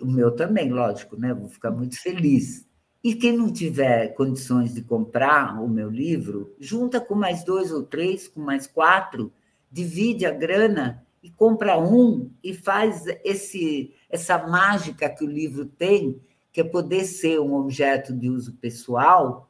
o 0.00 0.06
meu 0.06 0.30
também, 0.30 0.70
lógico, 0.70 1.16
né? 1.16 1.34
Vou 1.34 1.48
ficar 1.48 1.72
muito 1.72 2.00
feliz 2.00 2.64
e 3.02 3.14
quem 3.14 3.36
não 3.36 3.52
tiver 3.52 4.14
condições 4.14 4.72
de 4.72 4.82
comprar 4.82 5.60
o 5.60 5.68
meu 5.68 5.90
livro, 5.90 6.54
junta 6.58 7.00
com 7.00 7.14
mais 7.14 7.42
dois 7.42 7.72
ou 7.72 7.82
três, 7.82 8.28
com 8.28 8.40
mais 8.40 8.66
quatro, 8.66 9.32
divide 9.70 10.24
a 10.24 10.30
grana 10.30 11.04
e 11.22 11.30
compra 11.30 11.78
um 11.78 12.30
e 12.42 12.54
faz 12.54 13.04
esse 13.24 13.94
essa 14.08 14.46
mágica 14.46 15.08
que 15.08 15.24
o 15.24 15.30
livro 15.30 15.64
tem, 15.64 16.20
que 16.52 16.60
é 16.60 16.64
poder 16.64 17.04
ser 17.04 17.40
um 17.40 17.54
objeto 17.54 18.12
de 18.12 18.28
uso 18.28 18.52
pessoal, 18.54 19.48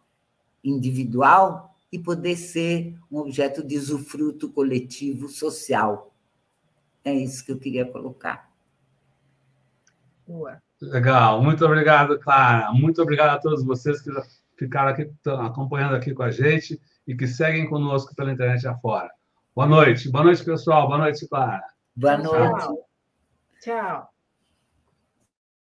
individual, 0.63 1.75
e 1.91 1.99
poder 1.99 2.37
ser 2.37 2.97
um 3.11 3.19
objeto 3.19 3.63
de 3.63 3.77
usufruto 3.77 4.49
coletivo 4.51 5.29
social. 5.29 6.15
É 7.05 7.13
isso 7.13 7.45
que 7.45 7.53
eu 7.53 7.59
queria 7.59 7.85
colocar. 7.85 8.51
Boa. 10.27 10.63
Legal, 10.83 11.41
muito 11.41 11.65
obrigado, 11.65 12.19
Clara. 12.19 12.73
Muito 12.73 13.01
obrigado 13.01 13.31
a 13.31 13.39
todos 13.39 13.65
vocês 13.65 14.01
que 14.01 14.11
ficaram 14.57 14.91
aqui, 14.91 15.09
acompanhando 15.47 15.95
aqui 15.95 16.13
com 16.13 16.25
a 16.25 16.31
gente 16.31 16.81
e 17.07 17.15
que 17.15 17.29
seguem 17.29 17.69
conosco 17.69 18.15
pela 18.17 18.33
internet 18.33 18.67
afora. 18.67 19.09
Boa 19.55 19.69
noite. 19.69 20.11
Boa 20.11 20.25
noite, 20.25 20.45
pessoal. 20.45 20.89
Boa 20.89 20.99
noite, 20.99 21.29
Clara. 21.29 21.63
Boa 21.95 22.19
noite. 22.19 22.67
Tchau. 23.61 24.09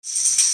Tchau. 0.01 0.50